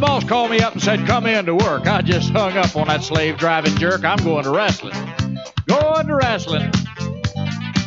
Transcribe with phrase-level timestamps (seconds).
[0.00, 1.86] boss called me up and said, come in to work.
[1.86, 4.04] I just hung up on that slave driving jerk.
[4.04, 4.94] I'm going to wrestling.
[5.66, 6.72] Going to wrestling.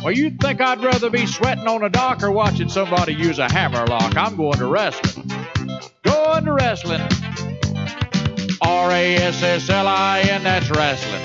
[0.02, 3.50] Well, you'd think I'd rather be sweating on a dock or watching somebody use a
[3.50, 4.16] hammer lock.
[4.16, 5.28] I'm going to wrestling.
[6.02, 7.00] Going to wrestling.
[8.62, 11.22] R A S S L I N, that's wrestling.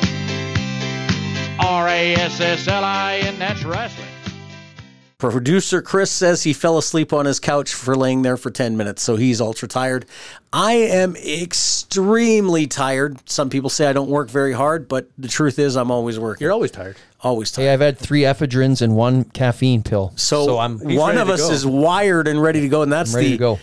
[1.60, 4.09] R A S S L I N, that's wrestling.
[5.20, 9.02] Producer Chris says he fell asleep on his couch for laying there for 10 minutes,
[9.04, 10.06] so he's ultra tired.
[10.54, 13.30] I am extremely tired.
[13.30, 16.46] Some people say I don't work very hard, but the truth is I'm always working.
[16.46, 16.96] You're always tired.
[17.20, 17.66] always tired.
[17.66, 20.14] Hey, I've had three ephedrines and one caffeine pill.
[20.16, 21.52] So, So I'm one of us go.
[21.52, 23.60] is wired and ready to go, and that's ready the to go.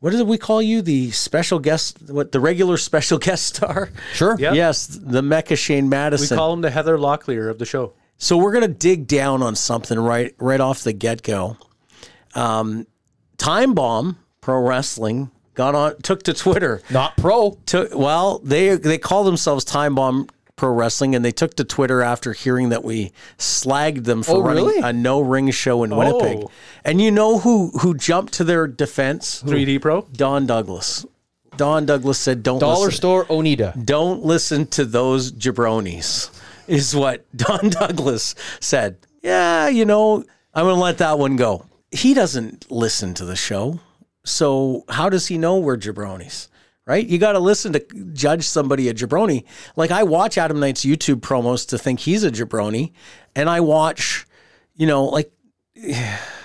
[0.00, 0.82] what did we call you?
[0.82, 3.90] The special guest, what the regular special guest star?
[4.12, 4.34] Sure.
[4.40, 4.54] Yeah.
[4.54, 6.34] Yes, the Mecca Shane Madison.
[6.34, 7.92] We call him the Heather Locklear of the show.
[8.22, 11.56] So we're gonna dig down on something right right off the get go.
[12.34, 12.86] Um,
[13.38, 16.82] Time Bomb Pro Wrestling got on took to Twitter.
[16.90, 17.58] Not pro.
[17.66, 22.02] Took well, they they call themselves Time Bomb Pro Wrestling, and they took to Twitter
[22.02, 24.80] after hearing that we slagged them for Oh, running really?
[24.82, 26.44] a no ring show in Winnipeg.
[26.44, 26.50] Oh.
[26.84, 29.42] And you know who who jumped to their defense?
[29.42, 30.02] 3D Pro.
[30.12, 31.06] Don Douglas.
[31.56, 32.96] Don Douglas said, "Don't Dollar listen.
[32.96, 33.74] store Oneida.
[33.82, 36.28] Don't listen to those jabronis."
[36.70, 38.98] Is what Don Douglas said.
[39.22, 41.66] Yeah, you know, I'm going to let that one go.
[41.90, 43.80] He doesn't listen to the show,
[44.24, 46.46] so how does he know we're jabronis?
[46.86, 47.04] Right?
[47.04, 47.80] You got to listen to
[48.12, 49.44] judge somebody a jabroni.
[49.74, 52.92] Like I watch Adam Knight's YouTube promos to think he's a jabroni,
[53.34, 54.26] and I watch,
[54.76, 55.32] you know, like.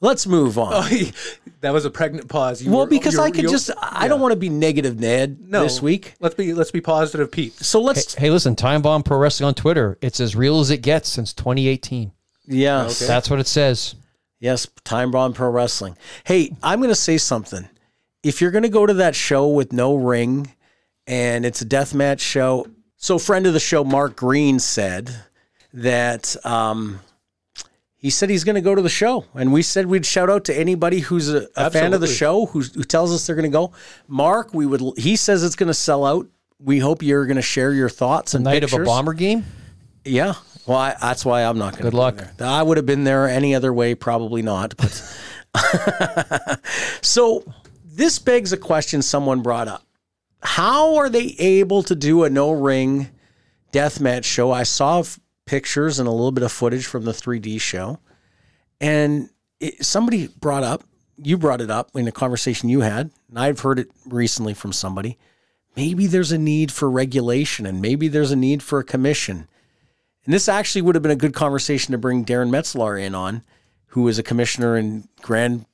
[0.00, 0.88] Let's move on.
[1.60, 2.62] that was a pregnant pause.
[2.62, 5.38] You Well, were- because you're- I could just I don't want to be negative Ned
[5.40, 6.14] no, this week.
[6.20, 7.54] Let's be let's be positive, Pete.
[7.54, 9.98] So let's Hey, listen, Time Bomb Pro Wrestling on Twitter.
[10.00, 12.12] It's as real as it gets since 2018.
[12.46, 13.00] yes.
[13.06, 13.96] That's what it says.
[14.40, 15.96] Yes, Time Bomb Pro Wrestling.
[16.22, 17.68] Hey, I'm going to say something.
[18.22, 20.54] If you're going to go to that show with no ring
[21.08, 22.66] and it's a death match show,
[22.96, 25.12] so friend of the show Mark Green said
[25.74, 27.00] that um,
[28.00, 30.44] he said he's going to go to the show, and we said we'd shout out
[30.44, 33.50] to anybody who's a, a fan of the show who, who tells us they're going
[33.50, 33.72] to go.
[34.06, 34.80] Mark, we would.
[34.96, 36.28] He says it's going to sell out.
[36.60, 39.44] We hope you're going to share your thoughts and Night of a bomber game.
[40.04, 40.34] Yeah.
[40.64, 41.90] Well, I, that's why I'm not going to.
[41.90, 42.22] Good luck.
[42.40, 44.76] I would have been there any other way, probably not.
[44.76, 45.02] But
[47.02, 47.42] so
[47.84, 49.82] this begs a question someone brought up:
[50.40, 53.08] How are they able to do a no ring
[53.72, 54.52] deathmatch show?
[54.52, 55.02] I saw
[55.48, 57.98] pictures and a little bit of footage from the 3D show,
[58.80, 60.84] and it, somebody brought up.
[61.16, 64.72] You brought it up in a conversation you had, and I've heard it recently from
[64.72, 65.18] somebody.
[65.74, 69.48] Maybe there's a need for regulation, and maybe there's a need for a commission.
[70.24, 73.42] And this actually would have been a good conversation to bring Darren Metzlar in on,
[73.86, 75.64] who is a commissioner in Grand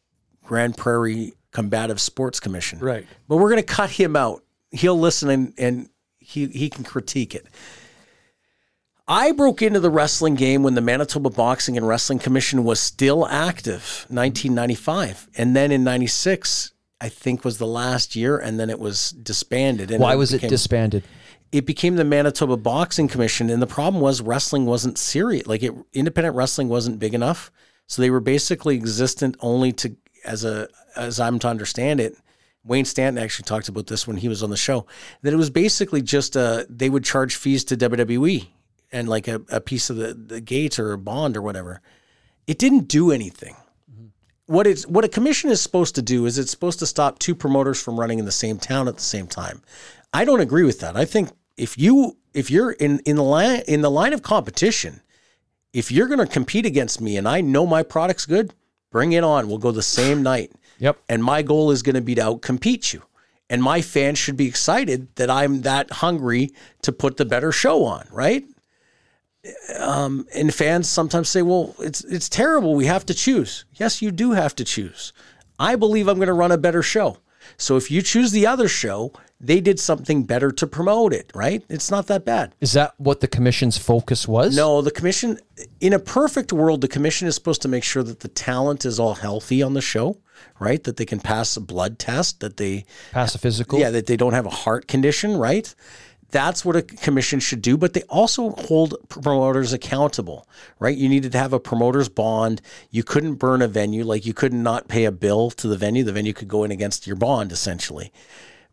[0.44, 2.78] Grand Prairie Combative Sports Commission.
[2.78, 3.06] Right.
[3.28, 4.44] But we're going to cut him out.
[4.70, 7.46] He'll listen and, and he, he can critique it.
[9.06, 13.26] I broke into the wrestling game when the Manitoba Boxing and Wrestling Commission was still
[13.26, 15.28] active, 1995.
[15.36, 16.72] And then in 96,
[17.02, 19.90] I think was the last year, and then it was disbanded.
[19.90, 21.04] And Why was it disbanded?
[21.52, 25.46] it became the Manitoba Boxing Commission, and the problem was wrestling wasn't serious.
[25.46, 27.52] Like it, independent wrestling wasn't big enough,
[27.86, 30.66] so they were basically existent only to as a
[30.96, 32.16] as I'm to understand it.
[32.64, 34.86] Wayne Stanton actually talked about this when he was on the show.
[35.22, 38.48] That it was basically just a they would charge fees to WWE
[38.94, 41.82] and like a, a piece of the, the gate or a bond or whatever.
[42.46, 43.56] It didn't do anything.
[43.90, 44.06] Mm-hmm.
[44.46, 47.34] What it's what a commission is supposed to do is it's supposed to stop two
[47.34, 49.62] promoters from running in the same town at the same time.
[50.12, 50.96] I don't agree with that.
[50.96, 55.02] I think if you if you're in in the line in the line of competition,
[55.72, 58.54] if you're going to compete against me and I know my product's good,
[58.90, 59.48] bring it on.
[59.48, 60.52] We'll go the same night.
[60.78, 60.98] Yep.
[61.08, 63.02] And my goal is going to be to outcompete you.
[63.50, 66.50] And my fans should be excited that I'm that hungry
[66.82, 68.44] to put the better show on, right?
[69.78, 72.74] Um, and fans sometimes say, "Well, it's it's terrible.
[72.74, 75.12] We have to choose." Yes, you do have to choose.
[75.58, 77.18] I believe I'm going to run a better show.
[77.56, 81.62] So if you choose the other show, they did something better to promote it, right?
[81.68, 82.54] It's not that bad.
[82.60, 84.56] Is that what the commission's focus was?
[84.56, 85.38] No, the commission,
[85.78, 88.98] in a perfect world, the commission is supposed to make sure that the talent is
[88.98, 90.16] all healthy on the show,
[90.58, 90.82] right?
[90.84, 93.78] That they can pass a blood test, that they, Pass a physical.
[93.78, 95.72] yeah, that they don't have a heart condition, right?
[96.34, 100.48] That's what a commission should do, but they also hold promoters accountable,
[100.80, 100.96] right?
[100.96, 102.60] You needed to have a promoter's bond.
[102.90, 106.02] You couldn't burn a venue, like you couldn't not pay a bill to the venue.
[106.02, 108.12] The venue could go in against your bond, essentially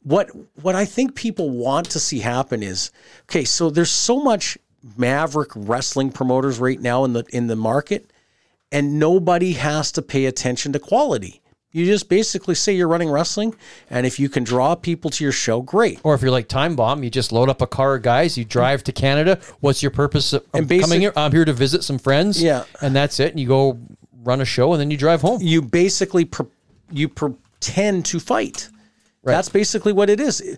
[0.04, 0.30] what
[0.62, 2.92] what I think people want to see happen is
[3.30, 3.44] okay.
[3.44, 4.58] So there's so much
[4.98, 8.12] maverick wrestling promoters right now in the in the market,
[8.72, 11.41] and nobody has to pay attention to quality.
[11.74, 13.56] You just basically say you're running wrestling,
[13.90, 16.02] and if you can draw people to your show, great.
[16.04, 18.44] Or if you're like Time Bomb, you just load up a car of guys, you
[18.44, 19.40] drive to Canada.
[19.62, 21.14] What's your purpose of And coming here?
[21.16, 22.44] I'm here to visit some friends.
[22.44, 22.66] Yeah.
[22.82, 23.32] And that's it.
[23.32, 23.80] And you go
[24.24, 25.42] run a show and then you drive home.
[25.42, 26.48] You basically pre-
[26.92, 28.70] you pretend to fight.
[29.24, 30.58] That's basically what it is.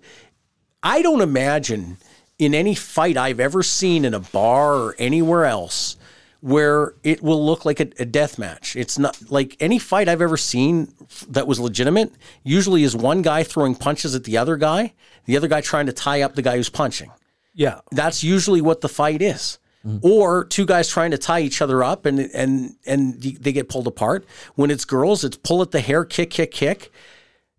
[0.81, 1.98] I don't imagine
[2.39, 5.95] in any fight I've ever seen in a bar or anywhere else
[6.44, 8.75] where it will look like a, a death match.
[8.75, 10.94] It's not like any fight I've ever seen
[11.30, 12.12] that was legitimate.
[12.44, 14.94] Usually is one guy throwing punches at the other guy,
[15.24, 17.12] the other guy trying to tie up the guy who's punching.
[17.54, 17.80] Yeah.
[17.92, 19.57] That's usually what the fight is.
[19.88, 20.06] Mm-hmm.
[20.06, 23.88] Or two guys trying to tie each other up and and and they get pulled
[23.88, 24.25] apart.
[24.56, 26.92] When it's girls, it's pull at the hair, kick, kick, kick.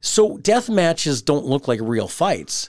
[0.01, 2.69] So death matches don't look like real fights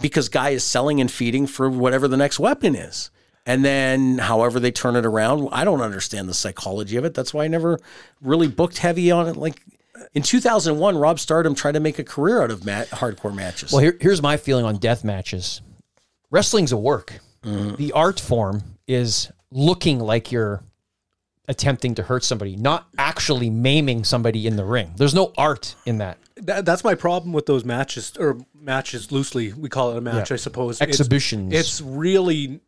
[0.00, 3.10] because guy is selling and feeding for whatever the next weapon is.
[3.46, 7.12] And then however they turn it around, I don't understand the psychology of it.
[7.14, 7.78] That's why I never
[8.22, 9.36] really booked heavy on it.
[9.36, 9.60] Like
[10.14, 13.70] in 2001, Rob Stardom tried to make a career out of mat- hardcore matches.
[13.72, 15.60] Well, here, here's my feeling on death matches.
[16.30, 17.20] Wrestling's a work.
[17.42, 17.74] Mm-hmm.
[17.76, 20.62] The art form is looking like you're
[21.46, 24.92] attempting to hurt somebody, not actually maiming somebody in the ring.
[24.96, 26.16] There's no art in that.
[26.36, 29.52] That, that's my problem with those matches or matches loosely.
[29.52, 30.34] We call it a match, Yeah.
[30.34, 30.80] I suppose.
[30.80, 31.52] It's- Exhibitions.
[31.52, 32.60] It's, really,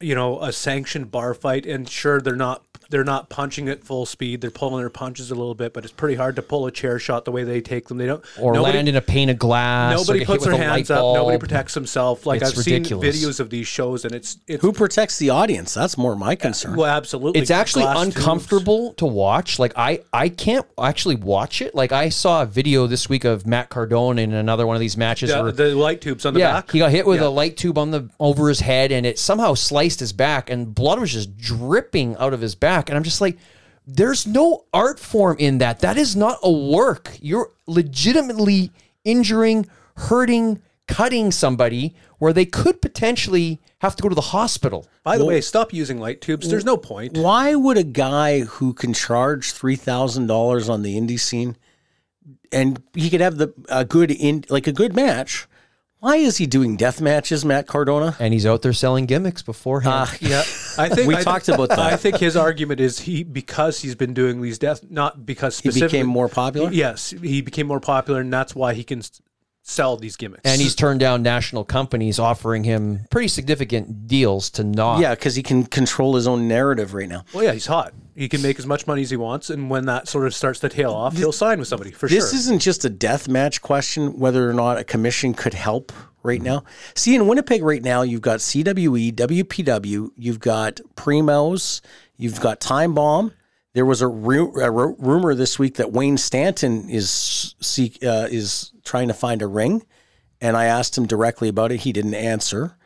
[0.00, 4.04] you know, a sanctioned bar fight, and sure, they're not they're not punching at full
[4.04, 4.40] speed.
[4.40, 6.98] They're pulling their punches a little bit, but it's pretty hard to pull a chair
[6.98, 7.98] shot the way they take them.
[7.98, 9.96] They don't Or nobody, land in a pane of glass.
[9.96, 10.98] Nobody puts their with a light hands up.
[11.14, 12.26] Nobody protects himself.
[12.26, 15.72] Like It's I've seen videos of these shows, and it's it's Who protects the audience?
[15.74, 16.76] That's more my concern.
[16.76, 17.40] well, absolutely.
[17.40, 18.16] It's actually Glass tubes.
[18.16, 19.58] uncomfortable to watch.
[19.58, 21.74] Like I, I can't actually watch it.
[21.74, 24.96] Like I saw a video this week of Matt Cardona in another one of these
[24.96, 25.30] matches.
[25.30, 26.70] The, where, the light tubes on the yeah, back.
[26.72, 27.26] he got hit with Yeah.
[27.26, 30.74] a light tube on the over his head, and it somehow sliced his back, and
[30.74, 32.79] blood was just dripping out of his back.
[32.88, 33.38] And I'm just like,
[33.86, 35.80] there's no art form in that.
[35.80, 37.16] That is not a work.
[37.20, 38.72] You're legitimately
[39.04, 39.66] injuring,
[39.96, 44.86] hurting, cutting somebody where they could potentially have to go to the hospital.
[45.02, 46.48] By the way, stop using light tubes.
[46.48, 47.16] There's no point.
[47.16, 51.56] Why would a guy who can charge three thousand dollars on the indie scene,
[52.52, 55.46] and he could have the a good in like a good match?
[56.00, 58.16] Why is he doing death matches, Matt Cardona?
[58.18, 60.08] And he's out there selling gimmicks beforehand.
[60.08, 60.40] Ah, yeah,
[60.78, 61.78] I think We I- talked about that.
[61.78, 65.68] I think his argument is he because he's been doing these death, not because He
[65.68, 66.70] specifically, became more popular?
[66.72, 69.20] Yes, he became more popular, and that's why he can s-
[69.70, 70.42] sell these gimmicks.
[70.44, 75.00] and he's turned down national companies offering him pretty significant deals to not.
[75.00, 77.24] Yeah, because he can control his own narrative right now.
[77.32, 77.94] well, yeah, he's hot.
[78.16, 80.60] He can make as much money as he wants, and when that sort of starts
[80.60, 82.18] to tail off, he'll sign with somebody for sure.
[82.18, 86.42] This isn't just a death match question whether or not a commission could help right
[86.42, 86.64] now.
[86.94, 91.80] See, in Winnipeg right now, you've got CWE, WPW, you've got Primos,
[92.16, 93.32] you've got Time Bomb.
[93.72, 98.26] There was a, ru- a ru- rumor this week that Wayne Stanton is seek, uh,
[98.30, 99.82] is trying to find a ring,
[100.40, 101.78] and I asked him directly about it.
[101.80, 102.76] He didn't answer.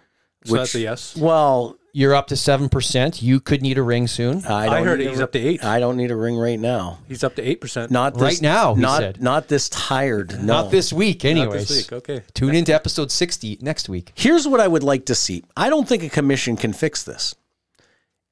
[0.45, 1.17] so that's a yes.
[1.17, 3.23] Well, You're up to 7%.
[3.23, 4.45] You could need a ring soon.
[4.45, 5.07] I, I, don't heard need it.
[5.07, 5.65] a He's ri- up to eight.
[5.65, 6.99] I don't need a ring right now.
[7.09, 7.91] He's up to eight percent.
[7.91, 9.23] Not this, Right now, he Not said.
[9.23, 10.33] not this tired.
[10.41, 10.63] No.
[10.65, 11.69] Not this week, anyways.
[11.69, 11.93] this week.
[11.93, 12.23] Okay.
[12.35, 14.13] Tune into episode 60 next week.
[14.17, 15.45] Here's what I would like to see.
[15.57, 17.35] I don't think a commission can fix this.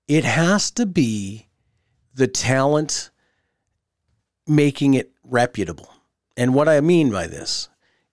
[0.09, 1.47] It has to be
[2.15, 3.11] the talent
[4.47, 5.93] making it reputable.
[6.37, 7.69] And what I mean by this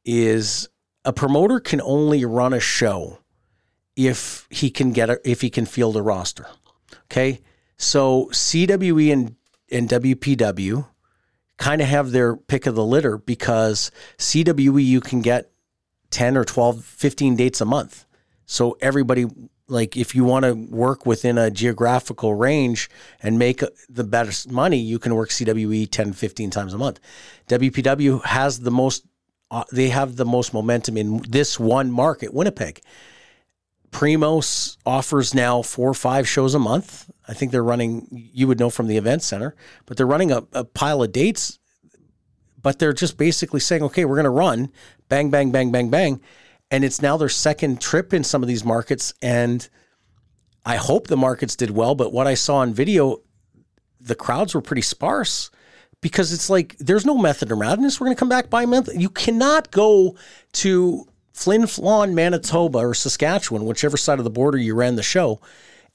[0.06, 0.70] is
[1.06, 3.20] a promoter can only run a show
[3.96, 6.48] if he can get a, if he can field a roster.
[7.06, 7.42] Okay?
[7.78, 9.36] So CWE and
[9.72, 10.88] and WPW
[11.58, 15.52] kind of have their pick of the litter because CWE you can get
[16.10, 18.06] 10 or 12, 15 dates a month.
[18.46, 19.26] So everybody,
[19.70, 22.90] like, if you want to work within a geographical range
[23.22, 27.00] and make the best money, you can work CWE 10, 15 times a month.
[27.48, 29.06] WPW has the most,
[29.52, 32.82] uh, they have the most momentum in this one market, Winnipeg.
[33.92, 37.10] Primos offers now four or five shows a month.
[37.28, 40.44] I think they're running, you would know from the event center, but they're running a,
[40.54, 41.60] a pile of dates
[42.62, 44.72] but they're just basically saying, okay, we're going to run
[45.08, 46.22] bang, bang, bang, bang, bang.
[46.72, 49.14] And it's now their second trip in some of these markets.
[49.22, 49.68] And
[50.66, 51.96] I hope the markets did well.
[51.96, 53.22] But what I saw on video,
[54.00, 55.50] the crowds were pretty sparse
[56.02, 58.00] because it's like there's no method around madness.
[58.00, 58.90] We're going to come back by month.
[58.94, 60.16] You cannot go
[60.54, 65.40] to Flin Flon, Manitoba, or Saskatchewan, whichever side of the border you ran the show,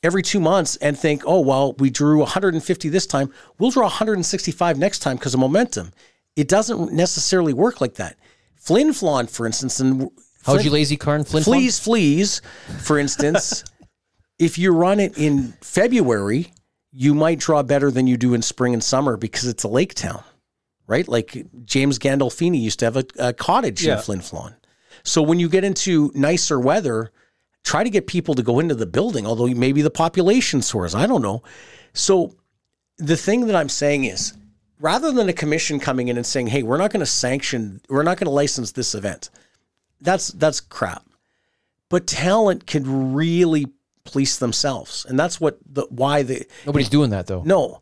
[0.03, 3.33] every two months and think, oh, well, we drew 150 this time.
[3.59, 5.93] We'll draw 165 next time because of momentum.
[6.37, 8.17] It doesn't necessarily work like that.
[8.57, 10.11] Flin Flon, for instance, and
[10.45, 11.45] How'd you lazy car and Flint?
[11.45, 12.43] Fleas, fleas,
[12.81, 13.65] for instance,
[14.39, 16.53] if you run it in February,
[16.93, 19.95] you might draw better than you do in spring and summer because it's a lake
[19.95, 20.23] town.
[20.87, 21.09] right?
[21.09, 23.97] Like James Gandolfini used to have a, a cottage Yeah.
[23.97, 24.55] in Flin Flon.
[25.03, 27.11] So when you get into nicer weather,
[27.65, 30.95] try to get people to go into the building, although maybe the population soars.
[30.95, 31.43] I don't know.
[31.95, 32.35] So
[32.99, 34.35] the thing that I'm saying is
[34.79, 38.03] rather than a commission coming in and saying, hey, we're not going to sanction, we're
[38.03, 39.31] not going to license this event,
[40.05, 41.05] that's that's crap.
[41.91, 43.67] But talent can really
[44.05, 45.05] police themselves.
[45.09, 47.43] And that's what the why the Nobody's doing that though.
[47.43, 47.81] no.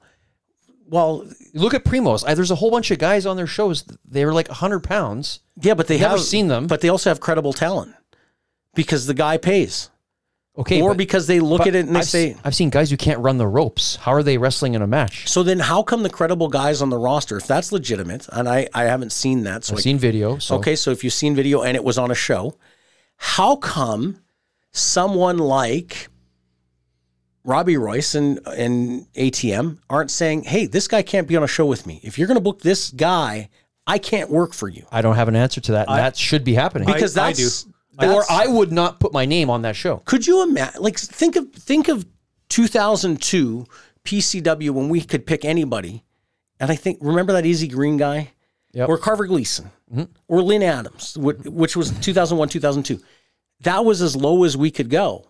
[0.86, 2.22] Well, Look at Primos.
[2.26, 3.82] I, there's a whole bunch of guys on their shows.
[4.04, 5.40] They were like 100 pounds.
[5.62, 6.66] yeah, but they Never have seen them.
[6.66, 7.94] But they also have credible talent
[8.74, 9.88] because the guy pays.
[10.58, 12.68] Okay, or but- because they look at it and they I've, say, se- I've seen
[12.68, 13.96] guys who can't run the ropes.
[13.96, 15.26] How are they wrestling in a match?
[15.26, 18.68] so then how come the credible guys on the roster, if that's legitimate, and I,
[18.74, 20.38] I haven't seen that, so I've I seen video.
[20.38, 22.58] So Okay, so if you've seen video and it was on a show,
[23.16, 24.18] how come
[24.72, 26.08] someone like
[27.44, 31.66] Robbie Royce and, and ATM aren't saying, hey, this guy can't be on a show
[31.66, 32.00] with me.
[32.02, 33.48] If you're going to book this guy,
[33.86, 34.86] I can't work for you.
[34.92, 35.88] I don't have an answer to that.
[35.88, 36.86] and that should be happening.
[36.86, 37.71] Because I that's, do.
[38.00, 39.98] Or I would not put my name on that show.
[40.04, 40.82] could you imagine?
[40.82, 42.06] Like, think of think of
[42.48, 43.66] 2002
[44.04, 46.04] PCW when we could pick anybody,
[46.60, 48.32] and I think remember that Easy Green guy,
[48.72, 48.88] Yep.
[48.88, 50.04] or Carver Gleason, mm-hmm.
[50.28, 53.00] or Lynn Adams, which was 2001 2002.
[53.60, 55.26] That was as low as we could go.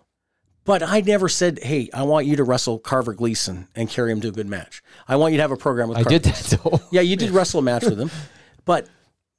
[0.64, 4.21] But I never said, "Hey, I want you to wrestle Carver Gleason and carry him
[4.21, 4.81] to a good match.
[5.09, 6.19] I want you to have a program with." I Carver.
[6.21, 6.81] did that though.
[6.92, 8.11] Yeah, you did wrestle a match with him,
[8.64, 8.87] but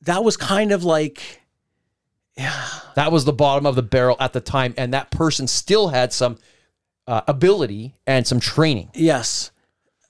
[0.02, 1.40] that was kind of like
[2.96, 6.14] That was the bottom of the barrel at the time, and that person still had
[6.14, 6.38] some
[7.08, 8.90] uh, ability and some training.
[8.94, 9.52] Yes.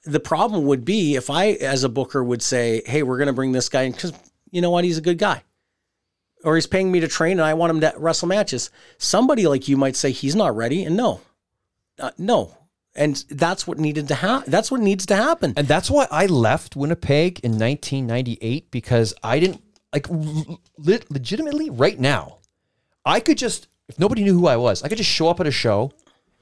[0.06, 3.34] The problem would be if I, as a booker, would say, "Hey, we're going to
[3.34, 4.14] bring this guy in because
[4.52, 5.44] you know what, he's a good guy,
[6.44, 9.70] or he's paying me to train, and I want him to wrestle matches." Somebody like
[9.70, 11.22] you might say he's not ready, and no,
[12.00, 12.58] uh, no,
[12.96, 14.52] and that's what needed to happen.
[14.52, 15.54] That's what needs to happen.
[15.56, 19.62] And that's why I left Winnipeg in 1998 because I didn't
[19.94, 22.38] like le- legitimately right now.
[23.06, 25.48] I could just if nobody knew who I was, I could just show up at
[25.48, 25.92] a show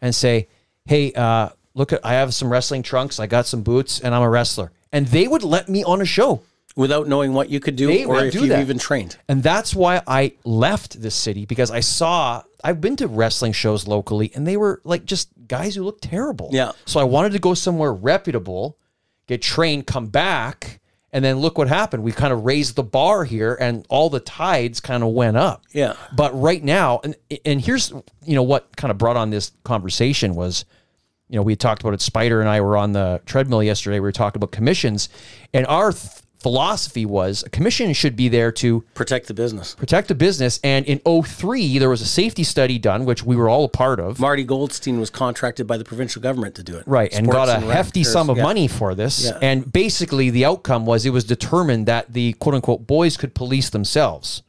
[0.01, 0.48] and say,
[0.86, 4.22] "Hey, uh, look at I have some wrestling trunks, I got some boots, and I'm
[4.22, 6.41] a wrestler." And they would let me on a show.
[6.77, 8.62] Without knowing what you could do, They or if do you've that.
[8.62, 9.17] even trained.
[9.27, 13.88] And that's why I left this city because I saw I've been to wrestling shows
[13.88, 16.50] locally and they were like just guys who looked terrible.
[16.53, 16.72] Yeah.
[16.86, 18.77] So I wanted to go somewhere reputable,
[19.27, 20.79] get trained, come back,
[21.13, 22.03] and then look what happened.
[22.03, 25.63] We kind of raised the bar here and all the tides kind of went up.
[25.72, 25.96] Yeah.
[26.15, 27.15] But right now, and
[27.46, 27.91] and here's
[28.25, 30.65] you know what kind of brought on this conversation was,
[31.30, 32.01] you know, we talked about it.
[32.01, 33.98] Spider and I were on the treadmill yesterday.
[33.98, 35.10] We were talking about commissions,
[35.53, 39.75] and our th- philosophy was a commission should be there to Protect the business.
[39.75, 40.60] protect the business.
[40.63, 44.00] And in 03, there was a safety study done, which we were all a part
[44.00, 44.19] of.
[44.19, 46.83] Marty Goldstein was contracted by the provincial government to do it.
[46.88, 48.43] Right, and got a rec- hefty sum of yeah.
[48.43, 49.25] money for this.
[49.25, 49.38] Yeah.
[49.41, 53.69] And basically, the outcome was it was determined that the quote unquote boys could police
[53.69, 54.41] themselves.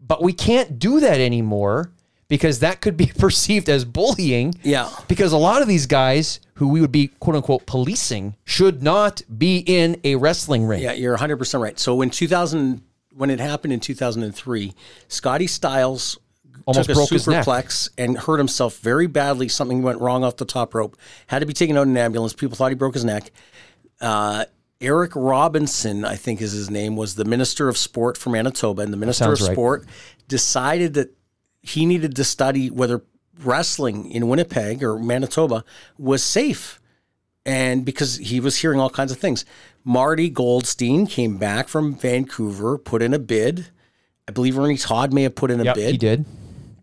[0.00, 1.92] But we can't do that anymore
[2.30, 4.54] because that could be perceived as bullying.
[4.62, 4.88] Yeah.
[5.08, 9.20] Because a lot of these guys who we would be quote unquote policing should not
[9.36, 10.82] be in a wrestling ring.
[10.82, 11.78] Yeah, you're 100% right.
[11.78, 12.80] So in 2000,
[13.12, 14.72] when it happened in 2003,
[15.08, 16.18] Scotty Styles
[16.64, 17.44] Almost took a broke his neck.
[17.44, 19.48] superplex and hurt himself very badly.
[19.48, 20.96] Something went wrong off the top rope.
[21.26, 22.32] Had to be taken out in an ambulance.
[22.32, 23.32] People thought he broke his neck.
[24.00, 24.44] Uh,
[24.80, 28.92] Eric Robinson, I think is his name, was the Minister of Sport for Manitoba, and
[28.92, 29.52] the Minister of right.
[29.52, 29.86] Sport
[30.28, 31.14] decided that
[31.62, 33.02] he needed to study whether
[33.42, 35.64] wrestling in Winnipeg or Manitoba
[35.98, 36.80] was safe
[37.46, 39.44] and because he was hearing all kinds of things.
[39.84, 43.68] Marty Goldstein came back from Vancouver, put in a bid.
[44.28, 46.24] I believe Ernie Todd may have put in a Yep, bid, he did.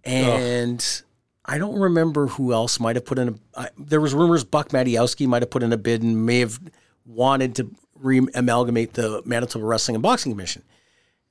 [0.04, 1.02] and
[1.46, 3.60] I don't remember who else might have put in a.
[3.60, 6.60] I, there was rumors Buck Madiowski might have put in a bid and may have
[7.06, 10.64] wanted to re-amalgamate the Manitoba Wrestling and Boxing Commission.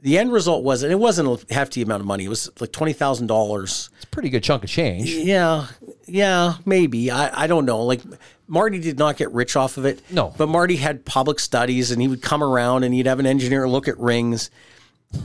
[0.06, 2.26] The end result was, and it wasn't a hefty amount of money.
[2.26, 3.90] It was like twenty thousand dollars.
[3.96, 5.10] It's a pretty good chunk of change.
[5.10, 5.66] Yeah,
[6.06, 7.10] yeah, maybe.
[7.10, 7.82] I, I don't know.
[7.82, 8.02] Like
[8.46, 10.00] Marty did not get rich off of it.
[10.08, 10.32] No.
[10.38, 13.68] But Marty had public studies and he would come around and he'd have an engineer
[13.68, 14.48] look at rings.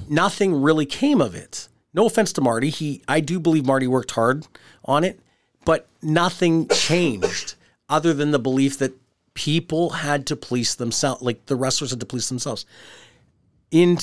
[0.09, 1.67] Nothing really came of it.
[1.93, 2.71] No offense to Marty.
[2.71, 4.47] He I do believe Marty worked hard
[4.83, 5.19] on it,
[5.63, 7.53] but nothing changed
[7.88, 8.93] other than the belief that
[9.35, 12.65] people had to police themselves, like the wrestlers had to police themselves.
[13.69, 14.00] In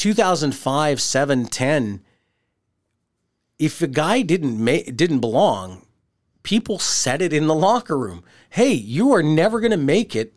[0.00, 2.00] 2005, 7, 10,
[3.58, 5.84] if a guy didn't ma- didn't belong,
[6.42, 8.24] people said it in the locker room.
[8.48, 10.32] Hey, you are never going to make it.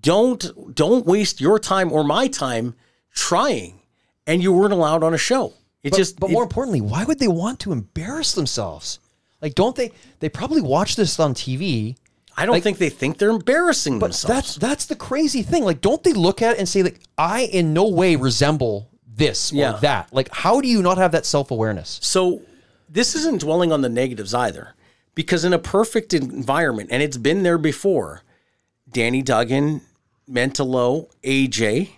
[0.00, 2.74] Don't don't waste your time or my time
[3.14, 3.82] trying.
[4.26, 5.52] And you weren't allowed on a show.
[5.84, 8.98] It But, just but it- more importantly, why would they want to embarrass themselves?
[9.40, 9.92] Like, don't they?
[10.18, 11.96] They probably watch this on TV
[12.36, 14.34] I don't think they think they're embarrassing But themselves.
[14.34, 15.64] that's that's the crazy thing.
[15.64, 19.52] Like, don't they look at it and say, like, I in no way resemble this
[19.52, 19.72] or Yeah.
[19.82, 20.08] that?
[20.12, 21.98] Like, how do you not have that self awareness?
[22.02, 22.42] So
[22.88, 24.74] this isn't dwelling on the negatives either,
[25.14, 28.22] because in a perfect environment, and it's been there before,
[28.90, 29.82] Danny Duggan,
[30.28, 31.90] Mentalo, AJ,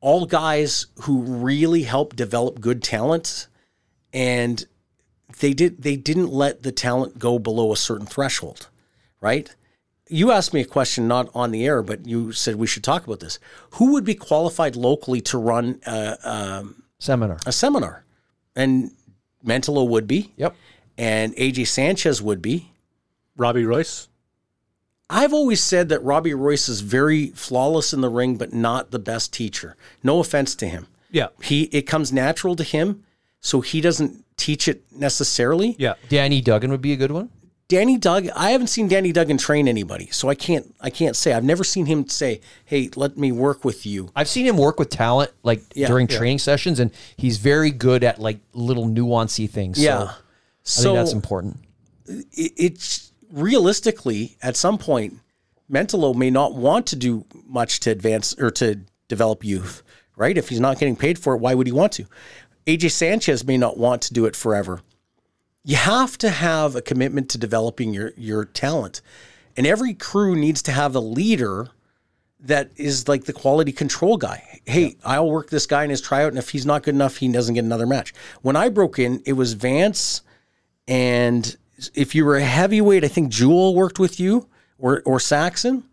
[0.00, 3.46] all guys who really helped develop good talent,
[4.12, 4.64] and
[5.40, 8.68] they did they didn't let the talent go below a certain threshold,
[9.20, 9.54] right?
[10.08, 13.06] You asked me a question not on the air, but you said we should talk
[13.06, 13.38] about this.
[13.74, 16.64] Who would be qualified locally to run a,
[16.98, 17.38] Seminar.
[17.46, 18.04] a seminar?
[18.56, 18.90] And
[19.46, 20.54] Mentalo would be Yep.
[20.98, 22.72] and AJ Sanchez would be.
[23.36, 24.08] Robbie Royce.
[25.08, 28.98] I've always said that Robbie Royce is very flawless in the ring, but not the
[28.98, 29.76] best teacher.
[30.02, 30.88] No offense to him.
[31.10, 31.28] Yeah.
[31.42, 33.02] He it comes natural to him,
[33.40, 35.74] so he doesn't teach it necessarily.
[35.78, 35.94] Yeah.
[36.08, 37.30] Danny Duggan would be a good one.
[37.70, 41.32] Danny Doug, I haven't seen Danny Duggan train anybody, so I can't I can't say.
[41.32, 44.80] I've never seen him say, "Hey, let me work with you." I've seen him work
[44.80, 45.86] with talent like Yeah.
[45.86, 46.18] during Yeah.
[46.18, 49.78] training sessions, and he's very good at like little nuancy things.
[49.78, 50.02] So Yeah.
[50.02, 50.14] I
[50.64, 51.58] So think that's important.
[52.32, 55.14] it's realistically at some point
[55.72, 59.84] Mentalo may not want to do much to advance or to develop youth,
[60.16, 60.36] right?
[60.36, 62.06] If he's not getting paid for it, why would he want to?
[62.66, 64.80] AJ Sanchez may not want to do it forever.
[65.62, 69.02] You have to have a commitment to developing your your talent.
[69.56, 71.68] And every crew needs to have a leader
[72.40, 74.60] that is like the quality control guy.
[74.64, 77.28] Hey, I'll work this guy in his tryout, and if he's not good enough, he
[77.28, 78.14] doesn't get another match.
[78.40, 80.22] When I broke in, it was Vance
[80.88, 81.56] and
[81.94, 84.48] if you were a heavyweight, I think Jewel worked with you
[84.78, 85.84] or or Saxon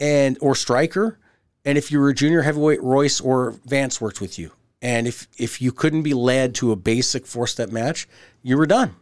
[0.00, 1.18] and or Stryker.
[1.64, 4.52] And if you were a junior heavyweight, Royce or Vance worked with you.
[4.80, 8.08] And if if you couldn't be led to a basic four step match,
[8.42, 8.94] you were done.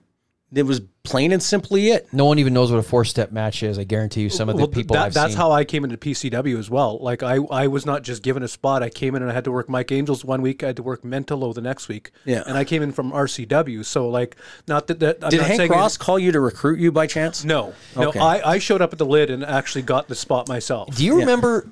[0.55, 2.11] It was plain and simply it.
[2.13, 3.79] No one even knows what a four step match is.
[3.81, 5.37] I guarantee you, some of the Well, people that- I've that's seen.
[5.39, 6.99] how I came into PCW as well.
[7.01, 8.81] Like I, I was not just given a spot.
[8.83, 10.63] I came in and I had to work Mike Angels one week.
[10.63, 12.13] I had to work Mentalo the next week.
[12.25, 12.45] Yeah.
[12.47, 13.85] And I came in from RCW.
[13.85, 14.37] So like,
[14.69, 17.09] not that, that I'm Did not Hank saying Ross call you to recruit you by
[17.09, 17.45] chance?
[17.45, 18.19] No, Okay.
[18.19, 18.25] no.
[18.25, 20.95] I, I showed up at the lid and actually got the spot myself.
[20.97, 21.69] Do you remember?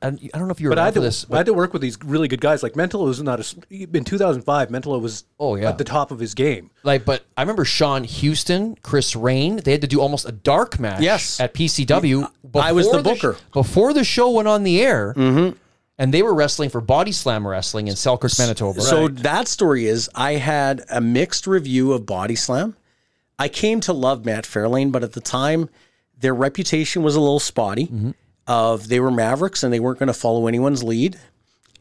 [0.00, 1.26] And I don't know if you But I remember had to, this.
[1.30, 2.62] I had to work with these really good guys.
[2.62, 4.68] Like Mentalo was not a s- in 2005.
[4.68, 5.68] Mentalo was Oh, yeah.
[5.68, 6.70] at the top of his game.
[6.84, 9.56] like, but I remember Sean Houston, Chris Rain.
[9.56, 11.00] They had to do almost a dark match.
[11.00, 11.40] Yes.
[11.40, 12.30] at PCW.
[12.54, 13.36] I was the before sh- booker.
[13.52, 15.14] before the show went on the air.
[15.16, 15.56] Mm-hmm.
[16.00, 18.82] And they were wrestling for Body Slam Wrestling in Selkirk, Manitoba.
[18.82, 22.76] So that story is I had a mixed review of Body Slam.
[23.36, 25.68] I came to love Matt Fairlane, but at the time
[26.16, 27.86] their reputation was a little spotty.
[27.86, 28.10] Mm-hmm.
[28.48, 31.18] Of they were Mavericks and they weren't going to follow anyone's lead.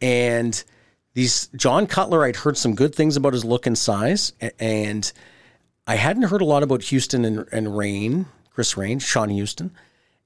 [0.02, 0.62] And
[1.14, 5.12] these John Cutler, I'd heard some good things about his look and size, and
[5.88, 9.72] I hadn't heard a lot about Houston and, and Rain, Chris Rain, Sean Houston.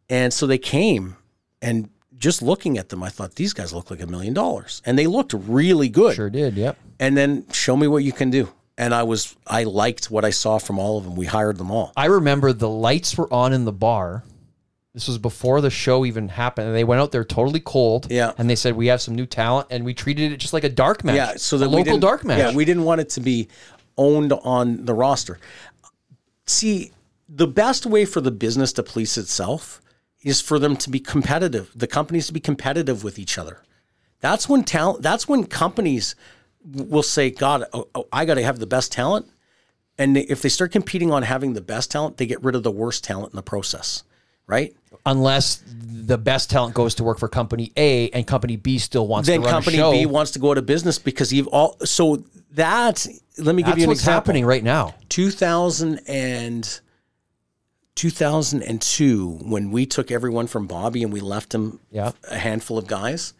[0.09, 1.15] And so they came
[1.61, 4.81] and just looking at them, I thought these guys look like a million dollars.
[4.85, 6.55] And they looked really good sure did.
[6.55, 6.77] Yep.
[6.99, 8.49] and then show me what you can do.
[8.77, 11.15] And I was I liked what I saw from all of them.
[11.15, 11.93] We hired them all.
[11.95, 14.23] I remember the lights were on in the bar.
[14.93, 16.67] This was before the show even happened.
[16.67, 18.07] And they went out there totally cold.
[18.11, 18.33] Yeah.
[18.37, 19.67] And they said, We have some new talent.
[19.69, 21.15] And we treated it just like a dark match.
[21.15, 22.39] Yeah, so the local dark match.
[22.39, 23.47] Yeah, we didn't want it to be
[23.97, 25.39] owned on the roster.
[26.45, 26.91] See,
[27.29, 29.81] the best way for the business to police itself
[30.21, 31.71] is for them to be competitive.
[31.73, 33.61] The companies to be competitive with each other.
[34.19, 35.01] That's when talent.
[35.01, 36.15] That's when companies
[36.63, 39.27] will say, "God, oh, oh, I got to have the best talent."
[39.97, 42.71] And if they start competing on having the best talent, they get rid of the
[42.71, 44.03] worst talent in the process,
[44.47, 44.75] right?
[45.05, 49.27] Unless the best talent goes to work for company A and company B still wants
[49.27, 49.77] then to run company.
[49.77, 52.23] B wants to go out of business because you've all so
[52.53, 54.13] that let me give That's you an what's example.
[54.13, 54.93] happening right now.
[55.09, 56.79] 2000 and
[57.95, 62.11] 2002 when we took everyone from Bobby and we left him Yeah.
[62.29, 63.33] a handful of guys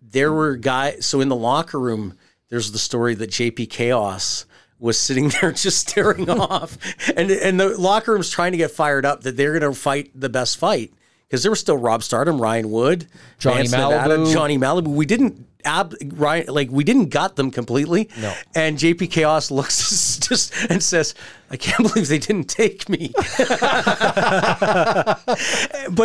[0.00, 2.16] there were guys so in the locker room
[2.48, 4.46] there's the story that JP Chaos
[4.78, 6.78] was sitting there just staring off
[7.16, 10.10] and and the locker room's trying to get fired up that they're going to fight
[10.14, 10.92] the best fight
[11.28, 13.06] because there was still Rob Stardom, Ryan Wood,
[13.38, 14.32] Johnny Vance Nevada, Malibu.
[14.32, 14.88] Johnny Malibu.
[14.88, 18.08] We didn't ab Ryan like we didn't gut them completely.
[18.18, 18.34] No.
[18.54, 21.14] And JP Chaos looks just and says,
[21.50, 23.26] "I can't believe they didn't take me." but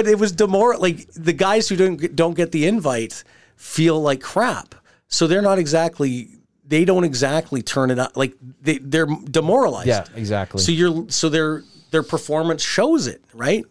[0.07, 3.23] it was demor like the guys who don't don't get the invite
[3.55, 4.75] feel like crap.
[5.07, 6.27] So they're not exactly
[6.65, 9.87] they don't exactly turn it up like they they're demoralized.
[9.87, 10.61] Yeah, exactly.
[10.61, 13.65] So you're so their their performance shows it, right?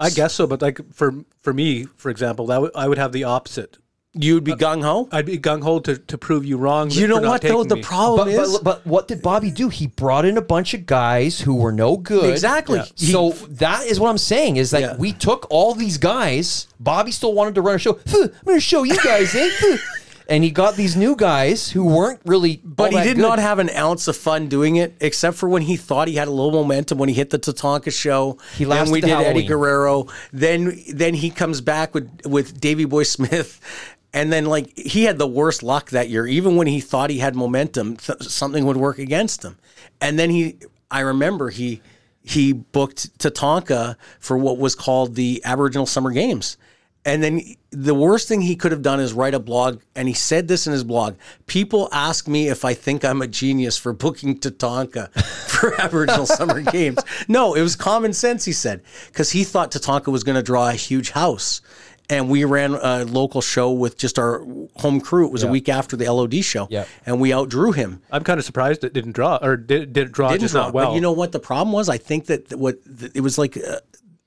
[0.00, 3.12] I guess so, but like for for me, for example, that w- I would have
[3.12, 3.78] the opposite.
[4.16, 5.08] You'd be gung ho.
[5.10, 6.88] I'd be gung ho to, to prove you wrong.
[6.88, 7.64] You know what though?
[7.64, 7.82] The me.
[7.82, 9.68] problem But, is but, but what did Bobby do?
[9.68, 12.30] He brought in a bunch of guys who were no good.
[12.30, 12.78] Exactly.
[12.78, 12.84] Yeah.
[12.94, 14.96] He- So that is what I'm saying is that Yeah.
[14.98, 16.68] we took all these guys.
[16.78, 17.98] Bobby still wanted to run a show.
[18.06, 19.50] I'm going to show you guys, eh?
[20.26, 22.60] Huh." and he got these new guys who weren't really.
[22.64, 23.22] But he did good.
[23.22, 26.28] not have an ounce of fun doing it, except for when he thought he had
[26.28, 28.38] a little momentum when he hit the Tatanka show.
[28.56, 30.06] He Then we did to Eddie Guerrero.
[30.32, 33.60] Then then he comes back with with Davy Boy Smith,
[34.12, 36.26] and then like he had the worst luck that year.
[36.26, 39.58] Even when he thought he had momentum, th- something would work against him.
[40.00, 40.58] And then he,
[40.90, 41.82] I remember he
[42.22, 46.56] he booked Tatanka for what was called the Aboriginal Summer Games.
[47.06, 49.82] And then the worst thing he could have done is write a blog.
[49.94, 53.26] And he said this in his blog People ask me if I think I'm a
[53.26, 55.12] genius for booking Tatanka
[55.48, 56.98] for Aboriginal Summer Games.
[57.28, 60.68] No, it was common sense, he said, because he thought Tatanka was going to draw
[60.68, 61.60] a huge house.
[62.10, 64.44] And we ran a local show with just our
[64.76, 65.26] home crew.
[65.26, 66.66] It was a week after the LOD show.
[66.68, 66.86] Yep.
[67.06, 70.12] And we outdrew him I'm kind of surprised it didn't draw or did, did it
[70.12, 70.64] draw didn't just draw.
[70.64, 70.90] not well.
[70.90, 71.88] But you know what the problem was?
[71.88, 72.78] I think that what
[73.14, 73.56] it was like.
[73.56, 73.78] Uh,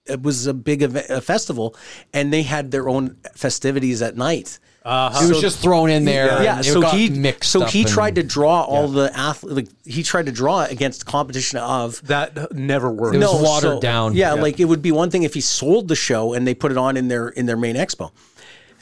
[0.09, 1.75] it was a big event, a festival,
[2.13, 4.59] and they had their own festivities at night.
[4.85, 5.25] Uh-huh.
[5.25, 6.41] It was just thrown in there.
[6.41, 8.87] Yeah, and it so got he mixed so up he and- tried to draw all
[8.87, 9.53] the athlete.
[9.55, 13.15] Like, he tried to draw against competition of that never worked.
[13.15, 14.13] It was watered down.
[14.13, 14.41] Yeah, Yeah.
[14.41, 16.77] like it would be one thing if he sold the show and they put it
[16.77, 18.11] on in their in their main expo.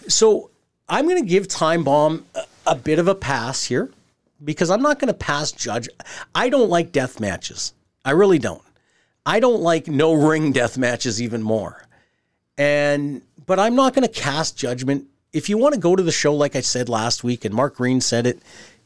[0.07, 0.51] So
[0.87, 3.89] I'm going to give Time Bomb a, a bit of a pass here
[4.43, 5.89] because I'm not going to pass judge.
[6.35, 7.73] I don't like death matches.
[8.03, 8.61] I really don't.
[9.25, 11.85] I don't like no ring death matches even more.
[12.57, 15.05] And but I'm not going to cast judgment.
[15.33, 17.75] If you want to go to the show, like I said last week, and Mark
[17.75, 18.41] Green said it,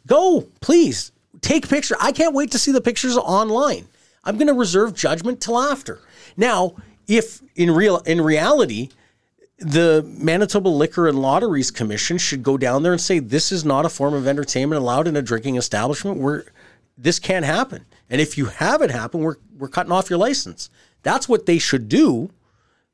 [0.07, 1.95] go please take picture.
[1.99, 3.87] I can't wait to see the pictures online.
[4.23, 5.99] I'm going to reserve judgment till after.
[6.35, 6.75] Now,
[7.07, 8.89] if in real in reality,
[9.57, 13.85] the Manitoba Liquor and Lotteries Commission should go down there and say this is not
[13.85, 16.17] a form of entertainment allowed in a drinking establishment.
[16.17, 16.45] Where
[16.97, 20.69] this can't happen, and if you have it happen, we're we're cutting off your license.
[21.03, 22.31] That's what they should do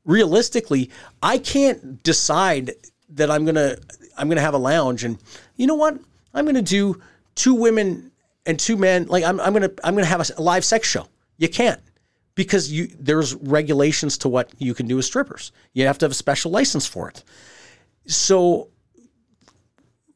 [0.06, 0.90] realistically,
[1.22, 2.72] I can't decide
[3.10, 3.76] that I'm gonna
[4.16, 5.18] I'm gonna have a lounge and
[5.56, 5.98] you know what?
[6.32, 7.00] I'm gonna do
[7.34, 8.12] two women
[8.46, 9.06] and two men.
[9.06, 11.08] Like I'm I'm gonna I'm gonna have a live sex show.
[11.36, 11.80] You can't
[12.34, 15.52] because you there's regulations to what you can do with strippers.
[15.74, 17.22] You have to have a special license for it.
[18.06, 18.68] So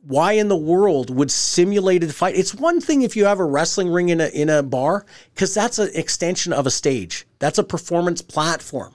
[0.03, 2.37] why in the world would simulated fight?
[2.37, 5.55] It's one thing if you have a wrestling ring in a in a bar because
[5.55, 7.27] that's an extension of a stage.
[7.39, 8.95] That's a performance platform.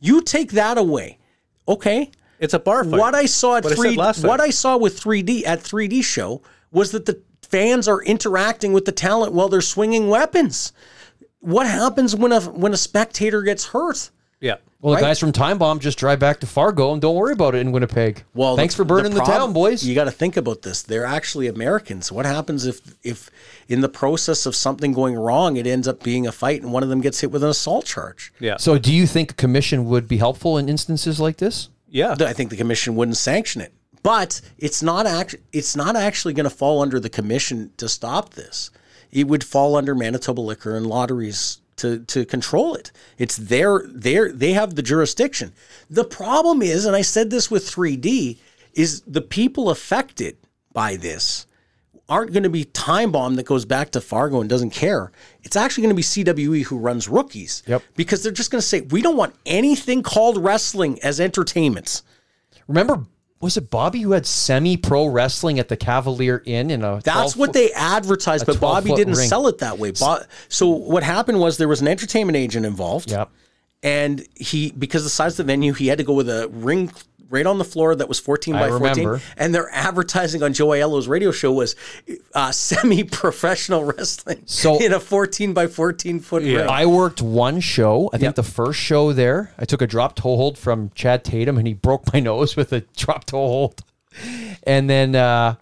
[0.00, 1.18] You take that away,
[1.66, 2.10] okay?
[2.38, 3.00] It's a bar fight.
[3.00, 4.40] What I saw at What three, what.
[4.40, 8.92] I saw with 3D at 3D show was that the fans are interacting with the
[8.92, 10.72] talent while they're swinging weapons.
[11.40, 14.10] What happens when a when a spectator gets hurt?
[14.44, 14.56] Yeah.
[14.82, 15.08] Well, the right?
[15.08, 17.72] guys from Time Bomb just drive back to Fargo and don't worry about it in
[17.72, 18.22] Winnipeg.
[18.34, 19.82] Well, thanks for burning the, prob- town, boys.
[19.82, 20.82] You got to think about this.
[20.82, 22.12] They're actually Americans.
[22.12, 23.30] What happens if, if
[23.68, 26.82] in the process of something going wrong, it ends up being a fight and one
[26.82, 28.34] of them gets hit with an assault charge?
[28.38, 28.58] Yeah.
[28.58, 31.70] so, do you think a commission would be helpful in instances like this?
[31.88, 32.14] yeah.
[32.20, 33.72] I think the commission wouldn't sanction it.
[34.02, 38.34] But it's not act- it's not actually going to fall under the commission to stop
[38.34, 38.70] this.
[39.10, 42.92] It would fall under Manitoba Liquor and Lotteries to to control it.
[43.18, 45.52] It's their their they have the jurisdiction.
[45.90, 48.38] The problem is, and I said this with 3D,
[48.74, 50.36] is the people affected
[50.72, 51.46] by this
[52.08, 55.10] aren't going to be time bomb that goes back to Fargo and doesn't care.
[55.42, 57.62] It's actually going to be CWE who runs rookies.
[57.66, 57.82] Yep.
[57.96, 62.02] Because they're just going to say we don't want anything called wrestling as entertainment.
[62.68, 63.04] Remember,
[63.44, 67.36] was it Bobby who had semi pro wrestling at the Cavalier Inn in a That's
[67.36, 69.28] what they advertised, but Bobby didn't ring.
[69.28, 69.92] sell it that way.
[70.48, 73.10] So what happened was there was an entertainment agent involved.
[73.10, 73.30] Yep.
[73.82, 76.48] And he, because of the size of the venue, he had to go with a
[76.48, 76.90] ring
[77.30, 78.88] right on the floor that was 14 I by 14.
[79.06, 79.20] remember.
[79.36, 81.74] And their advertising on Joe Aiello's radio show was
[82.34, 82.50] uh,
[83.04, 86.58] semi-professional wrestling So- in a 14 by 14 foot ring.
[86.58, 88.08] I worked one show.
[88.12, 88.34] I think Yep.
[88.36, 91.74] the first show there, I took a drop toe hold from Chad Tatum and he
[91.74, 93.82] broke my nose with a drop toe hold.
[94.62, 95.56] And then uh,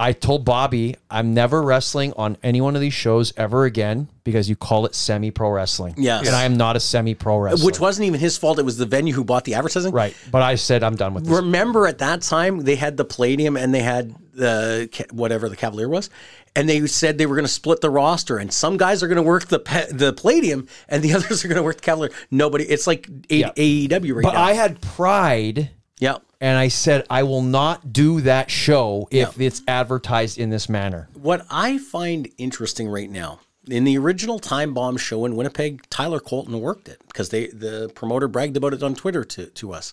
[0.00, 4.48] I told Bobby, I'm never wrestling on any one of these shows ever again because
[4.48, 5.94] you call it semi pro wrestling.
[5.98, 6.26] Yes.
[6.26, 7.66] And I am not a semi pro wrestler.
[7.66, 8.58] Which wasn't even his fault.
[8.58, 9.92] It was the venue who bought the advertising.
[9.92, 10.16] Right.
[10.30, 11.34] But I said, I'm done with this.
[11.36, 15.88] Remember at that time they had the Palladium and they had the whatever the Cavalier
[15.88, 16.08] was,
[16.56, 19.16] and they said they were going to split the roster, and some guys are going
[19.16, 22.10] to work the pa- the Palladium, and the others are going to work the Cavalier.
[22.30, 22.64] Nobody.
[22.64, 23.50] It's like A- Yeah.
[23.54, 24.42] AEW right But now.
[24.42, 26.16] I had pride yeah.
[26.40, 31.08] and I said, I will not do that show if it's advertised in this manner.
[31.14, 36.20] What I find interesting right now in the original Time Bomb show in Winnipeg, Tyler
[36.20, 39.92] Colton worked it because they the promoter bragged about it on Twitter to to us.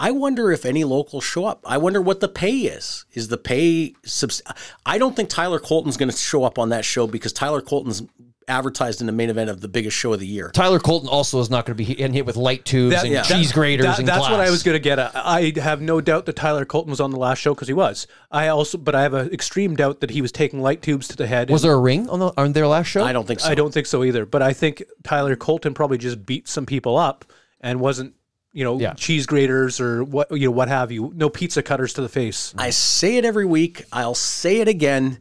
[0.00, 1.60] I wonder if any locals show up.
[1.66, 3.04] I wonder what the pay is.
[3.14, 4.42] Is the pay subs-
[4.86, 8.02] I don't think Tyler Colton's going to show up on that show because Tyler Colton's
[8.48, 10.50] advertised in the main event of the biggest show of the year.
[10.54, 13.12] Tyler Colton also is not going to be getting hit with light tubes That- and
[13.12, 13.22] yeah.
[13.22, 14.30] cheese graters that- and that's glass.
[14.30, 15.12] what I was going to get at.
[15.14, 18.06] I have no doubt that Tyler Colton was on the last show because he was.
[18.30, 21.16] I also, but I have an extreme doubt that he was taking light tubes to
[21.16, 21.50] the head.
[21.50, 23.04] Was there a ring on the on their last show?
[23.04, 23.48] I don't think so.
[23.50, 24.24] I don't think so either.
[24.26, 27.24] But I think Tyler Colton probably just beat some people up
[27.60, 28.14] and wasn't,
[28.52, 28.94] you know, Yeah.
[28.94, 31.12] cheese graters or what you know what have you.
[31.14, 32.54] No pizza cutters to the face.
[32.56, 33.84] I say it every week.
[33.92, 35.18] I'll say it again.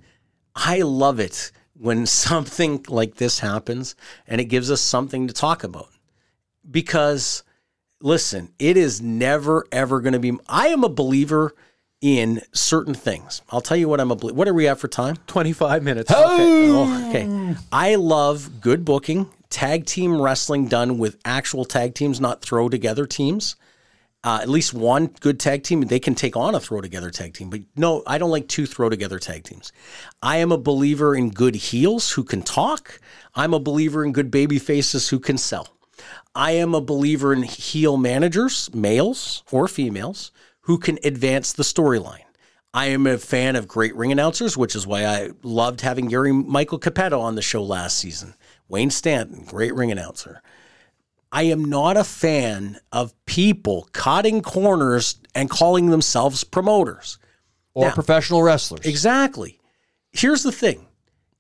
[0.56, 3.96] I love it when something like this happens
[4.28, 5.90] and it gives us something to talk about.
[6.70, 7.44] Because
[8.02, 11.54] listen, it is never ever going to be I am a believer
[12.02, 13.42] in certain things.
[13.50, 14.38] I'll tell you what I'm a believer.
[14.38, 15.18] What are we at for time?
[15.28, 16.12] Twenty five minutes.
[16.14, 17.56] Oh, okay.
[17.72, 23.06] I love good booking, tag team wrestling done with actual tag teams, not throw together
[23.06, 23.56] teams.
[24.24, 27.34] Uh, at least one good tag team, they can take on a throw together tag
[27.34, 27.50] team.
[27.50, 29.72] But no, I don't like two throw together tag teams.
[30.22, 33.00] I am a believer in good heels who can talk.
[33.36, 35.70] I'm a believer in good baby faces who can sell.
[36.36, 42.24] I am a believer in heel managers, males or females, who can advance the storyline.
[42.74, 46.32] I am a fan of great ring announcers, which is why I loved having Gary
[46.32, 48.36] Michael Cappetta on the show last season.
[48.68, 50.42] Wayne Stanton, great ring announcer.
[51.32, 57.18] I am not a fan of people cutting corners and calling themselves promoters.
[57.74, 58.86] or Now- professional wrestlers.
[58.88, 59.60] Exactly.
[60.12, 60.88] Here's the thing.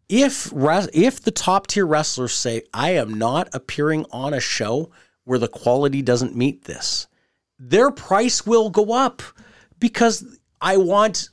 [0.08, 4.91] If if the top tier wrestlers say I am not appearing on a show
[5.23, 7.08] where the quality doesn't meet this,
[7.58, 9.23] their price will go up
[9.80, 10.23] because
[10.62, 11.30] I want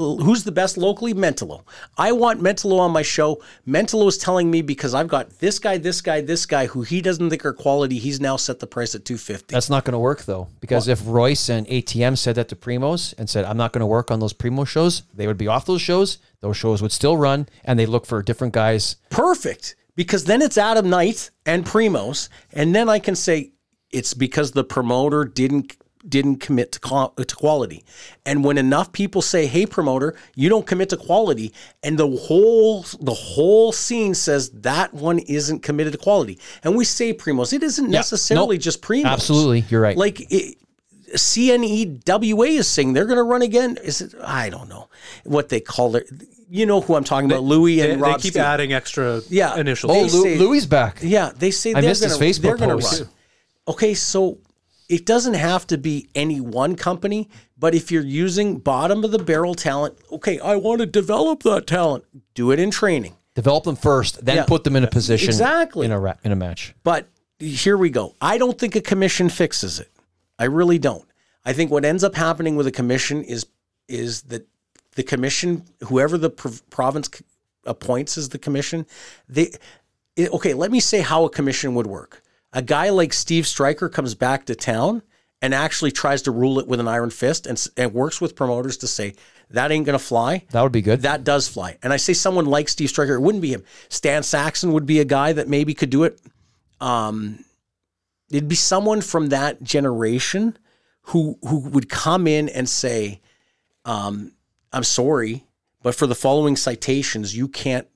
[0.00, 1.62] who's the best locally Mentalo.
[1.96, 3.42] I want Mentalo on my show.
[3.66, 7.00] Mentalo is telling me because I've got this guy, this guy, this guy who he
[7.00, 9.52] doesn't think are quality, he's now set the price at 250.
[9.54, 13.14] That's not going to work though, because if Royce and ATM said that to Primos
[13.18, 15.66] and said, "I'm not going to work on those Primo shows," they would be off
[15.66, 16.18] those shows.
[16.40, 18.96] Those shows would still run, and they look for different guys.
[19.10, 23.52] perfect because then it's Adam Knight and Primos, and then I can say
[23.90, 25.76] it's because the promoter didn't
[26.08, 27.84] didn't commit to, co- to quality.
[28.24, 32.82] And when enough people say, "Hey, promoter, you don't commit to quality," and the whole
[33.00, 37.62] the whole scene says that one isn't committed to quality, and we say Primos, it
[37.62, 38.62] isn't necessarily Nope.
[38.62, 39.04] just Primos.
[39.06, 39.96] Absolutely, you're right.
[39.96, 40.56] Like it,
[41.14, 43.76] CNEWA is saying they're going to run again.
[43.82, 44.14] Is it?
[44.24, 44.88] I don't know
[45.24, 46.08] what they call it.
[46.48, 48.20] You know who I'm talking about, Louis They, and they Rob.
[48.20, 48.42] keep Steele.
[48.44, 49.56] adding extra Yeah.
[49.56, 49.92] initials.
[49.96, 50.98] oh, They say- Louis back.
[51.02, 53.00] Yeah, they say I they're missed his gonna, Facebook post.
[53.00, 53.08] run.
[53.68, 54.38] Okay, so
[54.90, 59.20] it doesn't have to be any one company, but if you're using bottom of the
[59.20, 62.04] barrel talent, okay, I want to develop that talent.
[62.34, 63.14] Do it in training.
[63.36, 64.44] Develop them first, then Yeah.
[64.44, 65.86] put them in a position Exactly.
[65.86, 66.74] in a ra- in a match.
[66.82, 67.06] But
[67.38, 68.16] here we go.
[68.20, 69.88] I don't think a commission fixes it.
[70.38, 71.06] I really don't.
[71.44, 73.46] I think what ends up happening with a commission is
[73.88, 74.46] is that
[74.96, 77.08] the commission, whoever the prov- province
[77.64, 78.86] appoints as the commission,
[79.28, 79.52] they
[80.16, 80.52] it- okay.
[80.54, 82.22] Let me say how a commission would work.
[82.52, 85.02] A guy like Steve Stryker comes back to town
[85.42, 88.76] and actually tries to rule it with an iron fist and, and works with promoters
[88.78, 89.14] to say
[89.50, 90.44] that ain't going to fly.
[90.50, 91.02] That would be good.
[91.02, 91.76] That does fly.
[91.82, 93.64] And I say someone like Steve Stryker, it wouldn't be him.
[93.88, 96.20] Stan Saxon would be a guy that maybe could do it.
[96.80, 97.44] Um,
[98.30, 100.56] it'd be someone from that generation
[101.02, 103.20] who who would come in and say,
[103.84, 104.32] um,
[104.72, 105.44] "I'm sorry,
[105.82, 107.88] but for the following citations, you can't.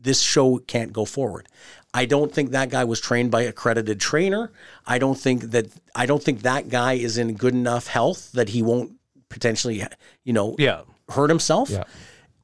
[0.00, 1.48] This show can't go forward."
[1.96, 4.52] I don't think that guy was trained by accredited trainer.
[4.86, 8.50] I don't think that I don't think that guy is in good enough health that
[8.50, 8.92] he won't
[9.30, 9.82] potentially,
[10.22, 10.82] you know, Yeah.
[11.08, 11.70] hurt himself.
[11.70, 11.84] Yeah.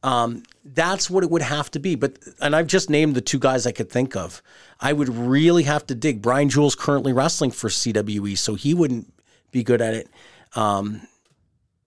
[0.03, 1.97] Um, that's what it would have to be.
[1.97, 4.43] But and I've just named the two guys I could think of.
[4.81, 6.23] I would really have to dig.
[6.23, 9.13] Brian Jewell's currently wrestling for CWE, so he wouldn't
[9.51, 10.09] be good at it.
[10.55, 11.03] Um,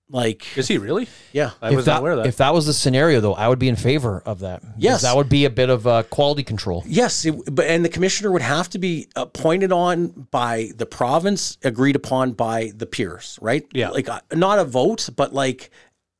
[0.10, 1.08] like Is he really?
[1.34, 2.28] yeah, I if wasn't that, aware of that.
[2.28, 4.62] if that was the scenario, though, I would be in favor of that.
[4.62, 5.02] Because Yes.
[5.02, 6.84] that would be a bit of uh, quality control.
[6.86, 11.58] Yes, it, but and the commissioner would have to be appointed on by the province,
[11.64, 13.66] agreed upon by the peers, right?
[13.74, 13.90] Yeah.
[13.90, 15.72] like uh, not a vote, but like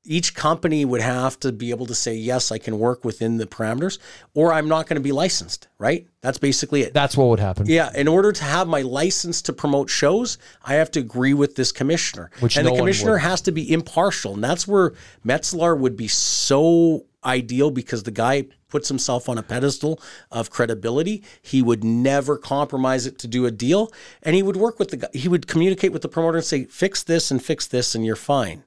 [0.06, 3.46] each company would have to be able to say yes, I can work within the
[3.46, 3.98] parameters,
[4.34, 5.68] or I'm not going to be licensed.
[5.78, 6.08] Right?
[6.22, 6.94] That's basically it.
[6.94, 7.66] That's what would happen.
[7.68, 11.56] Yeah, in order to have my license to promote shows, I have to agree with
[11.56, 12.32] this commissioner.
[12.40, 14.34] Which and no the commissioner has to be impartial.
[14.34, 14.94] And that's where
[15.26, 21.24] metzler would be so ideal because the guy puts himself on a pedestal of credibility.
[21.42, 23.92] He would never compromise it to do a deal.
[24.24, 25.08] And he would work with the guy.
[25.14, 28.16] He would communicate with the promoter and say, fix this and fix this, and you're
[28.16, 28.64] fine.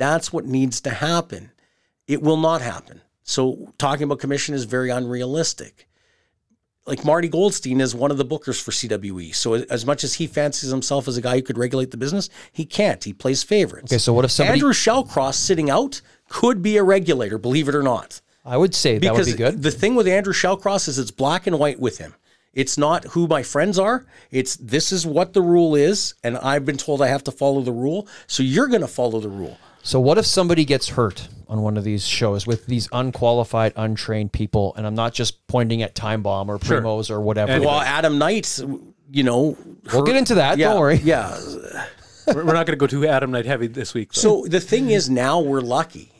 [0.00, 1.52] That's what needs to happen.
[2.08, 3.02] It will not happen.
[3.22, 5.86] So talking about commission is very unrealistic
[6.86, 9.34] like Marty Goldstein is one of the bookers for CWE.
[9.34, 12.28] So as much as he fancies himself as a guy who could regulate the business,
[12.52, 13.02] he can't.
[13.02, 13.92] He plays favorites.
[13.92, 14.58] Okay, so what if somebody?
[14.58, 18.20] Andrew Shallcross sitting out could be a regulator, believe it or not.
[18.44, 19.62] I would say that would be good.
[19.62, 22.14] the thing with Andrew Shallcross is it's black and white with him.
[22.52, 24.06] It's not who my friends are.
[24.32, 27.60] It's this is what the rule is, and I've been told I have to follow
[27.60, 28.08] the rule.
[28.26, 29.56] So you're going to follow the rule.
[29.82, 34.32] So what if somebody gets hurt on one of these shows with these unqualified, untrained
[34.32, 34.74] people?
[34.76, 37.52] And I'm not just pointing at Time Bomb or Primos or whatever.
[37.52, 38.60] And- Well, Adam Knight,
[39.10, 39.56] you know,
[39.92, 40.58] we'll get into that.
[40.58, 40.96] yeah, Don't worry.
[40.96, 41.38] Yeah.
[42.26, 44.12] we're we're not going to go too Adam Knight heavy this week.
[44.12, 44.20] though.
[44.20, 46.12] So the thing is, now we're lucky.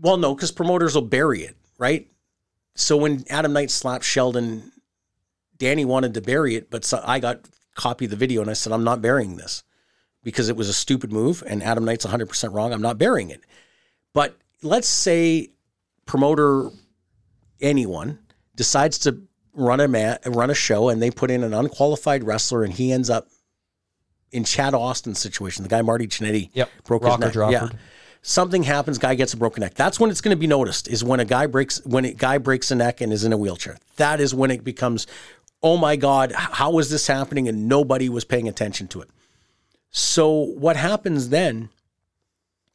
[0.00, 2.08] Well, no, because promoters will bury it, right?
[2.74, 4.72] So when Adam Knight slapped Sheldon,
[5.56, 7.40] Danny wanted to bury it, but so I got
[7.74, 9.62] copy of the video and I said, I'm not burying this
[10.24, 12.72] because it was a stupid move and Adam Knight's 100% wrong.
[12.72, 13.42] I'm not burying it.
[14.12, 15.50] But let's say
[16.06, 16.70] promoter
[17.60, 18.18] anyone
[18.56, 22.64] decides to run a ma- run a show and they put in an unqualified wrestler
[22.64, 23.28] and he ends up
[24.32, 26.68] in Chad Austin's situation, the guy Marty Jannetty Yep.
[26.84, 27.50] broke Rocker his neck.
[27.52, 27.68] Yeah.
[28.22, 29.74] Something happens, guy gets a broken neck.
[29.74, 30.88] That's when it's going to be noticed.
[30.88, 33.36] Is when a guy breaks when a guy breaks a neck and is in a
[33.36, 33.76] wheelchair.
[33.96, 35.06] That is when it becomes,
[35.62, 37.48] oh my God, how is this happening?
[37.48, 39.10] And nobody was paying attention to it.
[39.96, 41.70] So what happens then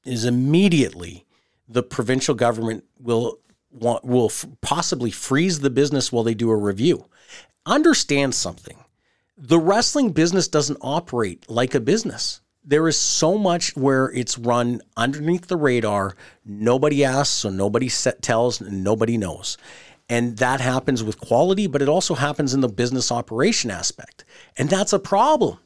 [0.06, 1.26] is immediately
[1.68, 6.56] the provincial government will want, will f- possibly freeze the business while they do a
[6.56, 7.06] review.
[7.66, 8.78] Understand something
[9.38, 12.42] the wrestling business doesn't operate like a business.
[12.64, 16.16] There is so much where it's run underneath the radar.
[16.46, 19.58] Nobody asks, so nobody set, tells, and nobody knows.
[20.10, 24.26] And that happens with quality, but it also happens in the business operation aspect.
[24.58, 25.60] And that's a problem.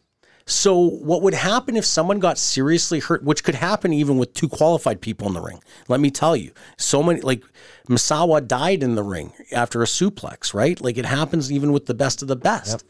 [0.46, 4.50] So, what would happen if someone got seriously hurt, which could happen even with two
[4.50, 5.62] qualified people in the ring?
[5.88, 7.44] Let me tell you, so many, like
[7.88, 10.80] Misawa died in the ring after a suplex, right?
[10.82, 12.84] Like it happens even with the best of the best.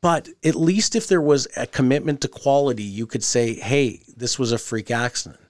[0.00, 4.38] But at least if there was a commitment to quality, you could say, hey, this
[4.38, 5.40] was a freak accident.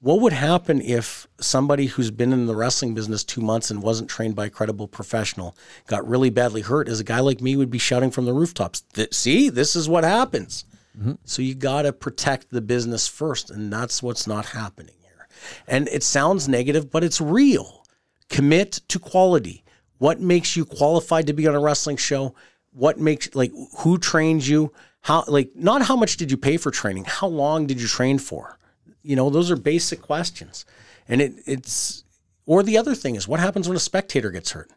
[0.00, 4.10] What would happen if somebody who's been in the wrestling business two months and wasn't
[4.10, 5.56] trained by a credible professional
[5.86, 6.88] got really badly hurt?
[6.88, 9.88] As a guy like me would be shouting from the rooftops, "Th- see, this is
[9.88, 10.64] what happens.
[10.98, 11.12] Mm-hmm.
[11.24, 13.50] So you got to protect the business first.
[13.50, 15.28] And that's what's not happening here.
[15.66, 17.84] And it sounds negative, but it's real.
[18.28, 19.64] Commit to quality.
[19.98, 22.34] What makes you qualified to be on a wrestling show?
[22.72, 24.72] What makes like who trained you?
[25.00, 27.04] How like not how much did you pay for training?
[27.04, 28.58] How long did you train for?
[29.06, 30.64] You know, those are basic questions.
[31.08, 32.04] And it it's
[32.44, 34.70] or the other thing is what happens when a spectator gets hurt?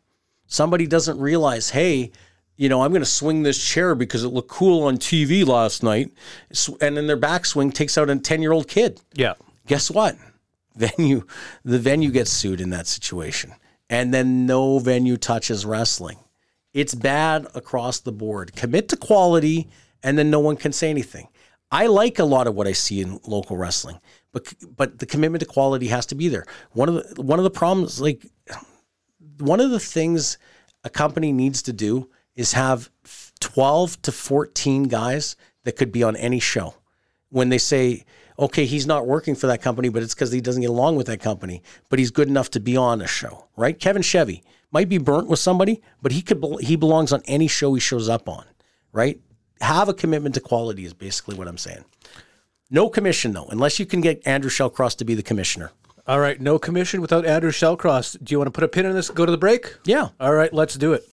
[0.48, 2.12] Somebody doesn't realize, hey,
[2.56, 5.82] you know, I'm going to swing this chair because it looked cool on TV last
[5.82, 6.12] night.
[6.82, 9.34] And then their backswing takes out a 10 year old kid yeah,
[9.66, 10.16] guess what?
[10.76, 11.26] Venue,
[11.66, 13.54] the venue gets sued in that situation,
[13.90, 16.18] and then no venue touches wrestling.
[16.74, 18.56] It's bad across the board.
[18.56, 19.68] Commit to quality,
[20.04, 21.28] and then no one can say anything.
[21.72, 24.00] I like a lot of what I see in local wrestling,
[24.32, 26.46] but but the commitment to quality has to be there.
[26.72, 28.26] One of the one of the problems, like
[29.40, 30.38] one of the things
[30.84, 32.90] a company needs to do is have
[33.40, 36.76] 12 to 14 guys that could be on any show.
[37.30, 38.06] When they say,
[38.40, 41.08] okay, he's not working for that company, but it's because he doesn't get along with
[41.08, 43.78] that company, but he's good enough to be on a show, right?
[43.78, 47.74] Kevin Chevy might be burnt with somebody, but he could he belongs on any show
[47.74, 48.46] he shows up on,
[48.94, 49.20] right?
[49.62, 51.84] Have a commitment to quality is basically what I'm saying.
[52.72, 55.72] No commission though, unless you can get Andrew Shallcross to be the commissioner.
[56.06, 58.24] All right, no commission without Andrew Shallcross.
[58.24, 59.10] Do you want to put a pin in this?
[59.10, 59.76] Go to the break.
[59.86, 60.10] Yeah.
[60.20, 61.04] All right, let's do it.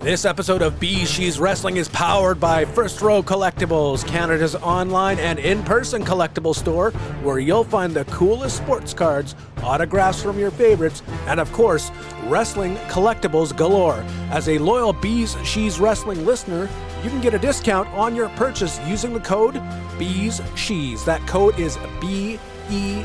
[0.00, 5.62] This episode of BeezSheez Wrestling is powered by First Row Collectibles, Canada's online and in
[5.64, 11.40] person collectible store, where you'll find the coolest sports cards, autographs from your favorites, and
[11.40, 11.90] of course,
[12.26, 14.04] wrestling collectibles galore.
[14.30, 16.68] As a loyal BeezSheez Wrestling listener,
[17.02, 19.62] you can get a discount on your purchase using the code
[19.98, 21.04] Bees She's.
[21.04, 22.38] That code is B
[22.70, 23.04] E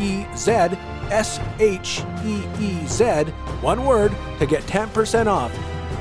[0.00, 0.50] E Z
[1.10, 3.24] S H E E Z,
[3.60, 5.52] one word, to get 10% off.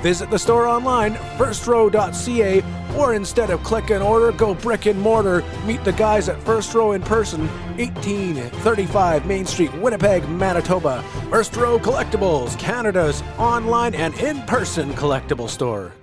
[0.01, 2.63] Visit the store online, firstrow.ca,
[2.97, 5.43] or instead of click and order, go brick and mortar.
[5.65, 11.01] Meet the guys at First Row in person, 1835 Main Street, Winnipeg, Manitoba.
[11.29, 15.93] First Row Collectibles, Canada's online and in person collectible store.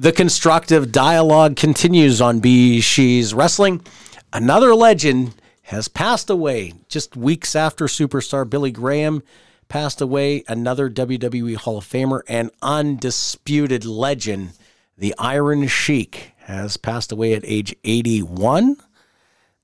[0.00, 3.84] The constructive dialogue continues on BeezSheez Wrestling.
[4.32, 9.24] Another legend has passed away just weeks after superstar Billy Graham
[9.66, 10.44] passed away.
[10.46, 14.52] Another WWE Hall of Famer and undisputed legend,
[14.96, 18.76] the Iron Sheik, has passed away at age 81.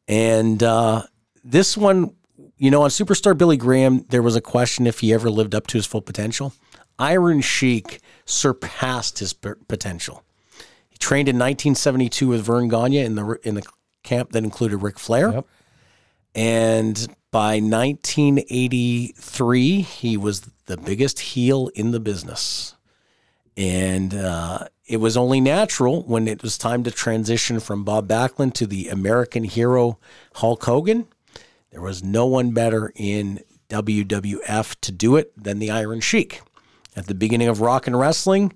[0.09, 1.03] And uh,
[1.45, 2.13] this one,
[2.59, 5.69] you know, on Superstar Billy Graham, there was a question if he ever lived up
[5.69, 6.53] to his full potential.
[6.99, 10.24] Iron Sheik surpassed his potential.
[10.95, 13.65] He trained in 1972 with Verne Gagne in the in the
[14.05, 15.33] camp that included Ric Flair.
[15.33, 15.47] Yep.
[16.37, 22.75] And by 1983, he was the biggest heel in the business.
[23.57, 28.53] And uh, it was only natural when it was time to transition from Bob Backlund
[28.55, 29.99] to the American hero
[30.35, 31.07] Hulk Hogan.
[31.71, 36.43] There was no one better in WWF to do it than the Iron Sheik.
[36.97, 38.53] At the beginning of Rock and Wrestling,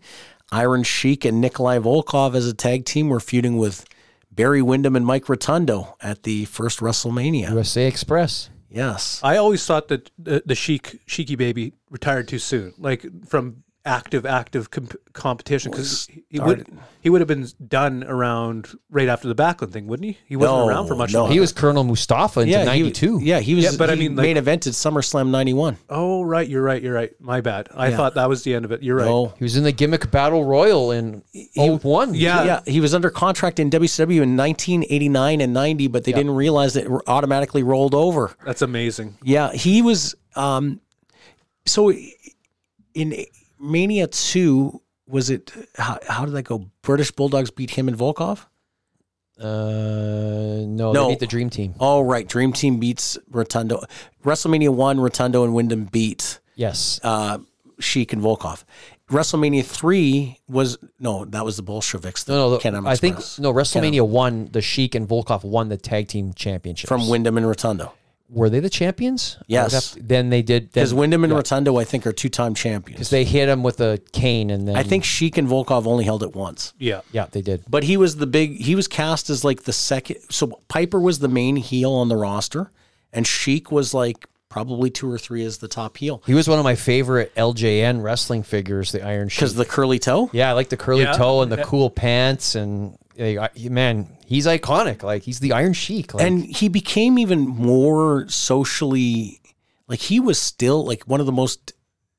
[0.51, 3.85] Iron Sheik and Nikolai Volkov as a tag team were feuding with
[4.31, 7.51] Barry Windham and Mike Rotundo at the first WrestleMania.
[7.51, 8.51] USA Express.
[8.71, 9.21] Yes.
[9.23, 14.27] I always thought that the, the Sheik Sheiky baby retired too soon, like from active
[14.27, 16.67] active comp- competition because he, he would
[17.01, 20.19] he would have been done around right after the Backlund thing, wouldn't he?
[20.27, 21.21] He wasn't No, around for much no.
[21.21, 21.33] longer.
[21.33, 23.21] He was Colonel Mustafa into Yeah, he, '92.
[23.23, 23.65] yeah, he was.
[23.65, 25.79] Yeah, but I mean, like- main evented SummerSlam '91.
[25.89, 27.11] Oh right, you're right, you're right.
[27.21, 27.69] My bad.
[27.75, 27.97] I Yeah.
[27.97, 28.83] thought that was the end of it.
[28.83, 29.07] You're right.
[29.07, 31.23] No, He was in the gimmick battle royal in
[31.57, 32.15] 01.
[32.15, 32.45] Yeah.
[32.45, 36.75] yeah, he was under contract in WCW in 1989 and 90, but they didn't realize
[36.75, 38.33] that it automatically rolled over.
[38.45, 39.17] That's amazing.
[39.23, 40.15] Yeah, he was.
[40.37, 40.81] Um,
[41.67, 41.93] so
[42.95, 43.25] in
[43.61, 45.53] Mania two, was it?
[45.77, 46.71] How, how did that go?
[46.83, 48.47] British Bulldogs beat him and Volkov.
[49.41, 51.05] Uh, no, No.
[51.05, 51.75] they beat the Dream Team.
[51.79, 53.83] Oh right, Dream Team beats Rotundo.
[54.25, 56.99] WrestleMania one, Rotundo and Windham beat Yes.
[57.05, 57.39] uh,
[57.79, 58.65] Sheik and Volkov.
[59.11, 62.25] WrestleMania three was no, that was the Bolsheviks.
[62.25, 62.59] The no, no.
[62.59, 63.53] Can-Am I think no.
[63.55, 66.89] WrestleMania one, the Sheik and Volkov won the tag team championships.
[66.89, 67.93] from Windham and Rotundo.
[68.31, 69.39] Were they the champions?
[69.47, 69.61] Yes.
[69.61, 72.13] I would have to- then they did Because then Windham and Rotundo, I think, are
[72.13, 72.97] two-time champions.
[72.99, 76.05] Because they hit him with a cane and then I think Sheik and Volkov only
[76.05, 76.75] held it once.
[76.79, 77.01] Yeah.
[77.11, 77.65] yeah they did.
[77.69, 78.61] But he was the big.
[78.61, 80.19] He was cast as like the second.
[80.31, 82.71] So Piper was the main heel on the roster,
[83.15, 86.59] and Sheik was like probably two or three as the top heel He was one
[86.59, 89.41] of my favorite LJN wrestling figures, the Iron Sheik.
[89.41, 90.31] because the curly toe.
[90.33, 91.13] Yeah, I like the curly Yeah.
[91.13, 95.03] toe and the cool pants, and uh, man, he's iconic.
[95.03, 96.15] Like he's the Iron Sheik.
[96.15, 99.41] Like, and he became even more socially
[99.89, 101.73] like he was still like one of the most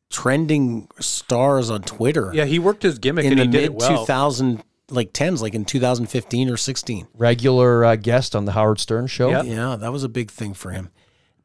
[0.10, 3.64] trending stars on Twitter Yeah, he worked his gimmick in and the he did mid
[3.66, 4.00] it well.
[4.02, 9.06] 2000 like 10s like in 2015 or 16 regular uh, guest on the Howard Stern
[9.06, 9.30] show.
[9.30, 9.46] Yep.
[9.46, 10.90] yeah that was a big thing for him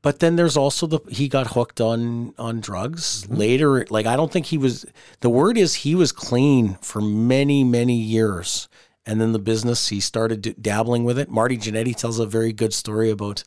[0.01, 4.33] but then there's also the he got hooked on on drugs later like I don't
[4.33, 4.87] think he was
[5.21, 8.69] the word is he was clean for many many years
[9.07, 12.73] and then the business he started dabbling with it Marty Jannetty tells a very good
[12.73, 13.45] story about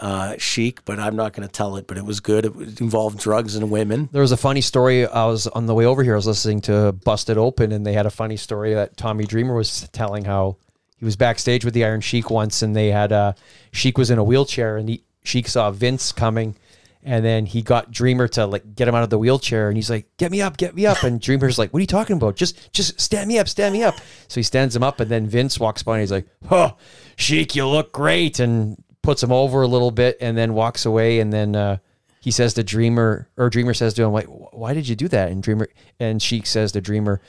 [0.00, 1.86] uh, Sheik, but I'm not going to tell it.
[1.86, 2.46] But it was good.
[2.46, 4.08] It involved drugs and women.
[4.12, 5.06] There was a funny story.
[5.06, 6.14] I was on the way over here.
[6.14, 9.54] I was listening to Busted Open, and they had a funny story that Tommy Dreamer
[9.54, 10.56] was telling how
[10.98, 13.34] he was backstage with the Iron Sheik once, and they had uh,
[13.72, 16.56] Sheik was in a wheelchair, and he, Sheik saw Vince coming,
[17.02, 19.90] and then he got Dreamer to like get him out of the wheelchair, and he's
[19.90, 22.36] like, "Get me up, get me up," and Dreamer's like, "What are you talking about?
[22.36, 23.94] Just, just stand me up, stand me up."
[24.28, 26.76] So he stands him up, and then Vince walks by, and he's like, "Oh,
[27.16, 31.20] Sheik, you look great," and puts him over a little bit, and then walks away,
[31.20, 31.56] and then.
[31.56, 31.78] uh
[32.22, 35.30] he says to Dreamer, or Dreamer says to him, like, why did you do that?
[35.30, 37.22] And Dreamer, and Sheik says to Dreamer,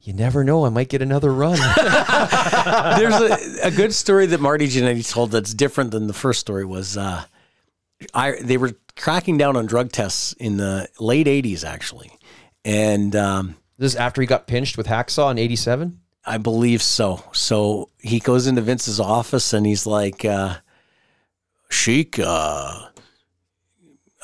[0.00, 1.56] you never know, I might get another run.
[2.98, 6.64] There's a, a good story that Marty Jannetty told that's different than the first story.
[6.64, 7.24] Was uh,
[8.12, 12.12] I they were cracking down on drug tests in the late '80s actually,
[12.64, 16.00] and um, this is after he got pinched with Hacksaw in 87.
[16.26, 17.22] I believe so.
[17.32, 20.56] So he goes into Vince's office and he's like, uh,
[21.70, 22.88] "Sheik, uh,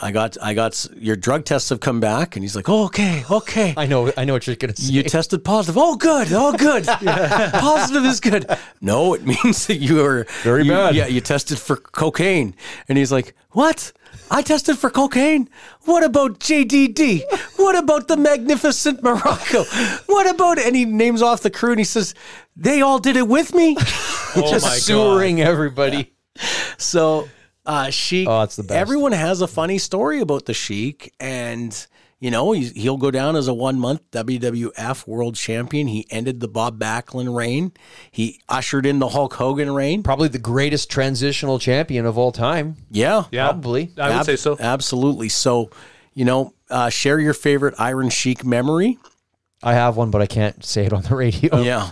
[0.02, 3.22] I got, I got your drug tests have come back," and he's like, oh, "Okay,
[3.30, 4.92] okay." I know, I know what you're going to say.
[4.92, 5.76] You tested positive.
[5.78, 6.28] Oh, good.
[6.32, 6.86] Oh, good.
[7.52, 8.46] Positive is good.
[8.80, 10.94] No, it means that you are Very you- bad.
[10.94, 12.54] Yeah, you tested for cocaine.
[12.88, 13.92] And he's like, What?
[14.30, 15.48] I tested for cocaine?
[15.82, 17.22] What about JYD?
[17.56, 19.64] What about the magnificent Muraco?
[20.08, 22.14] What about, and he names off the crew and he says,
[22.56, 23.76] They all did it with me.
[24.36, 25.40] Oh just my god.
[25.40, 26.12] everybody.
[26.78, 27.28] So,
[27.66, 28.28] uh, Sheik.
[28.28, 28.76] Oh, it's the best.
[28.76, 31.86] Everyone has a funny story about the Sheik, and
[32.18, 35.86] you know he's, he'll go down as a one-month WWF World Champion.
[35.86, 37.72] He ended the Bob Backlund reign.
[38.10, 40.02] He ushered in the Hulk Hogan reign.
[40.02, 42.76] Probably the greatest transitional champion of all time.
[42.90, 43.92] Yeah, Yeah, Probably.
[43.98, 44.56] I would Ab- say so.
[44.58, 45.28] Absolutely.
[45.28, 45.70] So,
[46.14, 48.98] you know, uh, share your favorite Iron Sheik memory.
[49.62, 51.60] I have one, but I can't say it on the radio.
[51.60, 51.90] Yeah,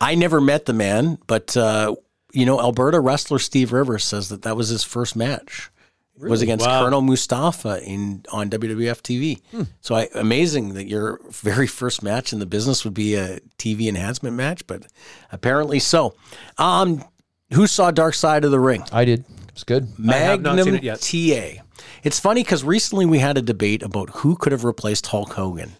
[0.00, 1.94] I never met the man, but uh,
[2.36, 5.70] you know, Alberta wrestler Steve Rivers says that that was his first match
[6.18, 6.82] was against Wow.
[6.84, 9.40] Colonel Mustafa in on WWF TV.
[9.50, 9.62] Hmm.
[9.80, 13.88] So I, amazing that your very first match in the business would be a TV
[13.88, 14.86] enhancement match, but
[15.32, 16.14] apparently so.
[16.58, 17.04] Um,
[17.52, 18.82] who saw Dark Side of the Ring?
[18.92, 19.20] I did.
[19.20, 19.88] It was good.
[20.08, 21.00] I have not Magnum it.
[21.00, 21.62] TA.
[22.02, 25.76] It's funny because recently we had a debate about who could have replaced Hulk Hogan.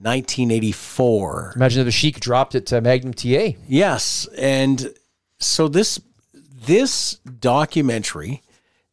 [0.00, 1.54] 1984.
[1.56, 3.58] Imagine if the Sheik dropped it to Magnum TA.
[3.66, 4.94] Yes, and
[5.38, 6.00] so this
[6.32, 8.42] this documentary,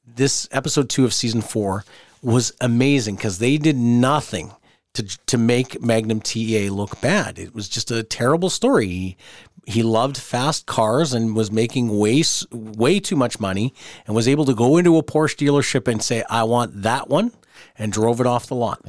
[0.05, 1.83] this episode two of season four,
[2.21, 4.51] was amazing because they did nothing
[4.93, 7.39] to to make Magnum TA look bad.
[7.39, 8.87] It was just a terrible story.
[8.87, 9.17] He,
[9.67, 13.73] he loved fast cars and was making way way too much money,
[14.05, 17.31] and was able to go into a Porsche dealership and say, "I want that one,"
[17.77, 18.85] and drove it off the lot.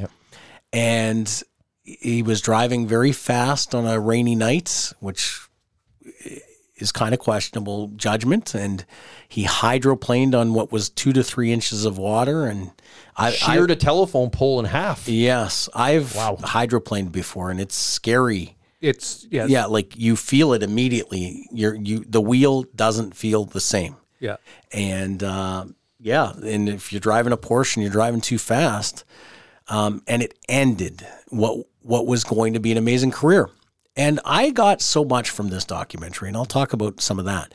[0.73, 1.43] And
[1.83, 5.41] he was driving very fast on a rainy night, which
[6.79, 8.55] is kind of questionable judgment.
[8.55, 8.85] And
[9.29, 12.45] he hydroplaned on what was two to three inches of water.
[12.45, 12.73] And
[13.17, 15.09] I, I Sheared a telephone pole in half.
[15.09, 18.57] yes, I've hydroplaned before, and it's scary.
[18.81, 19.49] It's yes.
[19.49, 21.49] Yeah, like you feel it immediately.
[21.51, 23.97] You're you the wheel doesn't feel the same.
[24.21, 24.37] Yeah.
[24.71, 25.67] And uh,
[25.99, 29.05] yeah, and if you're driving a Porsche and you're driving too fast,
[29.69, 33.49] um, and it ended what what was going to be an amazing career.
[33.97, 37.55] And I got so much from this documentary, and I'll talk about some of that.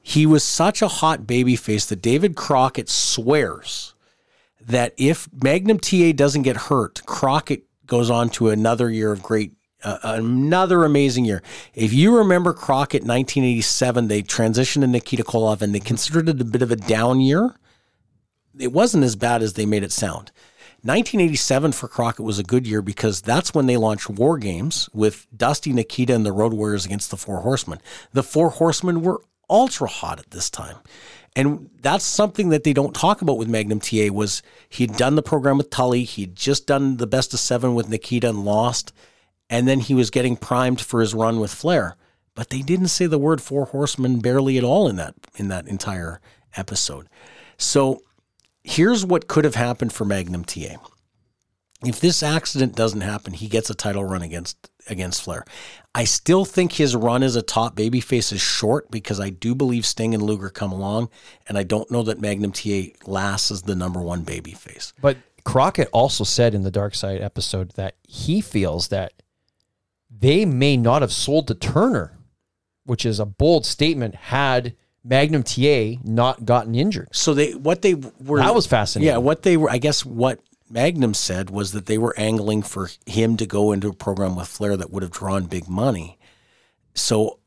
[0.00, 3.94] He was such a hot baby face that David Crockett swears
[4.60, 9.52] that if Magnum TA doesn't get hurt, Crockett goes on to another year of great,
[9.82, 11.42] uh, another amazing year.
[11.74, 16.44] If you remember Crockett 1987, they transitioned to Nikita Koloff and they considered it a
[16.44, 17.56] bit of a down year.
[18.58, 20.30] It wasn't as bad as they made it sound.
[20.82, 25.26] 1987 for Crockett was a good year because that's when they launched War Games with
[25.36, 27.80] Dusty, Nikita, and the Road Warriors against the Four Horsemen.
[28.12, 29.20] The Four Horsemen were
[29.50, 30.76] ultra hot at this time.
[31.36, 35.22] And that's something that they don't talk about with Magnum TA was he'd done the
[35.22, 38.92] program with Tully, he'd just done the best of seven with Nikita and lost,
[39.48, 41.96] and then he was getting primed for his run with Flair.
[42.34, 45.68] But they didn't say the word Four Horsemen barely at all in that in that
[45.68, 46.20] entire
[46.56, 47.08] episode.
[47.58, 48.02] So
[48.62, 50.76] here's what could have happened for Magnum TA.
[51.84, 55.44] If this accident doesn't happen, he gets a title run against against Flair.
[55.94, 59.86] I still think his run as a top babyface is short because I do believe
[59.86, 61.08] Sting and Luger come along,
[61.48, 64.92] and I don't know that Magnum TA lasts as the number one babyface.
[65.00, 69.14] But Crockett also said in the Dark Side episode that he feels that
[70.10, 72.18] they may not have sold to Turner,
[72.84, 77.08] which is a bold statement, had Magnum TA not gotten injured.
[77.12, 79.12] So they what they were That was fascinating.
[79.12, 82.90] Yeah, what they were I guess what Magnum said was that they were angling for
[83.06, 86.18] him to go into a program with Flair that would have drawn big money.
[86.94, 87.40] So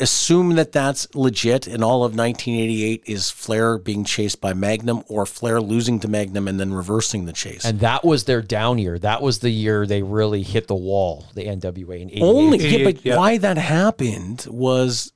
[0.00, 5.26] assume that that's legit and all of 1988 is Flair being chased by Magnum or
[5.26, 7.64] Flair losing to Magnum and then reversing the chase.
[7.64, 8.98] And that was their down year.
[8.98, 12.22] That was the year they really hit the wall, the NWA in 88.
[12.22, 13.16] Only yeah, but yeah.
[13.16, 15.12] why that happened was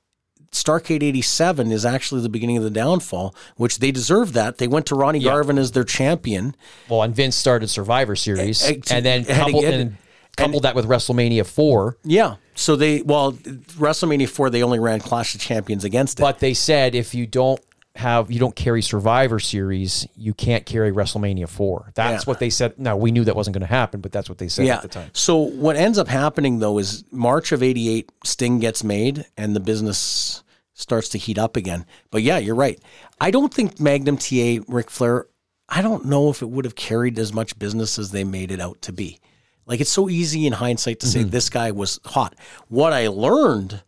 [0.53, 4.59] Starcade 87 is actually the beginning of the downfall, which they deserve that.
[4.59, 5.31] They went to Ronnie Yeah.
[5.33, 6.55] Garvin as their champion.
[6.89, 9.97] Well, and Vince started Survivor Series, eh, and then coupled, and
[10.37, 11.97] coupled that with WrestleMania 4.
[12.05, 12.37] Yeah.
[12.55, 16.23] So they well WrestleMania 4 they only ran Clash of Champions against it.
[16.23, 17.61] But they said if you don't
[17.95, 21.93] have you don't carry Survivor Series, you can't carry WrestleMania 4.
[21.95, 22.31] That's Yeah.
[22.31, 22.79] what they said.
[22.79, 24.77] Now we knew that wasn't going to happen, but that's what they said yeah.
[24.77, 25.11] at the time.
[25.13, 29.61] So what ends up happening though is March of 88 Sting gets made and the
[29.61, 31.87] business starts to heat up again.
[32.11, 32.81] But yeah, you're right.
[33.21, 35.27] I don't think Magnum TA Ric Flair
[35.69, 38.61] I don't know if it would have carried as much business as they made it
[38.61, 39.21] out to be.
[39.67, 41.29] Like it's so easy in hindsight to say mm-hmm.
[41.29, 42.35] this guy was hot.
[42.69, 43.83] What I learned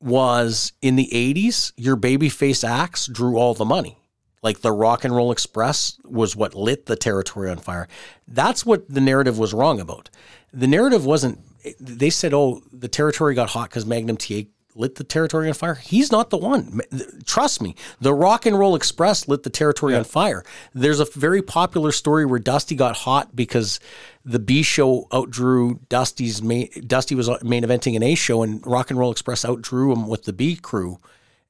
[0.00, 3.98] was in the 80s, your babyface acts drew all the money.
[4.42, 7.88] Like the Rock and Roll Express was what lit the territory on fire.
[8.26, 10.10] That's what the narrative was wrong about.
[10.52, 11.40] The narrative wasn't,
[11.80, 14.42] they said, oh, the territory got hot because Magnum TA
[14.76, 15.74] lit the territory on fire.
[15.74, 16.80] He's not the one.
[17.26, 17.74] Trust me.
[18.00, 20.44] The Rock and Roll Express lit the territory on fire.
[20.72, 23.80] There's a very popular story where Dusty got hot because
[24.28, 28.64] the B show outdrew Dusty's main, Dusty was uh, main eventing an A show and
[28.66, 31.00] Rock and Roll Express outdrew him with the B crew.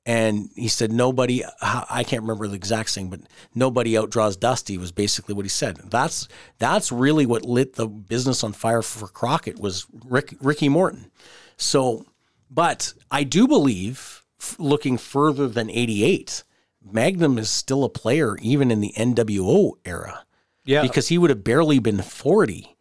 [0.06, 3.20] And he said, nobody, uh, I can't remember the exact thing, but
[3.54, 5.76] nobody outdraws Dusty was basically what he said.
[5.90, 11.10] That's, that's really what lit the business on fire for Crockett was Rick, Ricky Morton.
[11.58, 12.06] So,
[12.48, 14.24] but I do believe,
[14.56, 16.44] looking further than 88,
[16.90, 20.24] Magnum is still a player even in the NWO era
[20.68, 20.82] Yeah.
[20.82, 22.76] because he would have barely been 40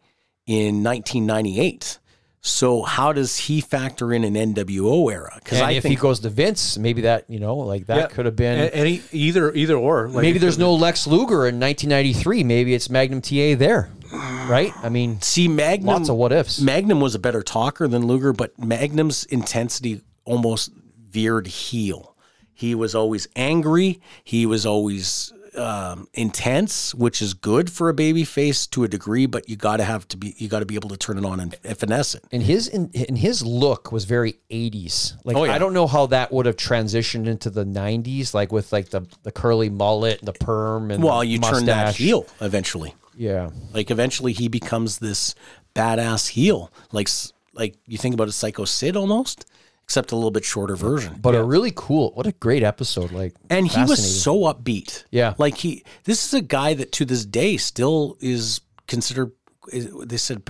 [0.46, 1.98] in 1998.
[2.40, 5.32] So how does he factor in an NWO era?
[5.42, 8.06] Because I if think he goes to Vince, maybe that you know, like that Yeah.
[8.06, 8.70] could have been.
[8.70, 10.08] Any either either or.
[10.08, 12.44] Like maybe there's no Lex Luger in 1993.
[12.44, 14.72] Maybe it's Magnum TA there, right?
[14.82, 15.86] I mean, see Magnum.
[15.88, 16.60] lots of what ifs.
[16.60, 20.70] Magnum was a better talker than Luger, but Magnum's intensity almost
[21.10, 22.14] veered heel.
[22.54, 24.00] He was always angry.
[24.22, 29.26] He was always um, intense, which is good for a baby face to a degree.
[29.26, 31.24] But you got to have to be you got to be able to turn it
[31.24, 32.24] on and, and finesse it.
[32.32, 35.52] and his in, in his look was very 80s like Oh, yeah.
[35.54, 39.02] i don't know how that would have transitioned into the 90s like with like the
[39.24, 42.94] the curly mullet and the perm and Well, the you turn that heel eventually.
[43.16, 45.34] yeah Like eventually, he becomes this
[45.74, 46.70] badass heel.
[46.92, 47.08] Like
[47.54, 49.44] like you think about a Psycho Sid almost,
[49.88, 51.16] except a little bit shorter version.
[51.18, 55.04] but a really cool what a great episode like and he was so upbeat.
[55.10, 55.32] Yeah.
[55.38, 55.82] like he.
[56.04, 59.32] This is a guy that to this day still is considered.
[59.72, 60.42] They said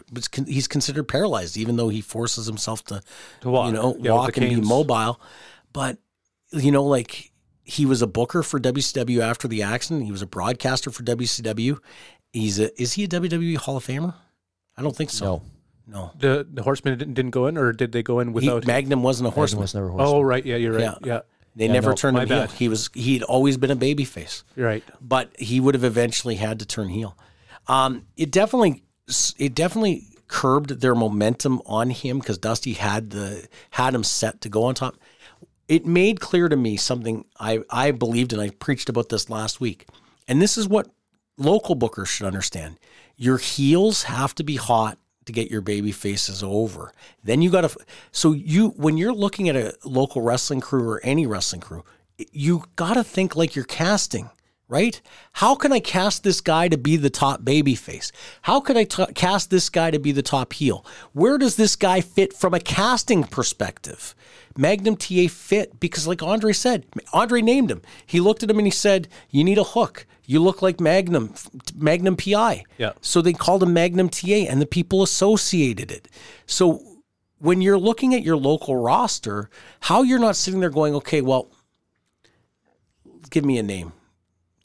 [0.46, 3.00] he's considered paralyzed, even though he forces himself to,
[3.44, 3.68] walk.
[3.68, 5.20] you know, Yeah, walk and be mobile.
[5.72, 5.98] But
[6.52, 7.30] you know, like
[7.62, 10.04] he was a booker for WCW after the accident.
[10.04, 11.78] He was a broadcaster for WCW.
[12.32, 14.14] He's a is he a WWE Hall of Famer?
[14.76, 15.24] I don't think so.
[15.24, 15.42] no
[15.90, 16.12] No.
[16.18, 18.62] the the horseman didn't, didn't go in, or did they go in without?
[18.64, 18.66] him?
[18.66, 19.62] Magnum wasn't a Horseman horseman.
[19.62, 20.16] was never horseman.
[20.16, 20.82] Oh right, yeah, you're right.
[20.82, 20.94] Yeah.
[21.04, 21.20] Yeah,
[21.56, 22.38] They never no, turned my him heel.
[22.40, 22.50] bad.
[22.52, 24.42] He was he'd always been a babyface.
[24.54, 24.84] you're right.
[25.00, 27.16] but he would have eventually had to turn heel.
[27.66, 28.82] Um, it definitely,
[29.38, 34.48] it definitely curbed their momentum on him because Dusty had the had him set to
[34.50, 34.96] go on top.
[35.68, 39.58] It made clear to me something I I believed and I preached about this last
[39.60, 39.86] week,
[40.26, 40.88] and this is what
[41.38, 42.78] local bookers should understand:
[43.16, 44.98] your heels have to be hot
[45.28, 46.92] to get your baby faces over.
[47.22, 47.76] Then you got to.
[48.10, 51.84] So you when you're looking at a local wrestling crew or any wrestling crew,
[52.32, 54.30] you got to think like you're casting
[54.68, 55.00] right?
[55.32, 58.12] How can I cast this guy to be the top baby face?
[58.42, 60.84] How can I t- cast this guy to be the top heel?
[61.12, 64.14] Where does this guy fit from a casting perspective?
[64.56, 67.80] Magnum TA fit because, like Andre said, Andre named him.
[68.04, 70.06] He looked at him and he said, "You need a hook.
[70.30, 71.32] You look like Magnum,
[71.74, 72.92] Magnum PI." Yeah.
[73.00, 76.06] So they called him Magnum TA, and the people associated it.
[76.46, 76.82] So
[77.38, 79.48] when you're looking at your local roster,
[79.80, 81.48] how you're not sitting there going, "Okay, well."
[83.30, 83.92] Give me a name.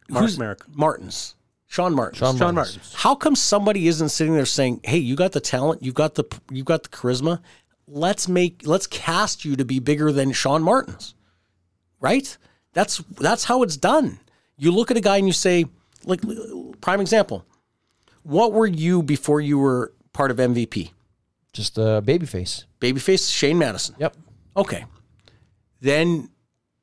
[0.10, 0.62] Mark Who's- Merrick.
[0.76, 1.36] Martins.
[1.68, 2.20] Sean Martins.
[2.20, 2.76] Sean Sean Martins.
[2.78, 2.94] Martins.
[2.96, 6.24] How come somebody isn't sitting there saying, "Hey, you got the talent, you got the
[6.52, 7.40] you got the charisma.
[7.88, 11.16] Let's make let's cast you to be bigger than Sean Martins."
[12.00, 12.38] Right?
[12.74, 14.20] That's that's how it's done.
[14.64, 15.66] You look at a guy and you say,
[16.06, 16.22] like
[16.82, 17.46] prime example.
[18.24, 20.92] What were you before you were part of MVP?
[21.52, 23.94] just a baby face Babyface Shane Madison.
[24.00, 24.16] yep
[24.58, 24.86] Okay.
[25.82, 26.30] Then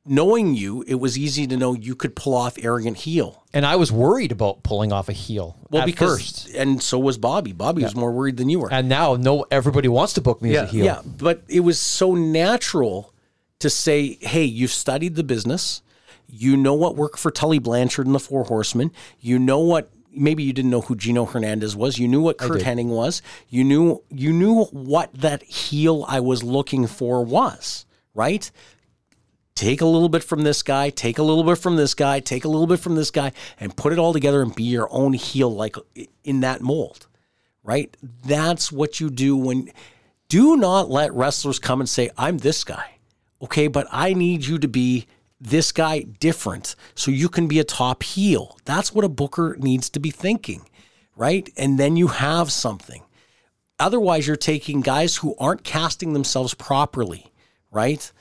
[0.06, 3.42] knowing you, it was easy to know you could pull off arrogant heel.
[3.52, 6.98] and i was worried about pulling off a heel Well, at because first and so
[7.00, 7.52] was Bobby.
[7.52, 8.72] Bobby was more worried than you were.
[8.72, 11.60] and now no everybody wants to book me Yeah, as a heel Yeah, but it
[11.60, 13.12] was so natural
[13.58, 15.82] to say, "Hey, you've studied the business.
[16.30, 18.92] You know what worked for Tully Blanchard and the Four Horsemen.
[19.18, 22.00] You know what." Maybe you didn't know who Gino Hernandez was.
[22.00, 23.22] You knew what Curt Hennig was.
[23.48, 28.50] You knew you knew what that heel I was looking for was, right?
[29.54, 32.44] Take a little bit from this guy, take a little bit from this guy, take
[32.44, 35.12] a little bit from this guy, and put it all together and be your own
[35.12, 35.76] heel, like
[36.24, 37.06] in that mold,
[37.62, 37.96] right?
[38.24, 39.70] That's what you do when.
[40.28, 42.98] Do not let wrestlers come and say, I'm this guy.
[43.42, 45.06] Okay, but I need you to be
[45.40, 48.58] this guy different so you can be a top heel.
[48.64, 50.68] That's what a booker needs to be thinking,
[51.16, 51.48] right?
[51.56, 53.02] And then you have something.
[53.78, 57.32] Otherwise, you're taking guys who aren't casting themselves properly,
[57.70, 58.12] right?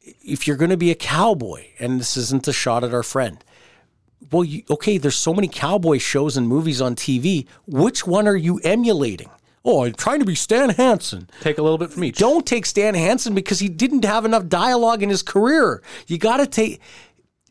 [0.00, 3.44] If you're going to be a cowboy, and this isn't a shot at our friend,
[4.30, 7.46] well, you, okay, there's so many cowboy shows and movies on TV.
[7.66, 9.28] Which one are you emulating?
[9.64, 11.28] Oh, I'm trying to be Stan Hansen.
[11.40, 12.18] Take a little bit from each.
[12.18, 15.82] Don't take Stan Hansen because he didn't have enough dialogue in his career.
[16.06, 16.80] You got to take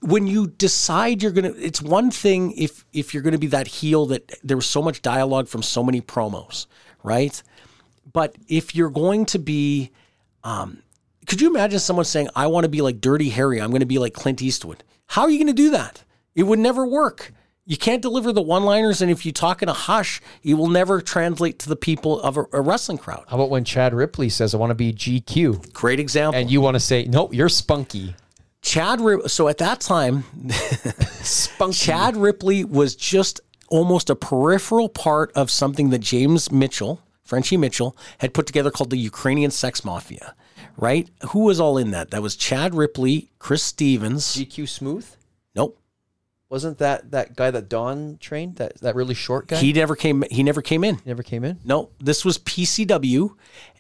[0.02, 1.54] when you decide you're gonna.
[1.58, 5.02] It's one thing if if you're gonna be that heel that there was so much
[5.02, 6.68] dialogue from so many promos,
[7.04, 7.42] right?
[8.12, 9.92] But if you're going to be,
[10.44, 10.84] um,
[11.26, 13.60] could you imagine someone saying, "I want to be like Dirty Harry.
[13.60, 16.04] I'm going to be like Clint Eastwood." How are you going to do that?
[16.36, 17.34] It would never work.
[17.66, 21.00] You can't deliver the one-liners, and if you talk in a hush, it will never
[21.00, 23.24] translate to the people of a, a wrestling crowd.
[23.30, 26.38] how about when chad ripley says i want to be gq Great example.
[26.40, 28.16] and you want to say no you're spunky
[28.62, 30.24] Chad Rip- so at that time,
[31.22, 37.58] spunky Chad Ripley was just almost a peripheral part of something that James Mitchell, Frenchie
[37.58, 40.34] Mitchell, had put together called the Ukrainian Sex Mafia.
[40.78, 41.10] Right?
[41.32, 42.12] Who was all in that?
[42.12, 44.24] That was Chad Ripley, Chris Stevens.
[44.38, 45.08] gq smooth.
[46.54, 48.58] Wasn't that that guy that Don trained?
[48.58, 49.56] That that really short guy?
[49.58, 50.24] He never came.
[50.30, 51.00] He never came in.
[51.04, 51.60] never came in.
[51.66, 53.32] No, this was PCW,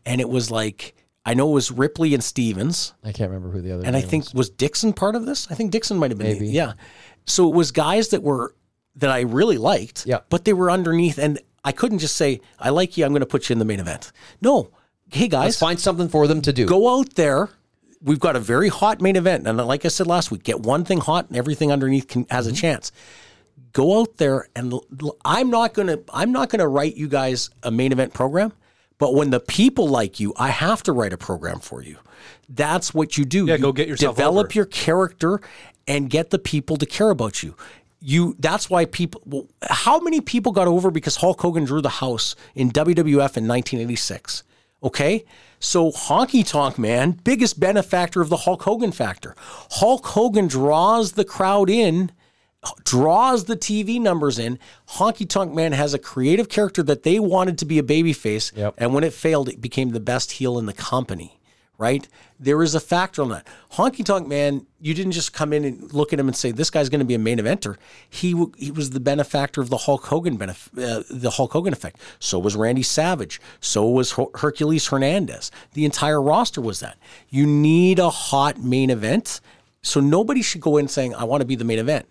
[0.08, 3.62] and it was like I know it was Ripley and Stevens, I can't remember who
[3.62, 3.86] the other.
[3.86, 4.34] and I think was.
[4.34, 5.48] was Dixon part of this.
[5.52, 6.34] I think Dixon might have been.
[6.34, 6.48] Maybe.
[6.48, 6.74] yeah.
[7.28, 8.56] So it was guys that were
[8.96, 10.08] that I really liked.
[10.08, 10.22] Yeah.
[10.30, 13.06] But they were underneath, and I couldn't just say I like you.
[13.06, 14.12] I'm going to put you in the main event.
[14.42, 14.72] No.
[15.12, 16.66] Hey guys, Let's find something for them to do.
[16.66, 17.52] go out there.
[18.04, 20.84] We've got a very hot main event, and like I said last week, get one
[20.84, 22.54] thing hot, and everything underneath can, has Mm-hmm.
[22.54, 22.92] a chance.
[23.72, 24.74] Go out there, and
[25.26, 28.54] I'm not gonna I'm not gonna write you guys a main event program,
[29.00, 31.98] but when the people like you, I have to write a program for you.
[32.50, 33.46] That's what you do.
[33.48, 34.54] Yeah, You go get yourself develop over.
[34.54, 35.42] your character
[35.88, 37.56] and get the people to care about you.
[38.00, 41.90] You that's why people well, how many people got over because Hulk Hogan drew the
[41.90, 44.44] house in WWF in 1986.
[44.84, 45.26] Okay?
[45.60, 49.36] So Honky Tonk Man, biggest benefactor of the Hulk Hogan factor.
[49.72, 52.12] Hulk Hogan draws the crowd in,
[52.84, 54.60] draws the TV numbers in.
[54.92, 58.76] Honky Tonk Man has a creative character that they wanted to be a babyface, Yep.
[58.78, 61.40] and when it failed, it became the best heel in the company.
[61.84, 62.08] Right?
[62.40, 63.46] There is a factor on that.
[63.74, 66.70] Honky Tonk Man, you didn't just come in and look at him and say this
[66.70, 67.76] guy's going to be a main eventer.
[68.10, 71.74] He w- he was the benefactor of the Hulk Hogan benef- uh, the Hulk Hogan
[71.74, 72.00] effect.
[72.20, 73.42] So was Randy Savage.
[73.60, 75.52] So was Her- Hercules Hernandez.
[75.74, 76.98] The entire roster was that.
[77.30, 79.42] You need a hot main event.
[79.82, 82.06] So nobody should go in saying I want to be the main event.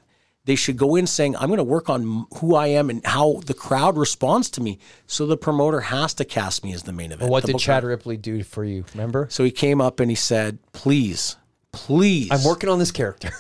[0.45, 3.43] They should go in saying, I'm going to work on who I am and how
[3.47, 4.78] the crowd responds to me.
[5.07, 7.30] So the promoter has to cast me as the main event.
[7.30, 8.84] what The did Chad Ripley do for you?
[8.93, 9.28] Remember?
[9.30, 11.36] So he came up and he said, please,
[11.72, 12.28] please.
[12.32, 13.30] I'm working on this character.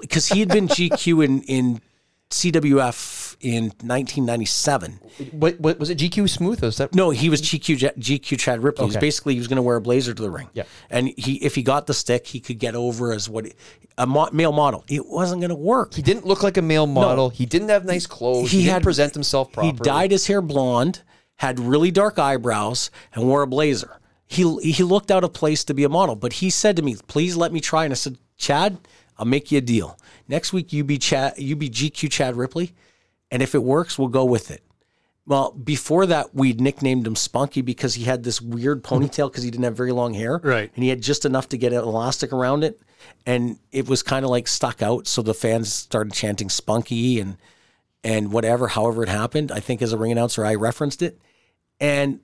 [0.00, 1.80] Because he had been GQ in, in
[2.30, 5.00] CWF in 1997.
[5.32, 5.98] what, what was it?
[5.98, 6.62] GQ Smooth?
[6.62, 6.94] Was that?
[6.94, 8.84] No, he was GQ GQ Chad Ripley.
[8.84, 10.48] He was basically he was going to wear a blazer to the ring.
[10.52, 10.64] Yeah.
[10.90, 13.46] and he if he got the stick, he could get over as what
[13.98, 14.84] a mo- male model.
[14.88, 15.94] It wasn't going to work.
[15.94, 17.30] He didn't look like a male model.
[17.30, 18.50] He didn't have nice clothes.
[18.50, 19.72] He, didn't present himself properly.
[19.72, 21.02] He dyed his hair blonde,
[21.36, 24.00] had really dark eyebrows, and wore a blazer.
[24.26, 26.96] He he looked out of place to be a model, but he said to me,
[27.06, 28.78] "Please let me try." And I said, "Chad,
[29.18, 29.98] I'll make you a deal.
[30.28, 32.74] Next week you be Chad, you be GQ Chad Ripley,
[33.30, 34.62] and if it works, we'll go with it."
[35.26, 39.50] Well, before that, we nicknamed him Spunky because he had this weird ponytail because he
[39.50, 40.40] didn't have very long hair.
[40.42, 40.70] Right.
[40.74, 42.80] And he had just enough to get an elastic around it.
[43.26, 45.08] And it was kind of like stuck out.
[45.08, 47.36] So the fans started chanting Spunky and
[48.04, 49.50] and whatever, however it happened.
[49.50, 51.18] I think as a ring announcer, I referenced it.
[51.80, 52.20] And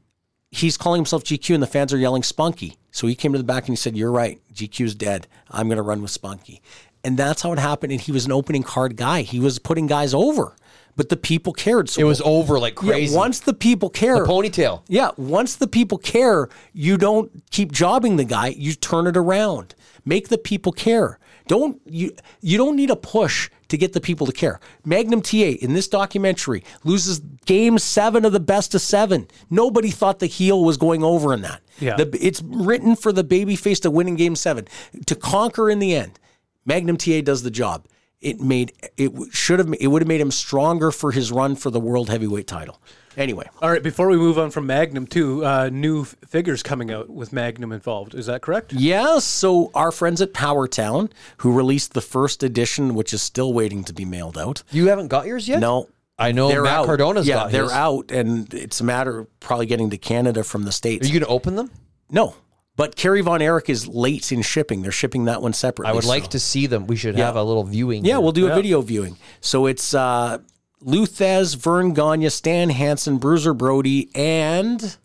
[0.52, 2.76] he's calling himself GQ and the fans are yelling Spunky.
[2.92, 4.40] So he came to the back and he said, You're right.
[4.54, 5.26] GQ's dead.
[5.50, 6.62] I'm going to run with Spunky.
[7.02, 7.90] And that's how it happened.
[7.90, 9.22] And he was an opening card guy.
[9.22, 10.54] He was putting guys over,
[10.96, 11.88] but the people cared.
[11.88, 13.16] So It was over like yeah, crazy.
[13.16, 14.82] once the people care, Ponytail.
[14.88, 18.48] yeah, once the people care, you don't keep jobbing the guy.
[18.48, 19.74] You turn it around.
[20.04, 21.18] Make the people care.
[21.48, 22.12] Don't you?
[22.40, 24.60] You don't need a push to get the people to care.
[24.84, 29.26] Magnum TA in this documentary loses Game Seven of the best of seven.
[29.50, 31.60] Nobody thought the heel was going over in that.
[31.80, 31.96] Yeah.
[31.96, 34.68] The, it's written for the babyface to win in Game Seven
[35.06, 36.18] to conquer in the end.
[36.64, 37.86] Magnum TA does the job.
[38.22, 41.70] It made it should have it would have made him stronger for his run for
[41.70, 42.80] the world heavyweight title.
[43.16, 46.90] Anyway, All right, before we move on from Magnum too, uh, new f- figures coming
[46.90, 48.14] out with Magnum involved.
[48.14, 48.72] Is that correct?
[48.72, 49.24] Yes.
[49.24, 53.92] So our friends at Powertown, who released the first edition, which is still waiting to
[53.92, 54.62] be mailed out.
[54.70, 55.60] You haven't got yours yet?
[55.60, 55.88] No.
[56.18, 56.86] I know they're Matt out.
[56.86, 57.72] Cardona's yeah, got they're his.
[57.72, 61.04] out, and it's a matter of probably getting to Canada from the states.
[61.04, 61.70] Are you going to open them?
[62.10, 62.34] no,
[62.76, 64.82] but Kerry Von Erich is late in shipping.
[64.82, 65.90] They're shipping that one separately.
[65.90, 66.86] I would like so- to see them.
[66.86, 68.04] We should have a little viewing.
[68.04, 68.20] Yeah, here.
[68.20, 69.16] we'll do a video viewing.
[69.40, 70.38] So it's uh,
[70.82, 74.96] Luthez, Verne Gagne, Stan Hansen, Bruiser Brody, and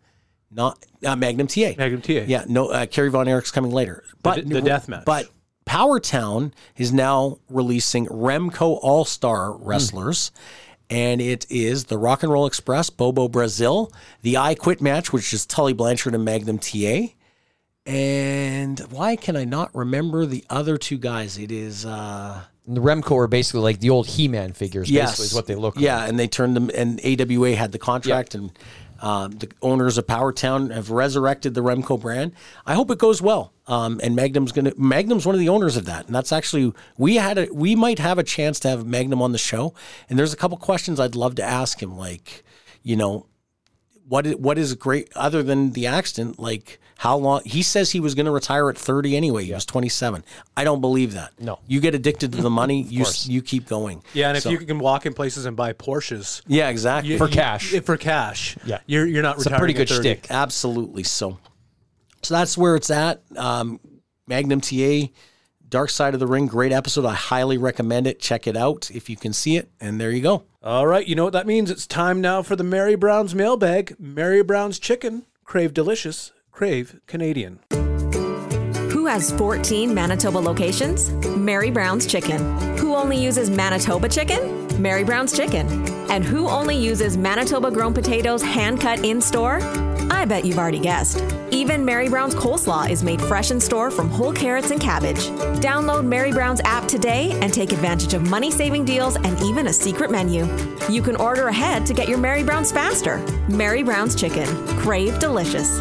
[0.51, 1.73] not uh, Magnum TA.
[1.77, 2.23] Magnum TA.
[2.25, 4.03] Yeah, no, uh, Kerry Von Erich's coming later.
[4.23, 5.05] But the death match.
[5.05, 5.29] But
[5.65, 10.31] Powertown is now releasing Remco All Star wrestlers.
[10.89, 13.91] And it is the Rock and Roll Express, Bobo Brazil,
[14.21, 17.07] the I Quit match, which is Tully Blanchard and Magnum TA.
[17.87, 21.37] And why can I not remember the other two guys?
[21.37, 24.91] It is uh The Remco are basically like the old He-Man figures.
[24.91, 25.77] Basically, is what they look.
[25.77, 25.85] Like.
[25.85, 26.09] Yeah, like.
[26.09, 28.51] and they turned them, and AWA had the contract, and
[28.99, 32.33] um, the owners of Powertown have resurrected the Remco brand.
[32.65, 33.53] I hope it goes well.
[33.67, 37.15] Um, and Magnum's gonna Magnum's one of the owners of that, and that's actually we
[37.15, 39.73] had a we might have a chance to have Magnum on the show.
[40.09, 42.43] And there's a couple questions I'd love to ask him, like,
[42.83, 43.27] you know,
[44.07, 46.39] what is, what is great other than the accident?
[46.39, 47.41] Like how long?
[47.45, 49.45] He says he was going to retire at 30 anyway.
[49.45, 50.23] He was 27.
[50.55, 51.31] I don't believe that.
[51.39, 51.59] No.
[51.67, 52.81] you get addicted to the money.
[52.83, 54.01] you s- you keep going.
[54.13, 57.11] Yeah, and if you can walk in places and buy Porsches yeah, exactly.
[57.11, 57.73] you- For you- cash.
[57.73, 58.79] if- for cash, Yeah.
[58.87, 60.01] you're you're not it's a pretty good 30.
[60.01, 60.27] shtick.
[60.31, 61.03] Absolutely.
[61.03, 61.37] So,
[62.23, 63.21] so that's where it's at.
[63.35, 63.79] Um,
[64.27, 65.09] Magnum TA,
[65.69, 67.05] Dark Side of the Ring, great episode.
[67.05, 68.19] I highly recommend it.
[68.19, 69.69] Check it out if you can see it.
[69.79, 70.43] And there you go.
[70.63, 71.69] All right, you know what that means?
[71.71, 73.95] It's time now for the Mary Brown's mailbag.
[73.99, 77.59] Mary Brown's chicken, crave delicious, crave Canadian.
[78.89, 81.11] Who has 14 Manitoba locations?
[81.37, 82.39] Mary Brown's Chicken.
[82.79, 84.81] Who only uses Manitoba chicken?
[84.81, 85.67] Mary Brown's Chicken.
[86.09, 89.59] And who only uses Manitoba grown potatoes hand cut in store?
[90.09, 91.23] I bet you've already guessed.
[91.51, 95.27] Even Mary Brown's coleslaw is made fresh in store from whole carrots and cabbage.
[95.61, 99.73] Download Mary Brown's app today and take advantage of money saving deals and even a
[99.73, 100.47] secret menu.
[100.89, 103.19] You can order ahead to get your Mary Brown's faster.
[103.47, 104.47] Mary Brown's Chicken.
[104.79, 105.79] Crave delicious.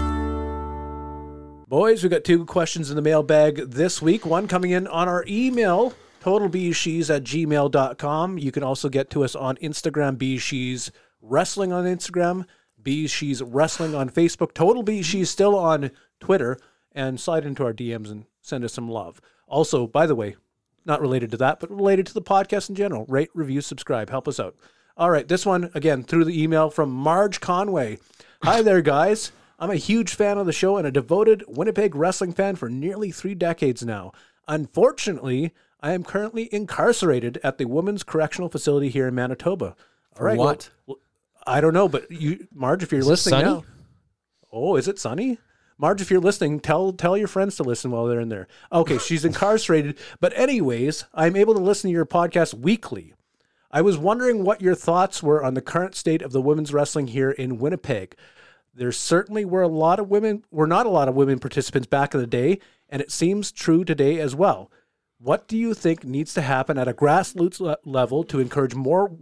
[1.68, 4.24] Boys, we got two questions in the mailbag this week.
[4.24, 8.38] One coming in on our email, totalbeezsheez at gmail.com.
[8.38, 12.44] You can also get to us on Instagram, beezsheez wrestling on Instagram,
[12.80, 15.90] beezsheez wrestling on Facebook, total beezsheez still on
[16.20, 16.56] Twitter,
[16.92, 19.20] and slide into our DMs and send us some love.
[19.48, 20.36] Also, by the way,
[20.84, 24.28] not related to that, but related to the podcast in general, rate, review, subscribe, help
[24.28, 24.54] us out.
[24.96, 27.98] All right, this one again through the email from Marge Conway.
[28.44, 29.32] Hi there, guys.
[29.59, 33.11] I'm a huge fan of the show and a devoted Winnipeg wrestling fan for nearly
[33.11, 34.12] three decades now.
[34.46, 39.74] Unfortunately, I am currently incarcerated at the Women's Correctional Facility here in Manitoba.
[40.18, 40.70] All right, what?
[40.86, 40.98] well,
[41.46, 43.64] I don't know, but you, Marge, if you're it listening now,
[44.52, 45.38] oh, is it sunny?
[45.78, 48.48] Marge, if you're listening, tell tell your friends to listen while they're in there.
[48.72, 53.14] Okay, she's incarcerated, but anyways, I'm able to listen to your podcast weekly.
[53.70, 57.09] I was wondering what your thoughts were on the current state of the women's wrestling
[57.09, 58.16] here in Winnipeg.
[58.76, 62.12] There certainly were a lot of women, were not a lot of women participants back
[62.12, 62.58] in the day,
[62.90, 64.70] and it seems true today as well.
[65.18, 69.16] What do you think needs to happen at a grassroots le- level to encourage more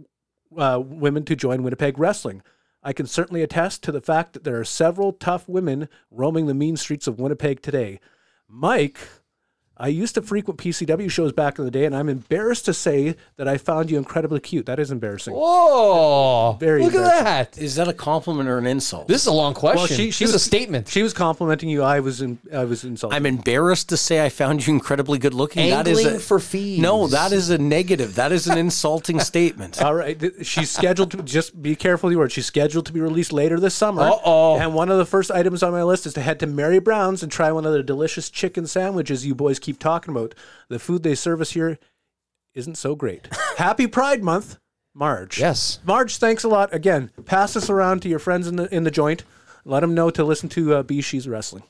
[0.57, 2.41] uh, women to join Winnipeg wrestling?
[2.83, 6.53] I can certainly attest to the fact that there are several tough women roaming the
[6.53, 8.01] mean streets of Winnipeg today.
[8.49, 8.99] Mike,
[9.77, 13.15] I used to frequent PCW shows back in the day, and I'm embarrassed to say
[13.35, 14.65] that I found you incredibly cute.
[14.67, 15.33] That is embarrassing.
[15.33, 16.55] Whoa!
[16.59, 17.57] Very Look at that.
[17.57, 19.09] Is that a compliment or an insult?
[19.09, 19.79] This is a long question.
[19.79, 20.87] Well, she, she this was a statement.
[20.87, 21.83] She was complimenting you.
[21.83, 23.15] I was in, I was insulted.
[23.15, 25.69] I'm embarrassed to say I found you incredibly good looking.
[25.69, 26.79] that is Angling a, for fees.
[26.79, 28.15] No, that is a negative.
[28.15, 29.81] That is an insulting statement.
[29.81, 32.33] All right, she's scheduled to just be careful with your words.
[32.33, 34.03] She's scheduled to be released later this summer.
[34.03, 34.57] Uh-oh.
[34.57, 37.23] And one of the first items on my list is to head to Mary Brown's
[37.23, 40.35] and try one of the delicious chicken sandwiches you boys keep talking about.
[40.69, 41.77] The food they serve us here
[42.53, 43.27] isn't so great.
[43.57, 44.57] Happy Pride Month,
[44.93, 45.39] Marge.
[45.39, 45.79] Yes.
[45.85, 46.73] Marge, thanks a lot.
[46.73, 49.23] Again, pass this around to your friends in the in the joint.
[49.65, 51.63] Let them know to listen to uh, BeezSheez Wrestling.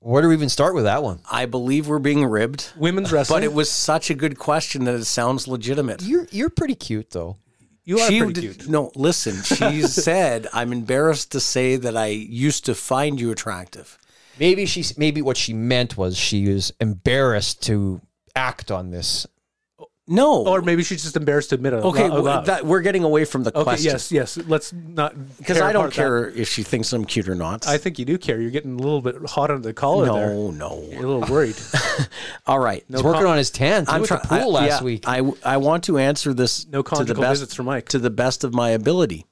[0.00, 1.20] Where do we even start with that one?
[1.30, 3.36] I believe we're being ribbed, Women's wrestling.
[3.40, 6.02] but it was such a good question that it sounds legitimate.
[6.02, 7.36] You're you're pretty cute though.
[7.84, 8.68] you are she pretty did- cute.
[8.68, 9.42] No, listen.
[9.42, 13.96] She said, "I'm embarrassed to say that I used to find you attractive."
[14.42, 18.00] Maybe she's maybe what she meant was she was embarrassed to
[18.34, 19.24] act on this.
[20.08, 20.44] No.
[20.44, 21.76] Or maybe she's just embarrassed to admit it.
[21.76, 23.92] okay, out w- that, we're getting away from the Okay, question.
[23.92, 24.36] yes, yes.
[24.36, 25.96] Let's not Because I don't apart that.
[25.96, 27.68] care if she thinks I'm cute or not.
[27.68, 28.40] I think you do care.
[28.40, 30.34] You're getting a little bit hot under the collar there.
[30.34, 30.82] no, no.
[30.90, 31.54] You're a little worried.
[32.48, 32.84] All right.
[32.88, 33.86] He's working on his tan.
[33.86, 35.04] He I'm went to try- pool I- last yeah, week.
[35.06, 37.88] I, I want to answer this No to the best visits for Mike.
[37.90, 39.24] to the best of my ability.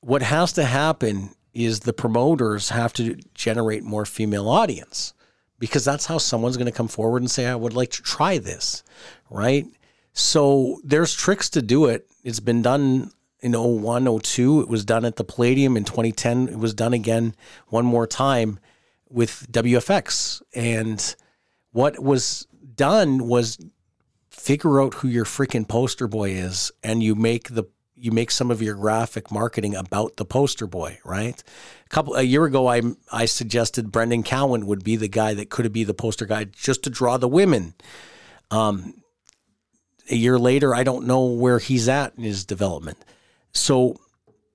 [0.00, 5.14] What has to happen is the promoters have to generate more female audience
[5.58, 8.38] because that's how someone's going to come forward and say I would like to try
[8.38, 8.82] this,
[9.30, 9.66] right?
[10.12, 12.06] So there's tricks to do it.
[12.22, 14.60] It's been done in 01, 02.
[14.60, 16.48] It was done at the Palladium in 2010.
[16.48, 17.34] It was done again
[17.68, 18.58] one more time
[19.08, 20.42] with WFX.
[20.54, 21.14] And
[21.72, 23.58] what was done was
[24.30, 27.64] figure out who your freaking poster boy is and you make the
[27.96, 31.42] you make some of your graphic marketing about the poster boy, right?
[31.84, 35.50] A couple a year ago I I suggested Brendan Cowan would be the guy that
[35.50, 37.74] could be the poster guy just to draw the women.
[38.50, 39.02] Um
[40.10, 42.98] a year later I don't know where he's at in his development.
[43.52, 43.96] So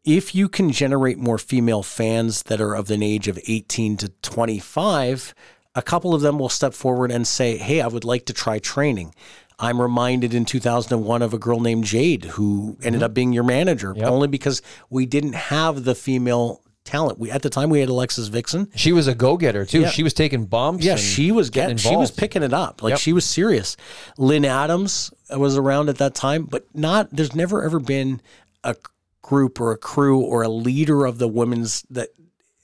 [0.04, 4.10] if you can generate more female fans that are of an age of 18 to
[4.10, 5.36] 25,
[5.76, 8.60] a couple of them will step forward and say, Hey, I would like to try
[8.60, 9.14] training.
[9.62, 13.94] I'm reminded in 2001 of a girl named Jade who ended up being your manager
[14.04, 17.20] only because we didn't have the female talent.
[17.20, 18.70] We at the time we had Alexis Vixen.
[18.76, 19.82] she was a go getter too.
[19.82, 19.90] Yeah.
[19.90, 20.84] She was taking bumps.
[20.84, 22.82] Yeah, she was getting, she was picking it up.
[22.82, 23.00] Like Yep.
[23.00, 23.78] she was serious.
[24.18, 28.20] Lynn Adams was around at that time, but not there's never ever been
[28.64, 28.76] a
[29.22, 32.10] group or a crew or a leader of the women's that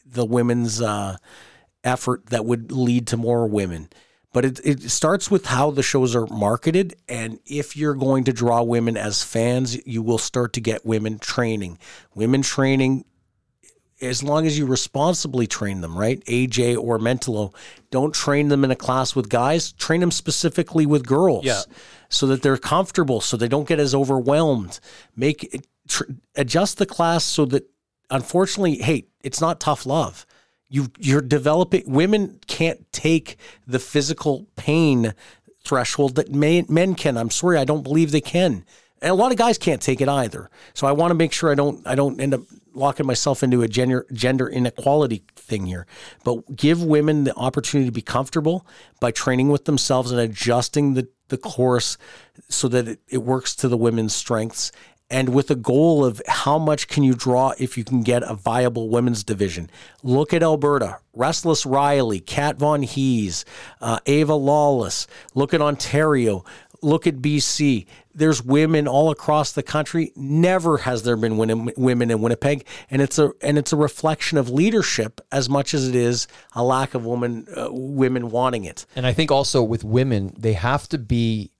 [0.04, 1.18] the women's uh,
[1.84, 3.88] effort that would lead to more women.
[4.38, 6.96] But it, it starts with how the shows are marketed.
[7.10, 11.18] And if you're going to draw women as fans, you will start to get women
[11.18, 11.80] training.
[12.14, 13.06] Women training
[14.00, 16.24] as long as you responsibly train them, right?
[16.26, 17.52] AJ or Mentolo,
[17.90, 19.72] don't train them in a class with guys.
[19.72, 21.64] Train them specifically with girls, Yeah.
[22.10, 24.80] so that they're comfortable, so they don't get as overwhelmed.
[25.16, 26.04] Make tr-
[26.36, 27.68] adjust the class so that,
[28.12, 30.28] unfortunately, hey, it's not tough love.
[30.70, 31.84] You you're developing.
[31.86, 35.14] Women can't take the physical pain
[35.64, 37.18] threshold that men, men can.
[37.18, 38.66] I'm sorry, I don't believe they can.
[39.02, 40.50] And a lot of guys can't take it either.
[40.74, 42.42] So I want to make sure I don't I don't end up
[42.74, 45.86] locking myself into a gender gender inequality thing here.
[46.24, 48.66] But give women the opportunity to be comfortable
[49.00, 51.98] by training with themselves and adjusting the the course
[52.50, 54.72] so that it, it works to the women's strengths
[55.10, 58.34] and with a goal of how much can you draw if you can get a
[58.34, 59.70] viable women's division.
[60.04, 63.46] Look at Alberta, Restless Riley, Kat Von Hees,
[63.82, 65.08] uh, Ava Lawless.
[65.34, 66.44] Look at Ontario.
[66.82, 67.88] Look at BC.
[68.14, 70.12] There's women all across the country.
[70.16, 74.50] Never has there been women in Winnipeg, and it's a and it's a reflection of
[74.50, 78.86] leadership as much as it is a lack of women uh, women wanting it.
[78.96, 81.52] And I think also with women, they have to be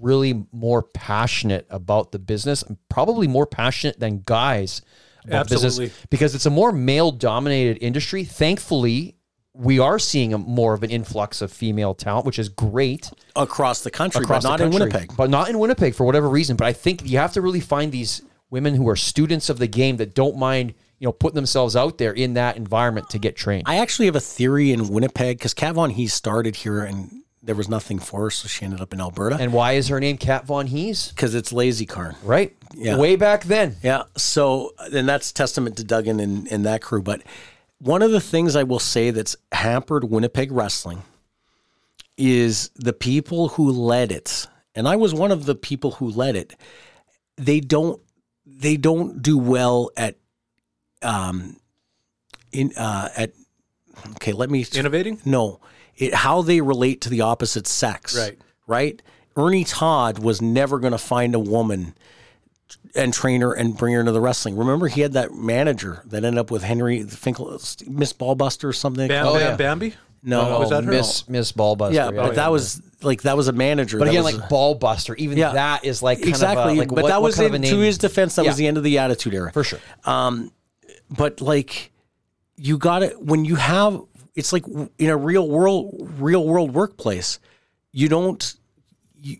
[0.00, 4.82] really more passionate about the business and probably more passionate than guys
[5.24, 5.86] about Absolutely.
[5.86, 8.24] business because it's a more male dominated industry.
[8.24, 9.16] Thankfully,
[9.52, 13.82] we are seeing a more of an influx of female talent, which is great across
[13.82, 14.70] the country, across but not the in.
[14.70, 15.16] Winnipeg.
[15.16, 16.56] But not in Winnipeg for whatever reason.
[16.56, 19.66] But I think you have to really find these women who are students of the
[19.66, 23.34] game that don't mind, you know, putting themselves out there in that environment to get
[23.34, 23.64] trained.
[23.66, 27.68] I actually have a theory in Winnipeg because Kat he started here and there was
[27.68, 30.46] nothing for her, so she ended up in Alberta and why is her name Kat
[30.46, 31.10] Von Heez?
[31.10, 32.16] because it's lazy car.
[32.22, 32.56] Right?
[32.74, 32.98] Yeah.
[32.98, 33.76] Way back then.
[33.82, 34.02] Yeah.
[34.16, 37.02] So, and that's testament to Duggan and, and that crew.
[37.02, 37.22] But
[37.78, 41.02] one of the things I will say that's hampered Winnipeg wrestling
[42.16, 44.46] is the people who led it.
[44.74, 46.54] And I was one of the people who led it.
[47.36, 48.00] They don't,
[48.44, 50.16] they don't do well at,
[51.02, 51.56] um,
[52.52, 53.32] in, uh, at,
[54.12, 55.20] okay, let me, Innovating?
[55.24, 55.60] no,
[55.96, 58.16] it, how they relate to the opposite sex.
[58.18, 58.38] Right.
[58.66, 59.02] Right.
[59.36, 61.94] Ernie Todd was never going to find a woman
[62.94, 64.56] and train her and bring her into the wrestling.
[64.56, 67.50] Remember, he had that manager that ended up with Henry Finkel,
[67.86, 69.08] Miss Ballbuster or something.
[69.08, 69.56] Bam, Oh, Bam, yeah.
[69.56, 69.94] Bambi?
[70.22, 70.90] no, oh, was that her?
[70.90, 71.92] Miss Miss Ballbuster.
[71.92, 73.98] yeah, but oh, that was like that was a manager.
[73.98, 75.52] But again, was like a- Ballbuster, even Yeah.
[75.52, 76.72] that is like kind exactly.
[76.72, 78.34] Of a, like but what, that what was kind in, of to his defense.
[78.36, 79.52] That was the end of the Attitude Era.
[79.52, 79.80] for sure.
[80.04, 80.50] Um,
[81.10, 81.92] but like
[82.56, 84.00] you got it when you have
[84.36, 84.64] it's like
[84.98, 87.40] in a real world real world workplace
[87.92, 88.54] you don't
[89.20, 89.38] you,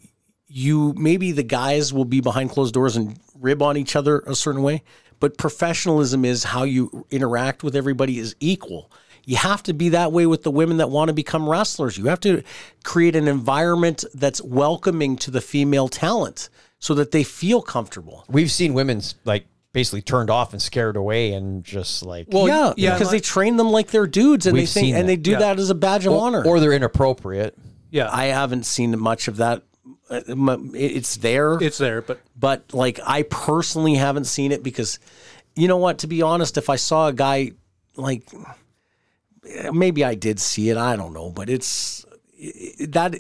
[0.48, 4.34] you maybe the guys will be behind closed doors and rib on each other a
[4.34, 4.82] certain way
[5.20, 8.90] but professionalism is how you interact with everybody is equal.
[9.24, 11.98] You have to be that way with the women that want to become wrestlers.
[11.98, 12.42] You have to
[12.84, 18.24] create an environment that's welcoming to the female talent so that they feel comfortable.
[18.28, 22.72] We've seen women's like basically turned off and scared away and just like Well, yeah,
[22.78, 25.06] yeah, because they train them like they're dudes, and We've they think, seen and that.
[25.12, 25.38] they do Yeah.
[25.40, 26.42] that as a badge of honor.
[26.46, 27.58] or they're inappropriate.
[27.90, 28.08] Yeah.
[28.10, 29.64] I haven't seen much of that.
[30.08, 34.98] Uh, m- It's there, it's there, but but like I personally haven't seen it because,
[35.54, 35.98] you know what?
[35.98, 37.52] To be honest, if I saw a guy
[37.96, 38.22] like,
[39.74, 40.78] maybe I did see it.
[40.78, 42.06] I don't know, but it's
[42.80, 43.16] that.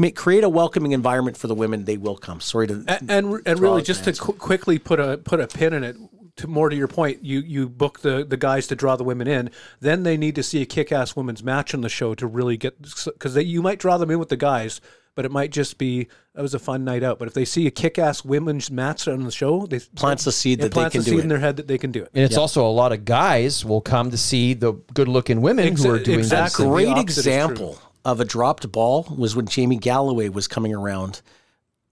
[0.00, 2.40] Make, create a welcoming environment for the women; they will come.
[2.40, 5.74] Sorry to and and, and really just to qu- quickly put a put a pin
[5.74, 5.96] in it
[6.36, 9.28] to more to your point you you book the the guys to draw the women
[9.28, 12.56] in then they need to see a kick-ass women's match on the show to really
[12.56, 14.80] get because you might draw them in with the guys
[15.14, 17.66] but it might just be that was a fun night out but if they see
[17.66, 21.02] a kick-ass women's match on the show they Plants the seed that they plants can
[21.02, 21.22] a do seed it.
[21.22, 23.64] in their head that they can do it And it's also a lot of guys
[23.64, 26.64] will come to see the good looking women who are doing exactly.
[26.64, 26.72] this.
[26.72, 27.32] Great opposite is true.
[27.32, 31.20] example of a dropped ball was when Jamie Galloway was coming around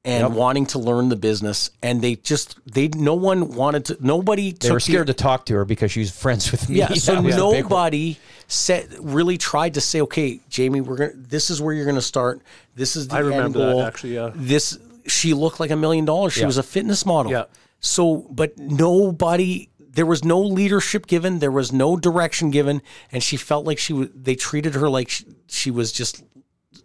[0.04, 3.98] and wanting to learn the business, and they just they no one wanted to.
[4.00, 6.68] Nobody They took were scared the, to talk to her because she was friends with
[6.68, 6.76] me.
[6.78, 11.12] Yeah, so That was a nobody said really tried to say, okay, Jamie, we're gonna.
[11.14, 12.40] This is where you're gonna start.
[12.74, 14.30] This is the I end remember that, actually, yeah.
[14.34, 16.32] This she looked like a million dollars.
[16.32, 16.46] She Yeah.
[16.46, 17.32] was a fitness model.
[17.32, 17.44] Yeah.
[17.80, 19.67] So, but nobody.
[19.90, 21.38] There was no leadership given.
[21.38, 24.08] There was no direction given, and she felt like she was.
[24.14, 26.22] They treated her like she, she was just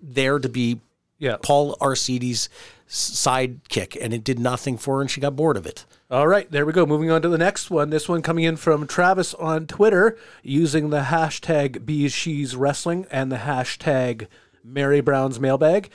[0.01, 0.80] there to be
[1.20, 2.49] yeah Paul Arcides'
[2.88, 5.86] sidekick, and it did nothing for her, and she got bored of it.
[6.10, 6.86] All right, there we go.
[6.86, 7.89] Moving on to the next one.
[7.89, 13.38] This one coming in from Travis on Twitter using the hashtag Bees Wrestling and the
[13.38, 14.28] hashtag
[14.64, 15.89] Mary Brown's Mailbag.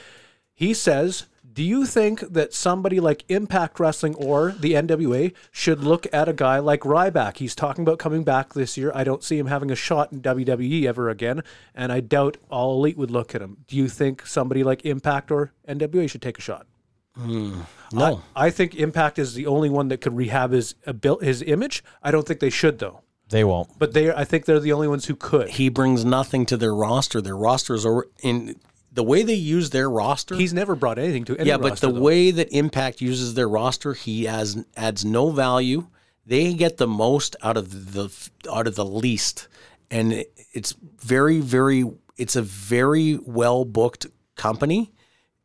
[0.55, 1.27] He says,
[1.59, 6.33] Do you think that somebody like Impact Wrestling or the NWA should look at a
[6.33, 7.39] guy like Ryback?
[7.39, 8.93] He's talking about coming back this year.
[8.95, 11.43] I don't see him having a shot in WWE ever again,
[11.75, 13.57] and I doubt All Elite would look at him.
[13.67, 16.69] Do you think somebody like Impact or NWA should take a shot?
[17.17, 17.63] Hmm.
[17.93, 18.23] No, oh.
[18.37, 21.83] I think Impact is the only one that could rehab his abil- his image.
[22.05, 23.01] I don't think they should though.
[23.31, 23.77] They won't.
[23.81, 25.49] but they I think they're the only ones who could.
[25.49, 27.21] He brings nothing to their roster.
[27.21, 27.85] Their roster is
[28.23, 28.61] in
[28.99, 30.35] the way they use their roster.
[30.35, 32.01] He's never brought anything to any yeah, but the though.
[32.01, 35.87] way that Impact uses their roster, he has adds no value.
[36.27, 38.11] They get the most out of the
[38.53, 39.47] out of the least,
[39.89, 41.85] and it, it's very, very.
[42.17, 44.91] It's a very well booked company.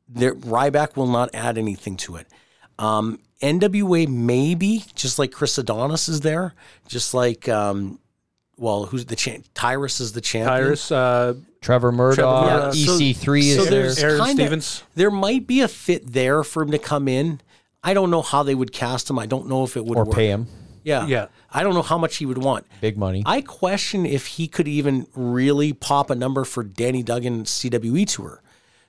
[0.10, 2.26] There, Ryback will not add anything to it.
[2.80, 6.56] Um, NWA maybe just like Chris Adonis is there,
[6.88, 8.00] just like um,
[8.58, 9.46] well, who's the champ?
[9.54, 10.64] Tyrus is the champion.
[10.64, 12.74] Tyrus, uh, Trevor Murdoch, Murdoch.
[12.76, 13.72] So- EC3 is so there.
[13.84, 14.84] there's Aaron kinda- Stevens.
[14.96, 17.42] There might be a fit there for him to come in.
[17.84, 19.18] I don't know how they would cast him.
[19.18, 20.16] I don't know if it would or work.
[20.16, 20.48] pay him
[20.86, 21.28] Yeah, Yeah.
[21.52, 22.66] I don't know how much he would want.
[22.82, 23.24] big money.
[23.26, 28.42] I question if he could even really pop a number for Danny Duggan CWE tour.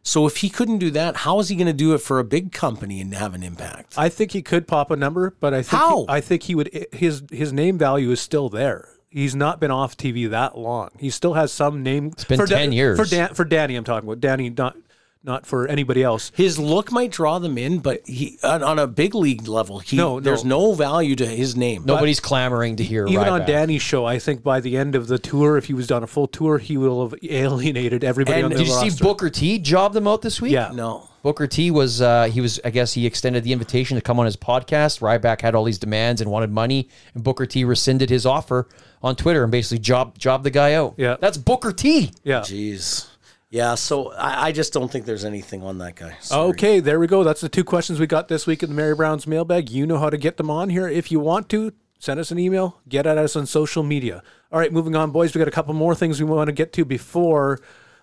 [0.02, 2.24] So if he couldn't do that, how is he going to do it for a
[2.24, 3.94] big company and have an impact?
[3.96, 5.98] I think he could pop a number, but I think How?
[6.00, 6.86] He, I think he would.
[6.92, 8.88] His his name value is still there.
[9.14, 10.90] He's not been off TV that long.
[10.98, 12.08] He still has some name.
[12.08, 12.98] It's been for 10 years.
[12.98, 13.76] for Dan, for Danny.
[13.76, 14.76] I'm talking about Danny, not
[15.22, 16.30] not for anybody else.
[16.34, 19.96] His look might draw them in, but he on, on a big league level, he
[19.96, 20.20] No, no.
[20.20, 21.84] there's no value to his name.
[21.86, 25.18] Nobody's clamoring to hear Even on Danny's show, I think by the end of the
[25.18, 28.50] tour, if he was done a full tour, he will have alienated everybody And on
[28.50, 28.90] the Did you roster.
[28.90, 30.52] see Booker T job them out this week?
[30.52, 31.08] Yeah, no.
[31.22, 34.26] Booker T was uh, he was I guess he extended the invitation to come on
[34.26, 35.00] his podcast.
[35.00, 38.68] Ryback had all these demands and wanted money, and Booker T rescinded his offer
[39.04, 40.94] on Twitter and basically job job the guy out.
[40.96, 41.16] Yeah.
[41.20, 42.10] that's Booker T.
[42.24, 42.40] yeah.
[42.40, 43.06] Jeez.
[43.50, 46.16] Yeah, so I, I just don't think there's anything on that guy.
[46.18, 46.48] Sorry.
[46.48, 47.22] Okay, there we go.
[47.22, 49.70] That's the two questions we got this week in the Mary Brown's mailbag.
[49.70, 50.88] You know how to get them on here.
[50.88, 54.24] If you want to, send us an email, get at us on social media.
[54.50, 55.32] All right, moving on, boys.
[55.34, 57.60] We got a couple more things we want to get to before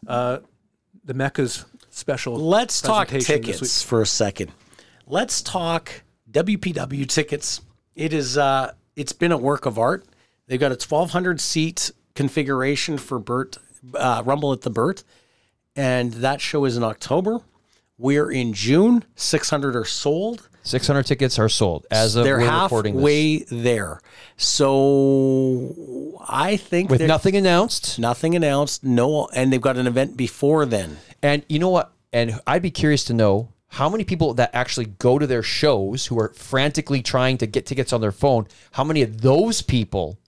[0.08, 0.38] uh,
[1.04, 2.38] the Mecca's special.
[2.38, 4.54] Let's talk presentation this tickets for a second.
[5.06, 7.60] Let's talk WPW tickets.
[7.93, 10.06] It is uh it's been a work of art.
[10.52, 13.56] They've got a 1200 seat configuration for Burt
[13.95, 15.06] uh, Rumble at the Burt
[15.78, 17.39] and that show is in October.
[17.97, 19.06] We're in June.
[19.16, 20.49] 600 are sold.
[20.64, 24.02] Six hundred tickets are sold as of They're we're halfway there.
[24.38, 27.97] So I think with nothing announced.
[27.97, 28.84] nothing announced.
[28.84, 30.97] No, and they've got an event before then.
[31.24, 31.93] And you know what?
[32.12, 36.08] And I'd be curious to know how many people that actually go to their shows
[36.08, 40.20] who are frantically trying to get tickets on their phone, how many of those people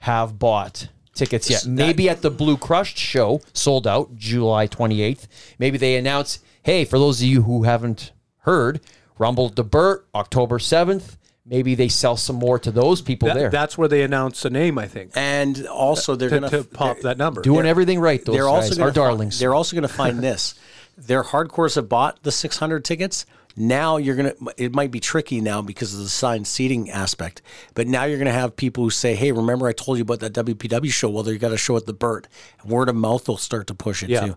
[0.00, 1.66] have bought tickets yet?
[1.66, 5.26] Maybe at the Blue Crushed show, sold out July 28th.
[5.58, 8.80] Maybe they announce, hey, for those of you who haven't heard,
[9.18, 11.16] Rumble to Burt, October 7th.
[11.44, 13.50] Maybe they sell some more to those people That- there.
[13.50, 17.00] That's where they announce the name, I think, And also they're to, going to pop
[17.00, 17.42] that number.
[17.42, 19.38] Doing everything right, those they're guys also are gonna fi- darlings.
[19.38, 20.54] they're also going to find this.
[20.96, 23.26] Their hardcores have bought the 600 tickets.
[23.60, 27.42] Now you're going to, it might be tricky now because of the assigned seating aspect,
[27.74, 30.20] but now you're going to have people who say, Hey, remember I told you about
[30.20, 31.10] that WPW show?
[31.10, 32.26] Well, you got a show at the Burt.
[32.64, 34.26] Word of mouth will start to push it Yeah.
[34.28, 34.36] too.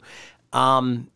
[0.58, 1.08] Um,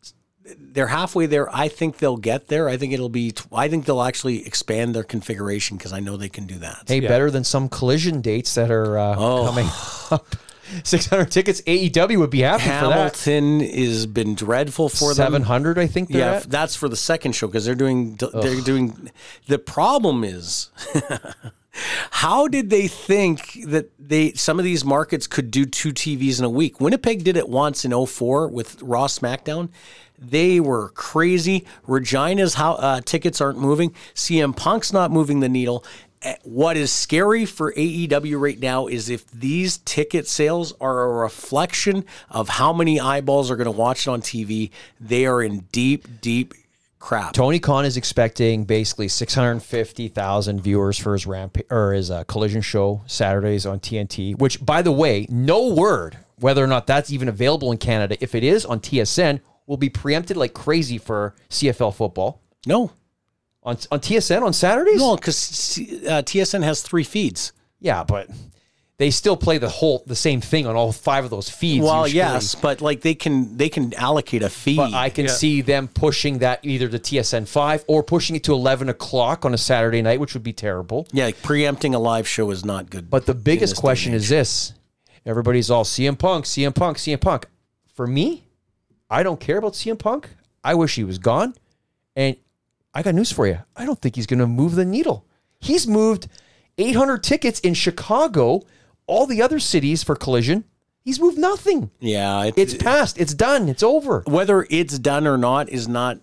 [0.57, 1.53] they're halfway there.
[1.53, 2.69] I think they'll get there.
[2.69, 6.29] I think it'll be, I think they'll actually expand their configuration because I know they
[6.29, 6.83] can do that.
[6.87, 9.45] Hey, better than some collision dates that are uh, Oh.
[9.45, 9.67] coming
[10.11, 10.35] up.
[10.83, 11.61] 600 tickets.
[11.61, 12.93] AEW would be happy for that.
[12.93, 15.25] Hamilton has been dreadful for them.
[15.33, 16.49] 700, I think Yeah, at.
[16.49, 19.11] that's for the second show because they're doing they're doing.
[19.47, 20.69] The problem is,
[22.11, 26.45] how did they think that they some of these markets could do two TVs in
[26.45, 26.79] a week?
[26.81, 29.69] Winnipeg did it once in 04 with Raw SmackDown.
[30.19, 31.65] They were crazy.
[31.85, 33.93] Regina's how uh, tickets aren't moving.
[34.15, 35.85] CM Punk's not moving the needle.
[36.43, 42.05] What is scary for AEW right now is if these ticket sales are a reflection
[42.29, 46.21] of how many eyeballs are going to watch it on TV, they are in deep,
[46.21, 46.53] deep
[46.99, 47.33] crap.
[47.33, 53.01] Tony Khan is expecting basically 650,000 viewers for his ramp or his uh, collision show
[53.07, 57.71] Saturdays on TNT, which by the way, no word whether or not that's even available
[57.71, 58.15] in Canada.
[58.21, 62.41] If it is on TSN, will be preempted like crazy for CFL football.
[62.65, 62.91] No,
[63.67, 64.97] On on TSN on Saturdays?
[64.97, 67.51] no, because uh, TSN has three feeds.
[67.81, 68.29] Yeah, but
[68.97, 71.83] they still play the whole the same thing on all five of those feeds.
[71.83, 72.17] Well, usually.
[72.17, 74.77] yes, but like they can they can allocate a feed.
[74.77, 78.53] But I can see them pushing that either to TSN five or pushing it to
[78.53, 81.05] eleven o'clock on a Saturday night, which would be terrible.
[81.11, 83.09] yeah, like preempting a live show is not good.
[83.09, 84.73] But the biggest question is this:
[85.25, 87.47] everybody's all CM Punk, CM Punk, CM Punk.
[87.95, 88.45] For me,
[89.09, 90.29] I don't care about CM Punk.
[90.63, 91.53] I wish he was gone.
[92.15, 92.37] And
[92.97, 93.59] I got news for you.
[93.75, 95.23] I don't think he's going to move the needle.
[95.59, 96.27] He's moved
[96.79, 98.61] 800 tickets in Chicago,
[99.05, 100.63] all the other cities for Collision.
[101.05, 101.91] He's moved nothing.
[101.99, 103.19] yeah, it- It's past.
[103.19, 103.69] It's done.
[103.69, 104.23] It's over.
[104.25, 106.17] whether it's done or not is not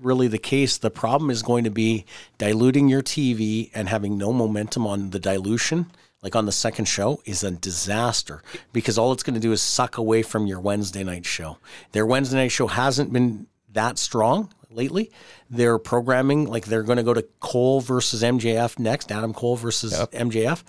[0.00, 0.78] really the case.
[0.78, 2.06] The problem is going to be
[2.38, 5.90] diluting your TV and having no momentum on the dilution.
[6.24, 8.42] like on the second show, is a disaster
[8.72, 11.58] because all it's going to do is suck away from your Wednesday night show.
[11.90, 15.10] Their Wednesday night show hasn't been that strong lately.
[15.50, 19.92] They're programming like they're going to go to Cole versus MJF next, Adam Cole versus
[19.92, 20.62] MJF.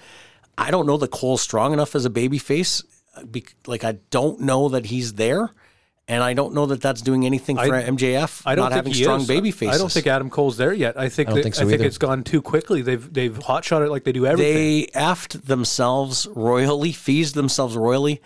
[0.58, 2.84] I don't know that Cole's strong enough as a baby face.
[3.68, 5.50] Like I don't know that he's there.
[6.06, 8.88] And I don't know that that's doing anything for I- MJF I don't not think
[8.88, 9.28] having strong is.
[9.28, 9.76] baby faces.
[9.76, 11.00] I don't think Adam Cole's there yet.
[11.00, 12.82] I think I don't that- think so I think it's gone too quickly.
[12.82, 14.54] They've they've hotshot it like they do everything.
[14.54, 18.22] they effed themselves royally, feased themselves royally.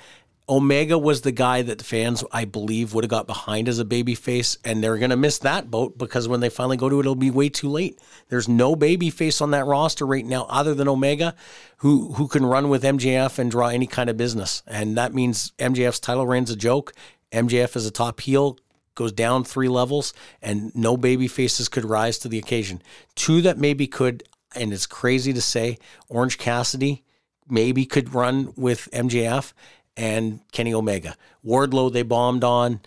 [0.49, 4.15] Omega was the guy that fans, I believe, would have got behind as a baby
[4.15, 7.01] face, and they're going to miss that boat because when they finally go to it,
[7.01, 7.99] it'll be way too late.
[8.29, 11.35] There's no baby face on that roster right now other than Omega,
[11.77, 15.51] who who can run with MJF and draw any kind of business, and that means
[15.59, 16.93] MJF's title reign's a joke.
[17.33, 18.57] MJF is a top heel
[18.95, 22.81] goes down three levels, and no baby faces could rise to the occasion.
[23.15, 24.23] Two that maybe could,
[24.55, 25.77] and it's crazy to say,
[26.09, 27.03] Orange Cassidy
[27.47, 29.53] maybe could run with MJF
[29.97, 31.15] and Kenny Omega.
[31.45, 32.79] Wardlow they bombed on,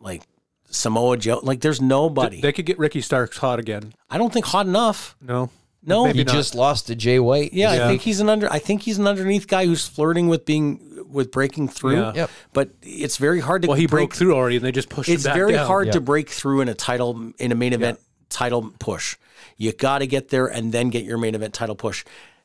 [0.00, 0.22] like
[0.70, 1.40] Samoa Joe.
[1.42, 2.40] Like there's nobody.
[2.40, 3.92] They could get Ricky Starks hot again.
[4.10, 5.16] I don't think hot enough.
[5.20, 5.50] No,
[5.86, 6.32] No, Maybe He not.
[6.34, 7.52] just lost to Jay White.
[7.52, 7.84] Yeah, Yeah.
[7.84, 8.50] I think he's an under.
[8.50, 10.80] I think he's an underneath guy who's flirting with being
[11.10, 12.00] with breaking through.
[12.00, 12.12] Yeah.
[12.14, 12.30] Yep.
[12.54, 13.68] But it's very hard to.
[13.68, 15.66] Well, he break broke through already, and they just pushed It's him back very down.
[15.66, 18.00] hard to break through in a title in a main event
[18.30, 19.16] title push.
[19.56, 22.04] You got to get there and then get your main event title push.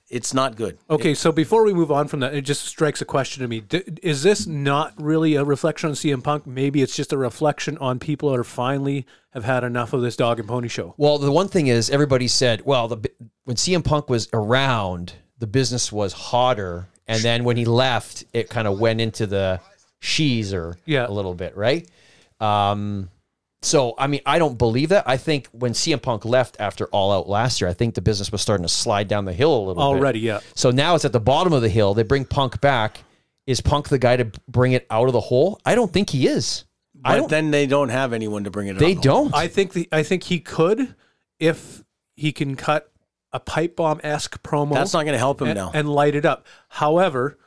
[0.10, 0.77] It's not good.
[0.90, 3.60] Okay, so before we move on from that, it just strikes a question to me:
[3.61, 6.48] D- Is this not really a reflection on CM Punk?
[6.48, 10.15] Maybe it's just a reflection on people that are finally have had enough of this
[10.15, 10.95] dog and pony show.
[10.98, 13.11] Well, the one thing is, everybody said, well, the
[13.45, 18.49] when CM Punk was around, the business was hotter, and then when he left, it
[18.49, 19.60] kind of went into the
[19.99, 21.07] she's or Yeah.
[21.07, 21.88] a little bit, right?
[22.40, 23.10] Um,
[23.61, 25.07] so I mean, I don't believe that.
[25.07, 28.31] I think when CM Punk left after All Out last year, I think the business
[28.31, 29.81] was starting to slide down the hill a little bit.
[29.81, 30.40] Already, yeah.
[30.56, 31.94] So now it's at the bottom of the hill.
[31.94, 33.03] They bring Punk back.
[33.48, 35.60] Is Punk the guy to bring it out of the hole?
[35.65, 36.65] I don't think he is.
[37.03, 37.30] I But don't.
[37.30, 38.77] then they don't have anyone to bring it.
[38.77, 39.02] They up.
[39.02, 39.34] don't.
[39.36, 40.95] I think the I think he could
[41.40, 41.84] if
[42.15, 42.91] he can cut
[43.31, 44.73] a pipe bomb esque promo.
[44.73, 45.72] That's not going to help him and, now.
[45.73, 46.45] and light it up.
[46.68, 47.38] However,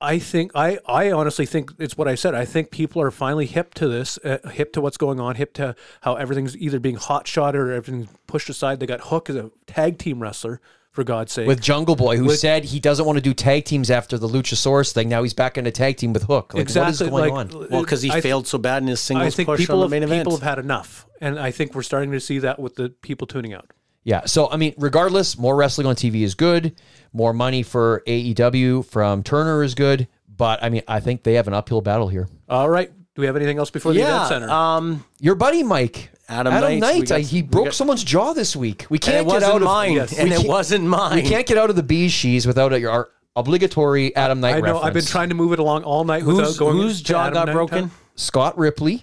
[0.00, 2.34] I think I I honestly think it's what I said.
[2.34, 5.54] I think people are finally hip to this, uh, hip to what's going on, hip
[5.54, 8.78] to how everything's either being hot shot or everything's pushed aside.
[8.80, 10.60] They got Hook as a tag team wrestler,
[10.92, 11.46] for God's sake.
[11.46, 14.28] with Jungle Boy, who With- said he doesn't want to do tag teams after the
[14.28, 15.08] Luchasaurus thing.
[15.08, 16.52] Now he's back in a tag team with Hook.
[16.54, 17.68] Like, what is going on?
[17.70, 19.78] well, because he I- failed so bad in his I singles think push people on
[19.80, 20.20] the have, main event.
[20.24, 23.26] people have had enough, and I think we're starting to see that with the people
[23.26, 23.70] tuning out.
[24.04, 24.24] Yeah.
[24.26, 26.74] So I mean, regardless, more wrestling on TV is good.
[27.12, 30.08] More money for AEW from Turner is good.
[30.36, 32.28] But I mean, I think they have an uphill battle here.
[32.48, 32.90] All right.
[33.14, 34.50] Do we have anything else before the event yeah, center?
[34.50, 38.34] um, Your buddy Mike Adam Adam Knight, Knight, got- I- he broke got- someone's jaw
[38.34, 38.84] this week.
[38.90, 41.16] We can't get out of mine, yes, and it wasn't mine.
[41.16, 44.80] We can't get out of the BeezSheez without a, our obligatory Adam Knight I know.
[44.80, 46.76] I've been trying to move it along all night Whose, without going.
[46.76, 47.78] whose jaw Adam got Knight broken?
[47.88, 47.90] time.
[48.16, 49.02] Scott Ripley.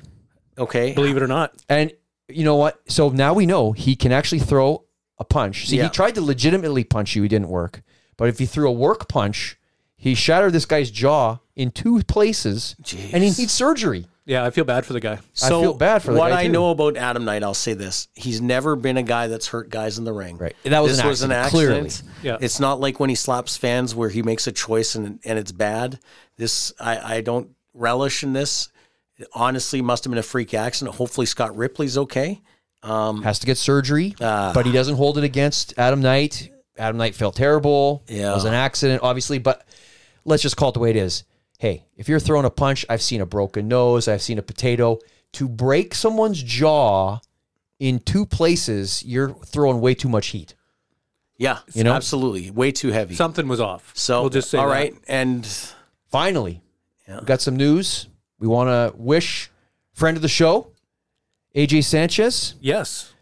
[0.57, 1.53] Okay, Believe it or not.
[1.69, 1.91] And
[2.27, 2.79] you know what?
[2.87, 4.83] So now we know he can actually throw
[5.17, 5.67] a punch.
[5.67, 5.83] See, Yeah.
[5.85, 7.81] he tried to legitimately punch you, he didn't work.
[8.17, 9.57] But if he threw a work punch,
[9.95, 14.07] he shattered this guy's jaw in two places, and he needs surgery.
[14.25, 15.19] Yeah, I feel bad for the guy.
[15.43, 16.51] I feel bad for the what guy, What I too.
[16.53, 17.43] know about Adam Knight.
[17.43, 20.37] I'll say this: he's never been a guy that's hurt guys in the ring.
[20.37, 20.55] Right.
[20.63, 22.03] That was this an was an accident, accident.
[22.21, 22.37] clearly.
[22.41, 22.45] Yeah.
[22.45, 25.51] It's not like when he slaps fans where he makes a choice and and it's
[25.51, 25.99] bad.
[26.37, 28.69] This I I don't relish in this.
[29.17, 30.95] It honestly, must have been a freak accident.
[30.95, 32.41] Hopefully, Scott Ripley's okay.
[32.81, 34.51] Has to get surgery, Ah.
[34.53, 36.49] but he doesn't hold it against Adam Knight.
[36.77, 38.03] Adam Knight felt terrible.
[38.07, 38.31] Yeah.
[38.31, 39.65] It was an accident, obviously, but
[40.25, 41.23] let's just call it the way it is.
[41.59, 44.99] Hey, if you're throwing a punch, I've seen a broken nose, I've seen a potato.
[45.33, 47.19] To break someone's jaw
[47.79, 50.55] in two places, you're throwing way too much heat.
[51.37, 51.93] Yeah, You know?
[51.93, 53.15] absolutely, way too heavy.
[53.15, 53.91] Something was off.
[53.95, 54.73] so we'll just say all that.
[54.73, 55.47] right, and
[56.09, 56.61] Finally,
[57.07, 57.19] Yeah.
[57.21, 58.07] we got some news.
[58.39, 59.49] We want to wish
[59.93, 60.71] friend of the show,
[61.55, 63.12] AJ Sanchez, Yes.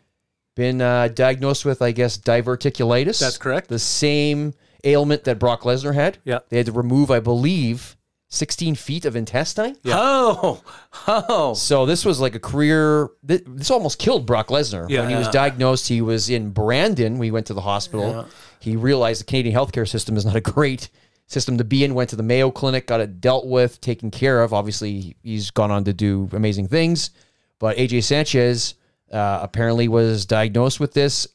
[0.55, 3.19] Been uh, diagnosed with, I guess, diverticulitis.
[3.19, 3.67] That's correct.
[3.69, 4.53] The same
[4.83, 6.17] ailment that Brock Lesnar had.
[6.23, 6.39] Yeah.
[6.49, 7.95] They had to remove, I believe,
[8.29, 9.75] 16 feet of intestine.
[9.85, 10.61] oh,
[11.07, 13.09] oh, So this was like a career.
[13.23, 15.01] This, this almost killed Brock Lesnar Yeah.
[15.01, 15.87] when he was diagnosed.
[15.87, 17.17] He was in Brandon.
[17.17, 18.27] We went to the hospital.
[18.59, 20.89] He realized the Canadian healthcare system is not a great
[21.27, 21.93] system to be in.
[21.93, 24.53] Went to the Mayo Clinic, got it dealt with, taken care of.
[24.53, 27.11] Obviously, he's gone on to do amazing things.
[27.59, 28.75] But AJ Sanchez
[29.11, 31.27] uh, apparently was diagnosed with this.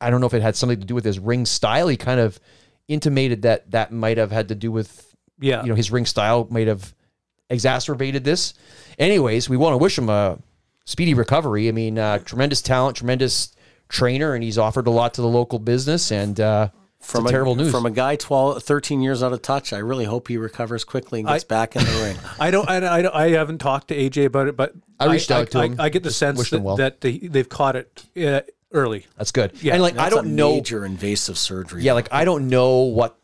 [0.00, 1.88] I don't know if it had something to do with his ring style.
[1.88, 2.38] He kind of
[2.88, 5.62] intimated that that might have had to do with Yeah.
[5.62, 6.94] you know his ring style might have
[7.50, 8.54] exacerbated this.
[8.98, 10.38] Anyways, we want to wish him a
[10.84, 11.68] speedy recovery.
[11.68, 13.52] I mean, uh, tremendous talent, tremendous
[13.88, 16.10] trainer, and he's offered a lot to the local business.
[16.10, 16.68] And uh,
[17.00, 17.70] from a, terrible news.
[17.70, 21.20] From a guy 12, 13 years out of touch, I really hope he recovers quickly
[21.20, 22.16] and gets I- back in the ring.
[22.40, 25.30] I don't, I, I, don't- I haven't talked to AJ about it, but I reached
[25.30, 25.76] out to I, him.
[25.80, 26.76] I, get the Just sense wished that, well.
[26.76, 28.40] that they, they've caught it uh,
[28.72, 29.06] early.
[29.16, 29.52] That's good.
[29.62, 30.54] Yeah, and like I That's don't a know.
[30.54, 31.82] major invasive surgery.
[31.82, 33.18] Yeah, like I don't know what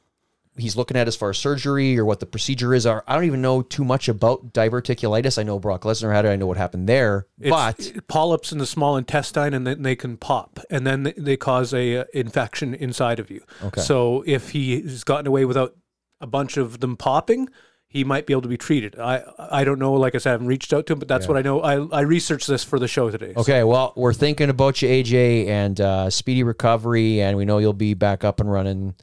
[0.58, 2.86] he's looking at as far as surgery or what the procedure is.
[2.86, 5.38] Or I don't even know too much about diverticulitis.
[5.38, 6.28] I know Brock Lesnar had it.
[6.28, 9.96] I know what happened there, It's but polyps in the small intestine, and then they
[9.96, 13.42] can pop, and then they- they cause a uh, infection inside of you.
[13.64, 13.80] Okay.
[13.80, 15.74] So if he's gotten away without
[16.20, 17.48] a bunch of them popping,
[17.92, 18.98] he might be able to be treated.
[18.98, 19.92] I I don't know.
[19.92, 21.60] Like I said, I haven't reached out to him, but that's what I know.
[21.60, 23.34] I I researched this for the show today.
[23.36, 27.74] Okay, well, we're thinking about you, AJ, and uh, speedy recovery, and we know you'll
[27.74, 28.94] be back up and running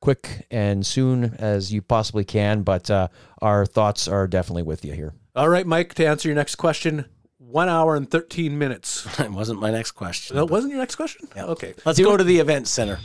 [0.00, 2.62] quick and soon as you possibly can.
[2.62, 3.08] But uh,
[3.42, 5.14] our thoughts are definitely with you here.
[5.34, 5.94] All right, Mike.
[5.94, 7.06] To answer your next question,
[7.38, 9.04] one hour and thirteen minutes.
[9.16, 10.36] That wasn't my next question.
[10.36, 11.26] That wasn't your next question.
[11.36, 11.74] Okay.
[11.84, 13.00] Let's go to the event center.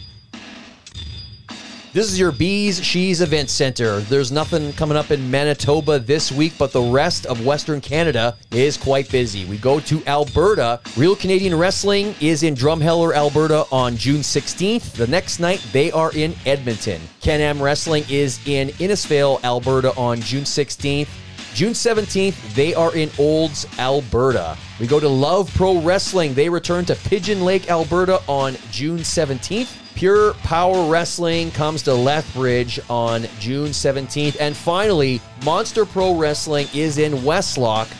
[1.93, 3.99] This is your BeezSheez Event Center.
[3.99, 8.77] There's nothing coming up in Manitoba this week, but the rest of Western Canada is
[8.77, 9.45] quite busy.
[9.45, 10.79] We go to Alberta.
[10.97, 14.93] Real Canadian Wrestling is in Drumheller, Alberta on June 16th.
[14.93, 16.99] The next night, they are in Edmonton.
[17.21, 21.09] Can Am Wrestling is in Innisfail, Alberta on June 16th.
[21.53, 24.57] June 17th, they are in Olds, Alberta.
[24.79, 26.33] We go to Love Pro Wrestling.
[26.33, 29.82] They return to Pigeon Lake, Alberta on June 17th.
[29.95, 34.37] Pure Power Wrestling comes to Lethbridge on June 17th.
[34.39, 37.91] And finally, Monster Pro Wrestling is in Westlock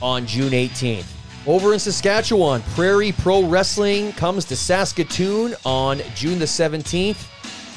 [0.00, 1.06] on June 18th.
[1.46, 7.28] Over in Saskatchewan, Prairie Pro Wrestling comes to Saskatoon on June the 17th.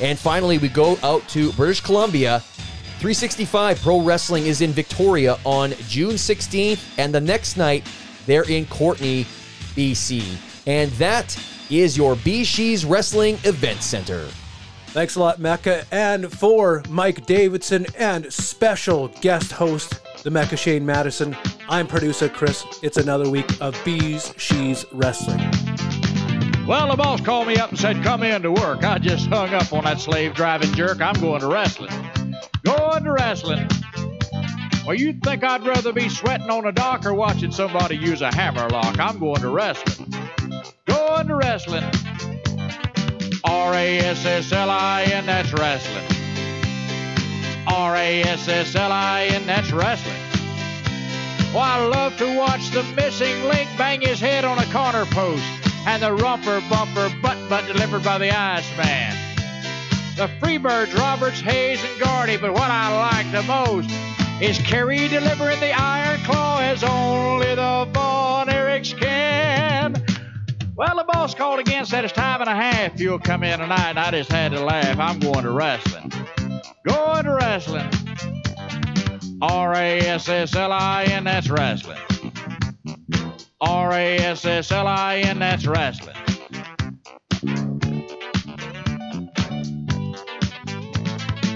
[0.02, 2.42] And finally, we go out to British Columbia.
[3.00, 6.80] 365 Pro Wrestling is in Victoria on June 16th.
[7.00, 7.88] And the next night,
[8.28, 9.24] they're in Courtenay,
[9.76, 10.38] BC.
[10.68, 11.36] And that
[11.70, 14.28] is your BeezSheez Wrestling Event Center.
[14.88, 15.86] Thanks a lot, Mecca.
[15.92, 21.36] And for Mike Davidson and special guest host, the Mecca Shane Madison,
[21.68, 22.66] I'm producer Chris.
[22.82, 25.40] It's another week of BeezSheez Wrestling.
[26.66, 28.84] Well, the boss called me up and said, come in to work.
[28.84, 31.00] I just hung up on that slave driving jerk.
[31.02, 31.92] I'm going to wrestling.
[32.64, 33.68] Going to wrestling.
[34.86, 38.34] Well, you'd think I'd rather be sweating on a dock or watching somebody use a
[38.34, 39.00] hammer lock.
[39.00, 40.12] I'm going to wrestling.
[41.06, 41.84] To wrestling.
[43.44, 46.04] R A S S L I N, that's wrestling.
[47.68, 50.18] R A S S L I N, that's wrestling.
[51.56, 55.44] I love to watch the missing link bang his head on a corner post
[55.88, 59.16] and the romper bumper butt butt delivered by the Iceman.
[60.18, 63.90] The Freebirds, Roberts, Hayes, and Gordy, but what I like the most
[64.42, 70.05] is Kerry delivering the Iron Claw as only the Von Erichs can.
[70.78, 73.00] Well, the boss called again, said it's time and a half.
[73.00, 75.00] You'll come in tonight, and I just had to laugh.
[75.00, 76.12] I'm going to wrestling.
[76.86, 77.90] Going to wrestling.
[79.42, 81.98] R A S S L I N, that's wrestling.
[83.62, 86.16] R A S S L I N, that's wrestling.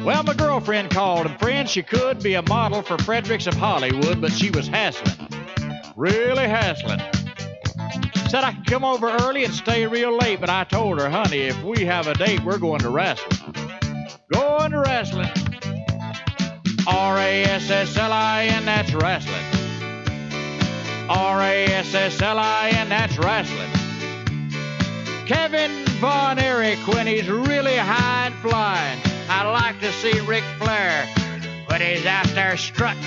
[0.06, 4.22] Well, my girlfriend called, and friend, she could be a model for Fredericks of Hollywood,
[4.22, 5.28] but she was hassling.
[5.98, 7.02] Really hassling.
[8.30, 11.40] Said I could come over early and stay real late, but I told her, honey,
[11.40, 13.56] if we have a date, we're going to wrestling.
[14.32, 15.32] Going to wrestling.
[16.86, 19.44] R A S S L I N, that's wrestling.
[21.10, 23.72] R A S S L I N, that's wrestling.
[25.26, 29.00] Kevin Von Erich, when he's really high and flying.
[29.28, 31.08] I like to see Ric Flair
[31.66, 33.04] when he's out there strutting.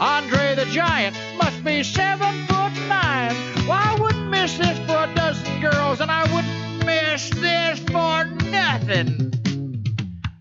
[0.00, 3.34] Andre the Giant must be seven foot nine.
[3.66, 8.24] Well, I wouldn't miss this for a dozen girls, and I wouldn't miss this for
[8.50, 9.32] nothing.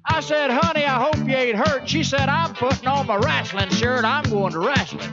[0.05, 1.89] I said, honey, I hope you ain't hurt.
[1.89, 4.05] She said, I'm putting on my wrestling shirt.
[4.05, 5.09] I'm going to wrestling.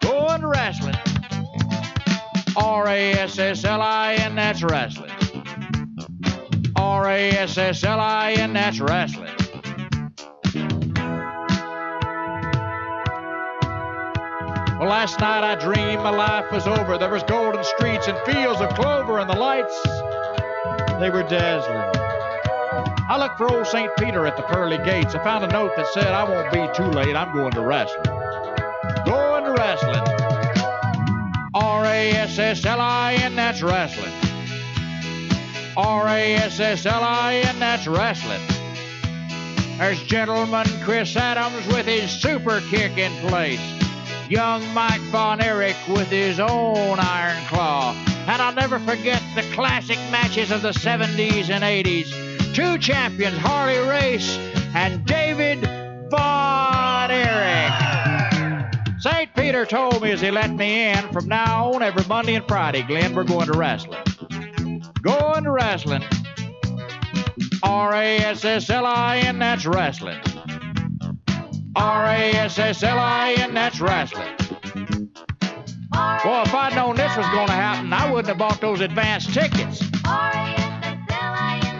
[0.00, 0.94] Going to wrestling.
[2.56, 5.10] R A S S L I N, that's wrestling.
[6.76, 9.37] R A S S L I N, that's wrestling.
[14.78, 16.98] Well, last night I dreamed my life was over.
[16.98, 19.74] There was golden streets and fields of clover, and the lights,
[21.00, 21.82] they were dazzling.
[23.10, 23.90] I looked for old St.
[23.96, 25.16] Peter at the pearly gates.
[25.16, 27.16] I found a note that said, I won't be too late.
[27.16, 28.04] I'm going to wrestling.
[29.04, 30.04] Going to wrestling.
[31.54, 34.12] R A S S L I N, that's wrestling.
[35.76, 38.42] R A S S L I N, that's wrestling.
[39.76, 43.77] There's gentleman Chris Adams with his super kick in place.
[44.28, 47.94] Young Mike Von Erich with his own Iron Claw.
[48.26, 52.54] And I'll never forget the classic matches of the 70s and 80s.
[52.54, 54.36] two champions, Harley Race
[54.74, 55.60] and David
[56.10, 57.72] Von Erich.
[59.00, 59.34] St.
[59.34, 62.82] Peter told me as he let me in, from now on, every Monday and Friday,
[62.82, 64.02] Glenn, we're going to wrestling.
[65.00, 66.04] Going to wrestling.
[67.62, 70.20] R A S S L I N, that's wrestling.
[71.78, 74.34] R A S S L I N, that's wrestling.
[75.92, 79.26] Well, if I'd known this was going to happen, I wouldn't have bought those advance
[79.32, 79.88] tickets.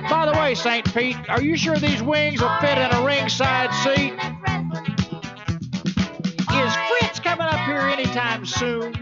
[0.09, 0.95] By the way, St.
[0.95, 4.15] Pete, are you sure these wings will fit in a ringside seat?
[6.55, 8.95] Is Fritz coming up here anytime soon?